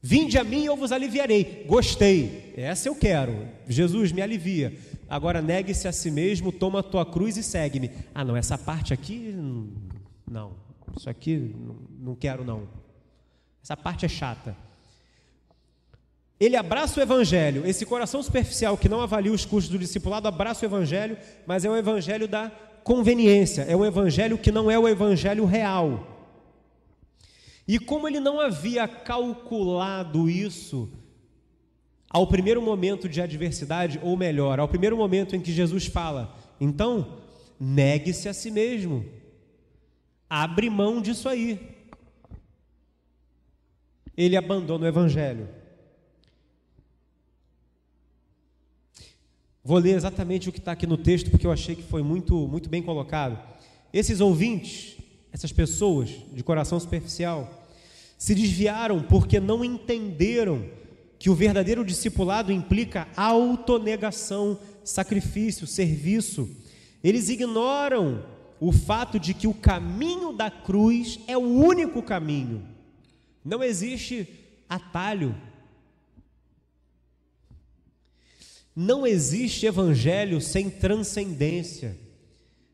Vinde 0.02 0.38
a 0.38 0.44
mim 0.44 0.62
e 0.62 0.66
eu 0.68 0.78
vos 0.78 0.92
aliviarei. 0.92 1.66
Gostei, 1.68 2.54
essa 2.56 2.88
eu 2.88 2.96
quero. 2.96 3.48
Jesus 3.68 4.12
me 4.12 4.22
alivia. 4.22 4.78
Agora 5.10 5.42
negue-se 5.42 5.88
a 5.88 5.92
si 5.92 6.12
mesmo, 6.12 6.52
toma 6.52 6.82
a 6.82 6.84
tua 6.84 7.06
cruz 7.06 7.38
e 7.38 7.44
segue-me. 7.44 7.90
Ah, 8.14 8.24
não, 8.24 8.36
essa 8.38 8.58
parte 8.58 8.94
aqui, 8.94 9.34
não. 10.30 10.65
Isso 10.98 11.10
aqui 11.10 11.56
não 12.00 12.16
quero 12.16 12.44
não. 12.44 12.68
Essa 13.64 13.76
parte 13.76 14.06
é 14.06 14.10
chata. 14.10 14.56
Ele 16.40 16.56
abraça 16.56 17.00
o 17.00 17.04
evangelho. 17.04 17.66
Esse 17.66 17.86
coração 17.86 18.22
superficial 18.22 18.78
que 18.78 18.90
não 18.90 19.02
avalia 19.02 19.32
os 19.32 19.46
custos 19.46 19.72
do 19.72 19.80
discipulado 19.80 20.28
abraça 20.28 20.66
o 20.66 20.70
evangelho, 20.70 21.18
mas 21.46 21.64
é 21.66 21.70
o 21.70 21.76
evangelho 21.76 22.28
da 22.28 22.52
conveniência. 22.84 23.64
É 23.64 23.76
um 23.76 23.86
evangelho 23.86 24.38
que 24.38 24.52
não 24.52 24.70
é 24.70 24.78
o 24.78 24.88
evangelho 24.88 25.46
real. 25.46 26.16
E 27.68 27.80
como 27.80 28.08
ele 28.08 28.20
não 28.20 28.40
havia 28.40 28.88
calculado 28.88 30.30
isso 30.30 30.90
ao 32.10 32.28
primeiro 32.28 32.62
momento 32.62 33.10
de 33.10 33.22
adversidade, 33.22 34.00
ou 34.02 34.16
melhor, 34.16 34.60
ao 34.60 34.68
primeiro 34.68 34.96
momento 34.96 35.36
em 35.36 35.42
que 35.42 35.52
Jesus 35.52 35.86
fala, 35.86 36.38
então, 36.62 37.20
negue-se 37.60 38.30
a 38.30 38.34
si 38.34 38.52
mesmo, 38.52 39.04
abre 40.30 40.70
mão 40.70 41.02
disso 41.02 41.30
aí. 41.30 41.76
Ele 44.16 44.38
abandona 44.38 44.86
o 44.86 44.88
evangelho. 44.88 45.50
Vou 49.64 49.78
ler 49.78 49.96
exatamente 49.96 50.48
o 50.48 50.52
que 50.52 50.60
está 50.60 50.74
aqui 50.74 50.86
no 50.86 50.98
texto, 50.98 51.32
porque 51.32 51.48
eu 51.48 51.52
achei 51.52 51.76
que 51.76 51.84
foi 51.84 52.04
muito, 52.04 52.48
muito 52.48 52.70
bem 52.70 52.84
colocado. 52.84 53.38
Esses 53.92 54.20
ouvintes 54.20 54.96
essas 55.36 55.52
pessoas 55.52 56.10
de 56.32 56.42
coração 56.42 56.80
superficial, 56.80 57.68
se 58.18 58.34
desviaram 58.34 59.04
porque 59.04 59.38
não 59.38 59.66
entenderam 59.66 60.64
que 61.20 61.30
o 61.30 61.36
verdadeiro 61.36 61.84
discipulado 61.84 62.54
implica 62.54 63.06
autonegação, 63.18 64.58
sacrifício, 64.82 65.68
serviço. 65.68 66.50
Eles 67.04 67.28
ignoram 67.28 68.24
o 68.68 68.72
fato 68.72 69.20
de 69.20 69.36
que 69.36 69.46
o 69.46 69.54
caminho 69.54 70.34
da 70.34 70.50
cruz 70.50 71.20
é 71.28 71.38
o 71.38 71.42
único 71.42 72.02
caminho. 72.02 72.68
Não 73.44 73.64
existe 73.64 74.28
atalho. 74.68 75.40
Não 78.76 79.06
existe 79.06 79.68
evangelho 79.68 80.42
sem 80.42 80.68
transcendência. 80.68 81.96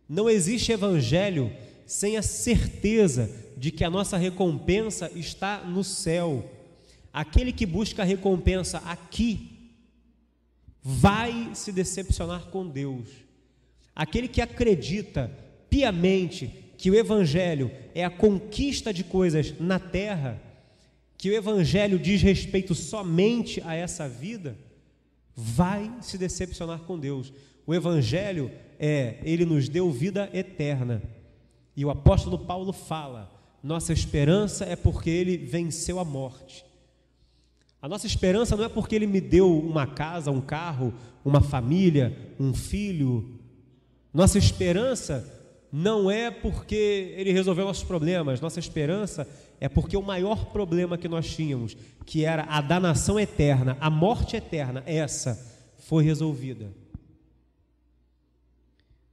Não 0.08 0.30
existe 0.30 0.72
evangelho 0.72 1.52
sem 1.86 2.16
a 2.16 2.22
certeza 2.22 3.30
de 3.58 3.70
que 3.70 3.84
a 3.84 3.90
nossa 3.90 4.16
recompensa 4.16 5.12
está 5.14 5.62
no 5.62 5.84
céu. 5.84 6.50
Aquele 7.12 7.52
que 7.52 7.66
busca 7.66 8.04
a 8.04 8.06
recompensa 8.06 8.78
aqui 8.86 9.74
vai 10.82 11.52
se 11.54 11.70
decepcionar 11.70 12.46
com 12.46 12.66
Deus. 12.66 13.10
Aquele 13.94 14.30
que 14.30 14.40
acredita 14.40 15.30
piamente 15.72 16.74
que 16.78 16.92
o 16.92 16.96
Evangelho 16.96 17.72
é 17.96 18.04
a 18.04 18.10
conquista 18.10 18.94
de 18.94 19.04
coisas 19.04 19.56
na 19.58 19.80
terra, 19.80 20.40
que 21.18 21.30
o 21.30 21.34
Evangelho 21.34 21.98
diz 21.98 22.22
respeito 22.22 22.76
somente 22.76 23.62
a 23.64 23.74
essa 23.74 24.10
vida, 24.10 24.58
vai 25.34 25.90
se 26.02 26.18
decepcionar 26.18 26.80
com 26.80 27.00
Deus. 27.00 27.32
O 27.66 27.74
Evangelho 27.74 28.52
é, 28.78 29.20
ele 29.24 29.46
nos 29.46 29.70
deu 29.70 29.90
vida 29.90 30.30
eterna. 30.34 31.02
E 31.78 31.86
o 31.86 31.90
apóstolo 31.90 32.38
Paulo 32.40 32.74
fala: 32.74 33.32
nossa 33.64 33.94
esperança 33.94 34.66
é 34.66 34.76
porque 34.76 35.10
ele 35.10 35.38
venceu 35.38 36.00
a 36.00 36.04
morte. 36.04 36.66
A 37.82 37.88
nossa 37.88 38.08
esperança 38.08 38.58
não 38.58 38.66
é 38.66 38.70
porque 38.70 38.96
ele 38.96 39.08
me 39.08 39.22
deu 39.22 39.58
uma 39.58 39.88
casa, 39.88 40.30
um 40.32 40.42
carro, 40.42 40.94
uma 41.24 41.42
família, 41.42 42.36
um 42.40 42.54
filho. 42.54 43.40
Nossa 44.14 44.38
esperança 44.38 45.41
não 45.72 46.12
é 46.12 46.30
porque 46.30 47.14
ele 47.16 47.32
resolveu 47.32 47.66
nossos 47.66 47.84
problemas. 47.84 48.42
Nossa 48.42 48.60
esperança 48.60 49.28
é 49.60 49.70
porque 49.70 49.96
o 49.96 50.02
maior 50.02 50.48
problema 50.48 50.98
que 50.98 51.08
nós 51.08 51.34
tínhamos, 51.34 51.78
que 52.06 52.26
era 52.26 52.44
a 52.44 52.60
danação 52.60 53.20
eterna, 53.20 53.78
a 53.80 53.90
morte 53.90 54.36
eterna, 54.36 54.84
essa 54.86 55.40
foi 55.78 56.04
resolvida. 56.04 56.74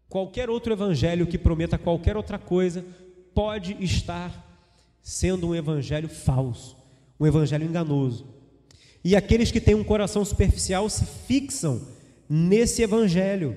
Qualquer 0.08 0.48
outro 0.48 0.72
evangelho 0.72 1.26
que 1.26 1.38
prometa 1.38 1.78
qualquer 1.78 2.16
outra 2.16 2.38
coisa 2.38 2.84
pode 3.34 3.76
estar 3.78 4.46
sendo 5.02 5.48
um 5.48 5.54
evangelho 5.54 6.08
falso, 6.08 6.76
um 7.20 7.26
evangelho 7.26 7.64
enganoso. 7.64 8.26
E 9.04 9.14
aqueles 9.14 9.52
que 9.52 9.60
têm 9.60 9.74
um 9.74 9.84
coração 9.84 10.24
superficial 10.24 10.88
se 10.88 11.04
fixam 11.04 11.86
nesse 12.28 12.82
evangelho. 12.82 13.56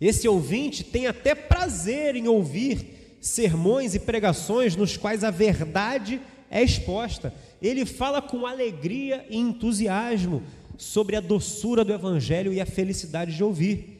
Esse 0.00 0.28
ouvinte 0.28 0.84
tem 0.84 1.06
até 1.06 1.34
prazer 1.34 2.16
em 2.16 2.28
ouvir 2.28 3.16
sermões 3.20 3.94
e 3.94 3.98
pregações 3.98 4.76
nos 4.76 4.96
quais 4.96 5.24
a 5.24 5.30
verdade 5.30 6.20
é 6.50 6.62
exposta. 6.62 7.32
Ele 7.60 7.86
fala 7.86 8.20
com 8.20 8.46
alegria 8.46 9.26
e 9.30 9.36
entusiasmo 9.36 10.42
sobre 10.76 11.16
a 11.16 11.20
doçura 11.20 11.84
do 11.84 11.92
evangelho 11.92 12.52
e 12.52 12.60
a 12.60 12.66
felicidade 12.66 13.34
de 13.34 13.42
ouvir. 13.42 13.96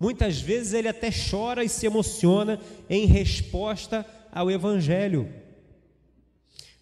Muitas 0.00 0.40
vezes 0.40 0.72
ele 0.72 0.88
até 0.88 1.10
chora 1.10 1.62
e 1.62 1.68
se 1.68 1.84
emociona 1.84 2.58
em 2.88 3.04
resposta 3.04 4.06
ao 4.32 4.50
Evangelho. 4.50 5.30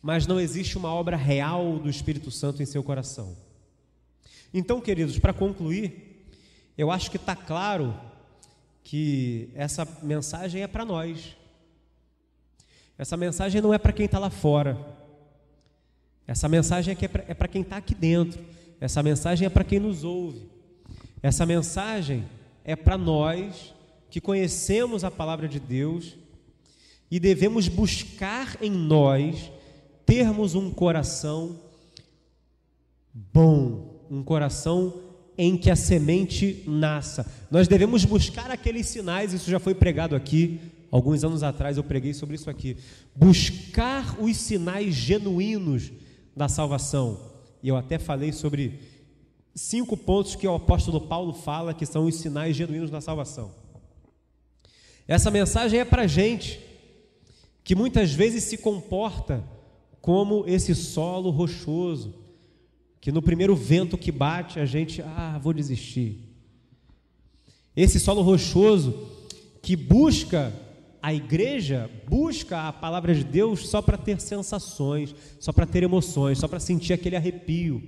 Mas 0.00 0.24
não 0.24 0.38
existe 0.38 0.78
uma 0.78 0.94
obra 0.94 1.16
real 1.16 1.80
do 1.80 1.90
Espírito 1.90 2.30
Santo 2.30 2.62
em 2.62 2.66
seu 2.66 2.80
coração. 2.80 3.36
Então, 4.54 4.80
queridos, 4.80 5.18
para 5.18 5.32
concluir, 5.32 6.24
eu 6.76 6.92
acho 6.92 7.10
que 7.10 7.16
está 7.16 7.34
claro 7.34 7.92
que 8.88 9.50
essa 9.54 9.86
mensagem 10.02 10.62
é 10.62 10.66
para 10.66 10.82
nós. 10.82 11.36
Essa 12.96 13.18
mensagem 13.18 13.60
não 13.60 13.74
é 13.74 13.76
para 13.76 13.92
quem 13.92 14.06
está 14.06 14.18
lá 14.18 14.30
fora. 14.30 14.78
Essa 16.26 16.48
mensagem 16.48 16.96
é 16.98 17.34
para 17.34 17.44
é 17.44 17.48
quem 17.48 17.60
está 17.60 17.76
aqui 17.76 17.94
dentro. 17.94 18.42
Essa 18.80 19.02
mensagem 19.02 19.44
é 19.44 19.50
para 19.50 19.62
quem 19.62 19.78
nos 19.78 20.04
ouve. 20.04 20.48
Essa 21.22 21.44
mensagem 21.44 22.24
é 22.64 22.74
para 22.74 22.96
nós 22.96 23.74
que 24.08 24.22
conhecemos 24.22 25.04
a 25.04 25.10
palavra 25.10 25.46
de 25.46 25.60
Deus 25.60 26.16
e 27.10 27.20
devemos 27.20 27.68
buscar 27.68 28.56
em 28.62 28.70
nós 28.70 29.52
termos 30.06 30.54
um 30.54 30.70
coração 30.70 31.60
bom, 33.12 34.06
um 34.10 34.22
coração 34.22 35.07
em 35.38 35.56
que 35.56 35.70
a 35.70 35.76
semente 35.76 36.64
nasça. 36.66 37.24
Nós 37.48 37.68
devemos 37.68 38.04
buscar 38.04 38.50
aqueles 38.50 38.88
sinais, 38.88 39.32
isso 39.32 39.48
já 39.48 39.60
foi 39.60 39.72
pregado 39.72 40.16
aqui, 40.16 40.60
alguns 40.90 41.22
anos 41.22 41.44
atrás 41.44 41.76
eu 41.76 41.84
preguei 41.84 42.12
sobre 42.12 42.34
isso 42.34 42.50
aqui. 42.50 42.76
Buscar 43.14 44.20
os 44.20 44.36
sinais 44.36 44.94
genuínos 44.94 45.92
da 46.36 46.48
salvação. 46.48 47.20
E 47.62 47.68
eu 47.68 47.76
até 47.76 47.98
falei 47.98 48.32
sobre 48.32 48.80
cinco 49.54 49.96
pontos 49.96 50.34
que 50.34 50.46
o 50.46 50.54
apóstolo 50.54 51.00
Paulo 51.00 51.32
fala 51.32 51.72
que 51.72 51.86
são 51.86 52.06
os 52.06 52.16
sinais 52.16 52.56
genuínos 52.56 52.90
da 52.90 53.00
salvação. 53.00 53.52
Essa 55.06 55.30
mensagem 55.30 55.78
é 55.78 55.84
para 55.84 56.06
gente 56.06 56.60
que 57.62 57.74
muitas 57.74 58.12
vezes 58.12 58.44
se 58.44 58.58
comporta 58.58 59.44
como 60.00 60.44
esse 60.46 60.74
solo 60.74 61.30
rochoso, 61.30 62.14
que 63.00 63.12
no 63.12 63.22
primeiro 63.22 63.54
vento 63.54 63.96
que 63.96 64.10
bate 64.10 64.58
a 64.58 64.66
gente, 64.66 65.02
ah, 65.02 65.38
vou 65.42 65.52
desistir. 65.52 66.18
Esse 67.76 68.00
solo 68.00 68.22
rochoso 68.22 69.08
que 69.62 69.76
busca 69.76 70.52
a 71.00 71.14
igreja, 71.14 71.90
busca 72.08 72.68
a 72.68 72.72
palavra 72.72 73.14
de 73.14 73.22
Deus 73.22 73.68
só 73.68 73.80
para 73.80 73.96
ter 73.96 74.20
sensações, 74.20 75.14
só 75.38 75.52
para 75.52 75.66
ter 75.66 75.82
emoções, 75.82 76.38
só 76.38 76.48
para 76.48 76.58
sentir 76.58 76.92
aquele 76.92 77.16
arrepio. 77.16 77.82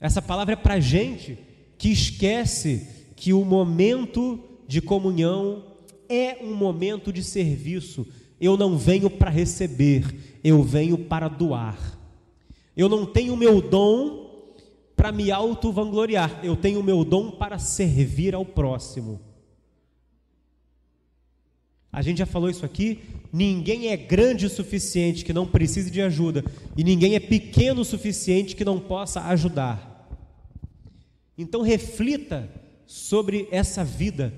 Essa 0.00 0.22
palavra 0.22 0.54
é 0.54 0.56
para 0.56 0.80
gente 0.80 1.38
que 1.76 1.90
esquece 1.90 2.86
que 3.16 3.32
o 3.32 3.44
momento 3.44 4.38
de 4.66 4.80
comunhão 4.80 5.64
é 6.08 6.38
um 6.42 6.54
momento 6.54 7.12
de 7.12 7.22
serviço. 7.22 8.06
Eu 8.40 8.56
não 8.56 8.78
venho 8.78 9.10
para 9.10 9.28
receber, 9.28 10.38
eu 10.42 10.62
venho 10.62 10.96
para 10.96 11.28
doar. 11.28 11.99
Eu 12.76 12.88
não 12.88 13.04
tenho 13.04 13.36
meu 13.36 13.60
dom 13.60 14.54
para 14.96 15.12
me 15.12 15.30
auto-vangloriar, 15.30 16.40
eu 16.44 16.56
tenho 16.56 16.80
o 16.80 16.84
meu 16.84 17.04
dom 17.04 17.30
para 17.30 17.58
servir 17.58 18.34
ao 18.34 18.44
próximo. 18.44 19.20
A 21.92 22.02
gente 22.02 22.18
já 22.18 22.26
falou 22.26 22.48
isso 22.48 22.64
aqui. 22.64 23.00
Ninguém 23.32 23.88
é 23.88 23.96
grande 23.96 24.46
o 24.46 24.50
suficiente 24.50 25.24
que 25.24 25.32
não 25.32 25.46
precise 25.46 25.90
de 25.90 26.00
ajuda, 26.02 26.44
e 26.76 26.84
ninguém 26.84 27.14
é 27.14 27.20
pequeno 27.20 27.82
o 27.82 27.84
suficiente 27.84 28.54
que 28.54 28.64
não 28.64 28.78
possa 28.78 29.22
ajudar. 29.22 30.08
Então, 31.36 31.62
reflita 31.62 32.48
sobre 32.86 33.48
essa 33.50 33.82
vida 33.82 34.34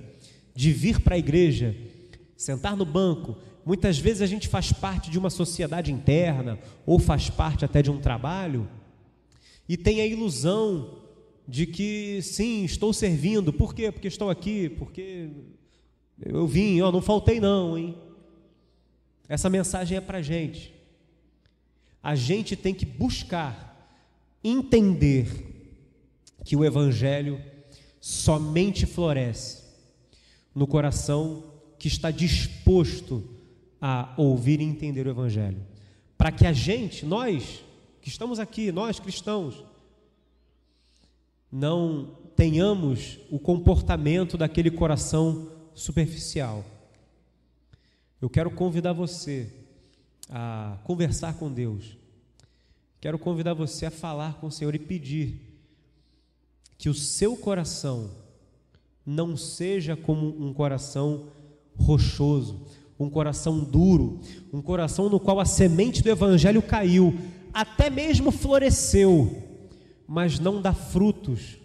de 0.54 0.72
vir 0.72 1.00
para 1.00 1.14
a 1.14 1.18
igreja, 1.18 1.74
sentar 2.36 2.76
no 2.76 2.84
banco. 2.84 3.36
Muitas 3.64 3.98
vezes 3.98 4.22
a 4.22 4.26
gente 4.26 4.48
faz 4.48 4.72
parte 4.72 5.10
de 5.10 5.18
uma 5.18 5.30
sociedade 5.30 5.92
interna, 5.92 6.58
ou 6.84 6.98
faz 6.98 7.30
parte 7.30 7.64
até 7.64 7.80
de 7.80 7.90
um 7.90 8.00
trabalho, 8.00 8.68
e 9.68 9.76
tem 9.76 10.00
a 10.00 10.06
ilusão 10.06 10.98
de 11.46 11.66
que, 11.66 12.20
sim, 12.22 12.64
estou 12.64 12.92
servindo. 12.92 13.52
Por 13.52 13.74
quê? 13.74 13.90
Porque 13.90 14.08
estou 14.08 14.30
aqui, 14.30 14.68
porque 14.68 15.30
eu 16.20 16.46
vim, 16.46 16.80
ó, 16.80 16.90
não 16.90 17.02
faltei 17.02 17.40
não, 17.40 17.76
hein? 17.78 17.96
Essa 19.28 19.48
mensagem 19.48 19.96
é 19.96 20.00
para 20.00 20.18
a 20.18 20.22
gente. 20.22 20.74
A 22.02 22.14
gente 22.14 22.56
tem 22.56 22.74
que 22.74 22.84
buscar 22.84 23.72
entender 24.42 25.28
que 26.44 26.56
o 26.56 26.64
Evangelho 26.64 27.40
somente 28.00 28.84
floresce 28.84 29.62
no 30.54 30.66
coração 30.66 31.44
que 31.78 31.86
está 31.86 32.10
disposto 32.10 33.31
a 33.84 34.14
ouvir 34.16 34.60
e 34.60 34.64
entender 34.64 35.08
o 35.08 35.10
Evangelho. 35.10 35.60
Para 36.16 36.30
que 36.30 36.46
a 36.46 36.52
gente, 36.52 37.04
nós 37.04 37.64
que 38.00 38.08
estamos 38.08 38.38
aqui, 38.38 38.70
nós 38.70 39.00
cristãos, 39.00 39.64
não 41.50 42.16
tenhamos 42.36 43.18
o 43.30 43.38
comportamento 43.38 44.38
daquele 44.38 44.70
coração 44.70 45.50
superficial. 45.74 46.64
Eu 48.20 48.30
quero 48.30 48.50
convidar 48.50 48.92
você 48.92 49.52
a 50.30 50.78
conversar 50.84 51.34
com 51.34 51.52
Deus. 51.52 51.96
Quero 53.00 53.18
convidar 53.18 53.54
você 53.54 53.86
a 53.86 53.90
falar 53.90 54.34
com 54.34 54.46
o 54.46 54.52
Senhor 54.52 54.74
e 54.74 54.78
pedir 54.78 55.40
que 56.78 56.88
o 56.88 56.94
seu 56.94 57.36
coração 57.36 58.10
não 59.04 59.36
seja 59.36 59.96
como 59.96 60.28
um 60.28 60.54
coração 60.54 61.28
rochoso, 61.76 62.64
um 63.02 63.10
coração 63.10 63.60
duro, 63.60 64.20
um 64.52 64.62
coração 64.62 65.08
no 65.08 65.18
qual 65.18 65.40
a 65.40 65.44
semente 65.44 66.02
do 66.02 66.10
evangelho 66.10 66.62
caiu, 66.62 67.14
até 67.52 67.90
mesmo 67.90 68.30
floresceu, 68.30 69.42
mas 70.06 70.38
não 70.38 70.60
dá 70.60 70.72
frutos 70.72 71.58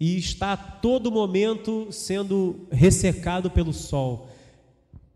e 0.00 0.16
está 0.16 0.52
a 0.52 0.56
todo 0.56 1.10
momento 1.10 1.88
sendo 1.90 2.66
ressecado 2.70 3.50
pelo 3.50 3.72
sol. 3.72 4.28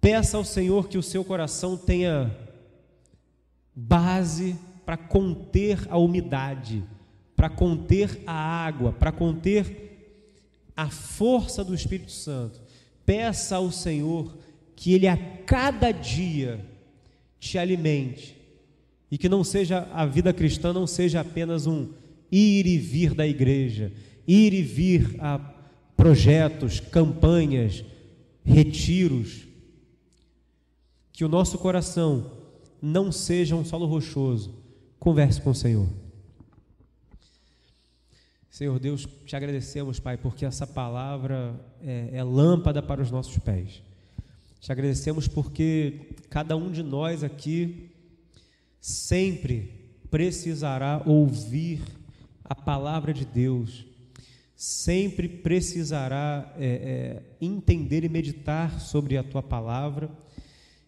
Peça 0.01 0.37
ao 0.37 0.45
Senhor 0.45 0.89
que 0.89 0.99
o 0.99 1.03
seu 1.03 1.25
coração 1.25 1.77
tenha 1.77 2.37
base 3.75 4.57
para 4.85 4.97
conter 4.97 5.87
a 5.89 5.97
umidade, 5.97 6.83
para 7.37 7.49
conter 7.49 8.23
a 8.27 8.33
água, 8.33 8.93
para 8.93 9.13
conter 9.13 9.83
a 10.77 10.89
força 10.91 11.63
do 11.63 11.75
Espírito 11.75 12.11
Santo. 12.11 12.61
Peça 13.07 13.57
ao 13.57 13.71
Senhor 13.71 14.37
que 14.83 14.93
Ele 14.93 15.07
a 15.07 15.17
cada 15.17 15.93
dia 15.93 16.59
te 17.39 17.57
alimente 17.57 18.37
e 19.09 19.17
que 19.17 19.29
não 19.29 19.45
seja 19.45 19.89
a 19.93 20.05
vida 20.05 20.33
cristã 20.33 20.73
não 20.73 20.89
seja 20.89 21.21
apenas 21.21 21.69
um 21.69 21.91
ir 22.33 22.67
e 22.67 22.79
vir 22.79 23.15
da 23.15 23.25
igreja, 23.25 23.93
ir 24.27 24.53
e 24.53 24.61
vir 24.61 25.15
a 25.21 25.39
projetos, 25.97 26.81
campanhas, 26.81 27.85
retiros, 28.45 29.47
que 31.13 31.25
o 31.25 31.29
nosso 31.29 31.59
coração 31.59 32.33
não 32.83 33.13
seja 33.13 33.55
um 33.55 33.65
solo 33.65 33.87
rochoso. 33.87 34.53
Converse 34.99 35.41
com 35.41 35.51
o 35.51 35.55
Senhor. 35.55 35.87
Senhor 38.51 38.81
Deus, 38.81 39.07
te 39.25 39.37
agradecemos, 39.37 40.01
Pai, 40.01 40.17
porque 40.17 40.45
essa 40.45 40.67
palavra 40.67 41.55
é, 41.81 42.11
é 42.15 42.25
lâmpada 42.25 42.83
para 42.83 43.01
os 43.01 43.13
nossos 43.13 43.39
pés. 43.39 43.81
Te 44.63 44.73
agradecemos 44.73 45.29
porque 45.29 46.17
cada 46.31 46.57
um 46.57 46.71
de 46.73 46.83
nós 46.83 47.23
aqui 47.23 47.91
sempre 48.81 49.93
precisará 50.11 51.03
ouvir 51.05 51.83
a 52.43 52.55
palavra 52.55 53.13
de 53.13 53.27
Deus 53.27 53.93
sempre 54.63 55.29
precisará 55.29 56.55
é, 56.57 56.67
é, 56.67 57.23
entender 57.45 58.05
e 58.05 58.09
meditar 58.09 58.81
sobre 58.81 59.17
a 59.17 59.23
tua 59.25 59.43
palavra. 59.43 60.09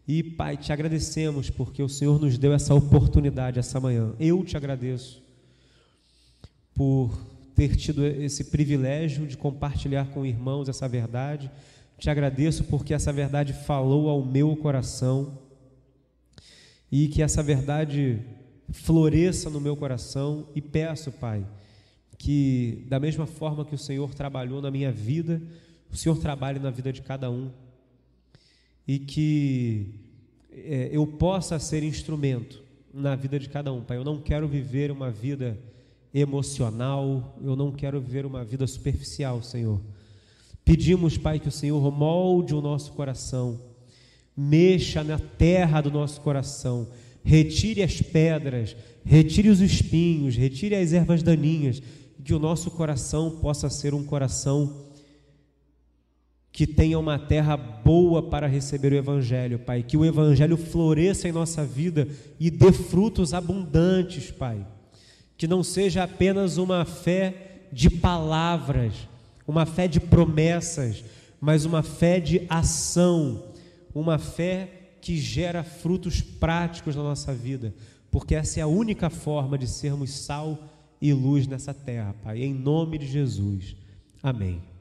E, 0.07 0.23
Pai, 0.23 0.57
te 0.57 0.73
agradecemos 0.73 1.51
porque 1.51 1.83
o 1.83 1.89
Senhor 1.89 2.21
nos 2.21 2.39
deu 2.39 2.53
essa 2.53 2.73
oportunidade 2.73 3.59
essa 3.59 3.81
manhã. 3.81 4.15
Eu 4.21 4.45
te 4.45 4.57
agradeço 4.57 5.21
por 6.73 7.19
ter 7.57 7.75
tido 7.75 8.07
esse 8.07 8.45
privilégio 8.45 9.27
de 9.27 9.37
compartilhar 9.37 10.09
com 10.11 10.25
irmãos 10.25 10.69
essa 10.69 10.87
verdade. 10.87 11.51
Te 11.99 12.11
agradeço 12.11 12.65
porque 12.65 12.93
essa 12.93 13.13
verdade 13.13 13.53
falou 13.53 14.09
ao 14.09 14.25
meu 14.25 14.57
coração 14.57 15.39
e 16.91 17.09
que 17.09 17.23
essa 17.23 17.43
verdade 17.43 18.21
floresça 18.73 19.49
no 19.49 19.61
meu 19.61 19.77
coração. 19.77 20.49
E 20.55 20.61
peço, 20.61 21.13
Pai, 21.13 21.47
que, 22.19 22.85
da 22.89 22.99
mesma 22.99 23.27
forma 23.27 23.65
que 23.65 23.75
o 23.75 23.79
Senhor 23.79 24.15
trabalhou 24.15 24.61
na 24.61 24.71
minha 24.71 24.91
vida, 24.91 25.41
o 25.93 25.97
Senhor 25.97 26.19
trabalhe 26.19 26.59
na 26.59 26.71
vida 26.71 26.93
de 26.93 27.03
cada 27.03 27.31
um 27.31 27.51
e 28.87 28.99
que 28.99 29.95
é, 30.51 30.91
eu 30.93 31.07
possa 31.07 31.59
ser 31.59 31.83
instrumento 31.83 32.63
na 32.93 33.17
vida 33.17 33.39
de 33.39 33.49
cada 33.49 33.73
um, 33.73 33.83
Pai. 33.83 33.97
Eu 33.97 34.05
não 34.05 34.21
quero 34.21 34.47
viver 34.47 34.91
uma 34.91 35.11
vida 35.11 35.59
emocional, 36.13 37.37
eu 37.43 37.57
não 37.57 37.73
quero 37.73 38.01
viver 38.01 38.25
uma 38.25 38.45
vida 38.45 38.67
superficial, 38.67 39.43
Senhor. 39.43 39.81
Pedimos, 40.65 41.19
Pai, 41.19 41.39
que 41.39 41.49
o 41.49 41.53
Senhor 41.53 41.91
molde 41.93 42.55
o 42.55 42.61
nosso 42.61 42.93
coração, 42.93 43.61
mexa 44.37 45.05
na 45.05 45.19
terra 45.19 45.81
do 45.81 45.91
nosso 45.91 46.21
coração, 46.21 46.89
retire 47.23 47.83
as 47.83 48.01
pedras, 48.01 48.75
retire 49.05 49.49
os 49.49 49.61
espinhos, 49.61 50.37
retire 50.37 50.75
as 50.75 50.93
ervas 50.93 51.23
daninhas 51.23 51.83
que 52.25 52.33
o 52.33 52.39
nosso 52.39 52.71
coração 52.71 53.31
possa 53.31 53.69
ser 53.69 53.93
um 53.93 54.03
coração 54.03 54.85
que 56.51 56.67
tenha 56.67 56.99
uma 56.99 57.19
terra 57.19 57.57
boa 57.57 58.23
para 58.23 58.47
receber 58.47 58.93
o 58.93 58.97
Evangelho, 58.97 59.59
Pai. 59.59 59.83
Que 59.83 59.97
o 59.97 60.05
Evangelho 60.05 60.57
floresça 60.57 61.29
em 61.29 61.33
nossa 61.33 61.65
vida 61.65 62.09
e 62.39 62.49
dê 62.49 62.73
frutos 62.73 63.35
abundantes, 63.35 64.31
Pai. 64.31 64.65
Que 65.37 65.49
não 65.49 65.63
seja 65.65 66.05
apenas 66.05 66.57
uma 66.57 66.85
fé 66.85 67.67
de 67.73 67.91
palavras, 67.91 68.95
uma 69.47 69.67
fé 69.67 69.87
de 69.87 70.01
promessas, 70.01 71.05
mas 71.41 71.65
uma 71.65 71.83
fé 71.83 72.21
de 72.21 72.47
ação, 72.49 73.45
uma 73.95 74.19
fé 74.19 74.97
que 75.01 75.17
gera 75.17 75.63
frutos 75.63 76.21
práticos 76.21 76.97
na 76.97 77.03
nossa 77.03 77.35
vida, 77.35 77.75
porque 78.11 78.35
essa 78.35 78.61
é 78.61 78.63
a 78.63 78.67
única 78.67 79.11
forma 79.11 79.59
de 79.59 79.67
sermos 79.67 80.11
sal 80.11 80.59
e 81.01 81.13
luz 81.13 81.47
nessa 81.47 81.75
terra, 81.75 82.15
Pai, 82.23 82.43
em 82.43 82.55
nome 82.55 82.97
de 82.97 83.07
Jesus. 83.07 83.77
Amém. 84.23 84.74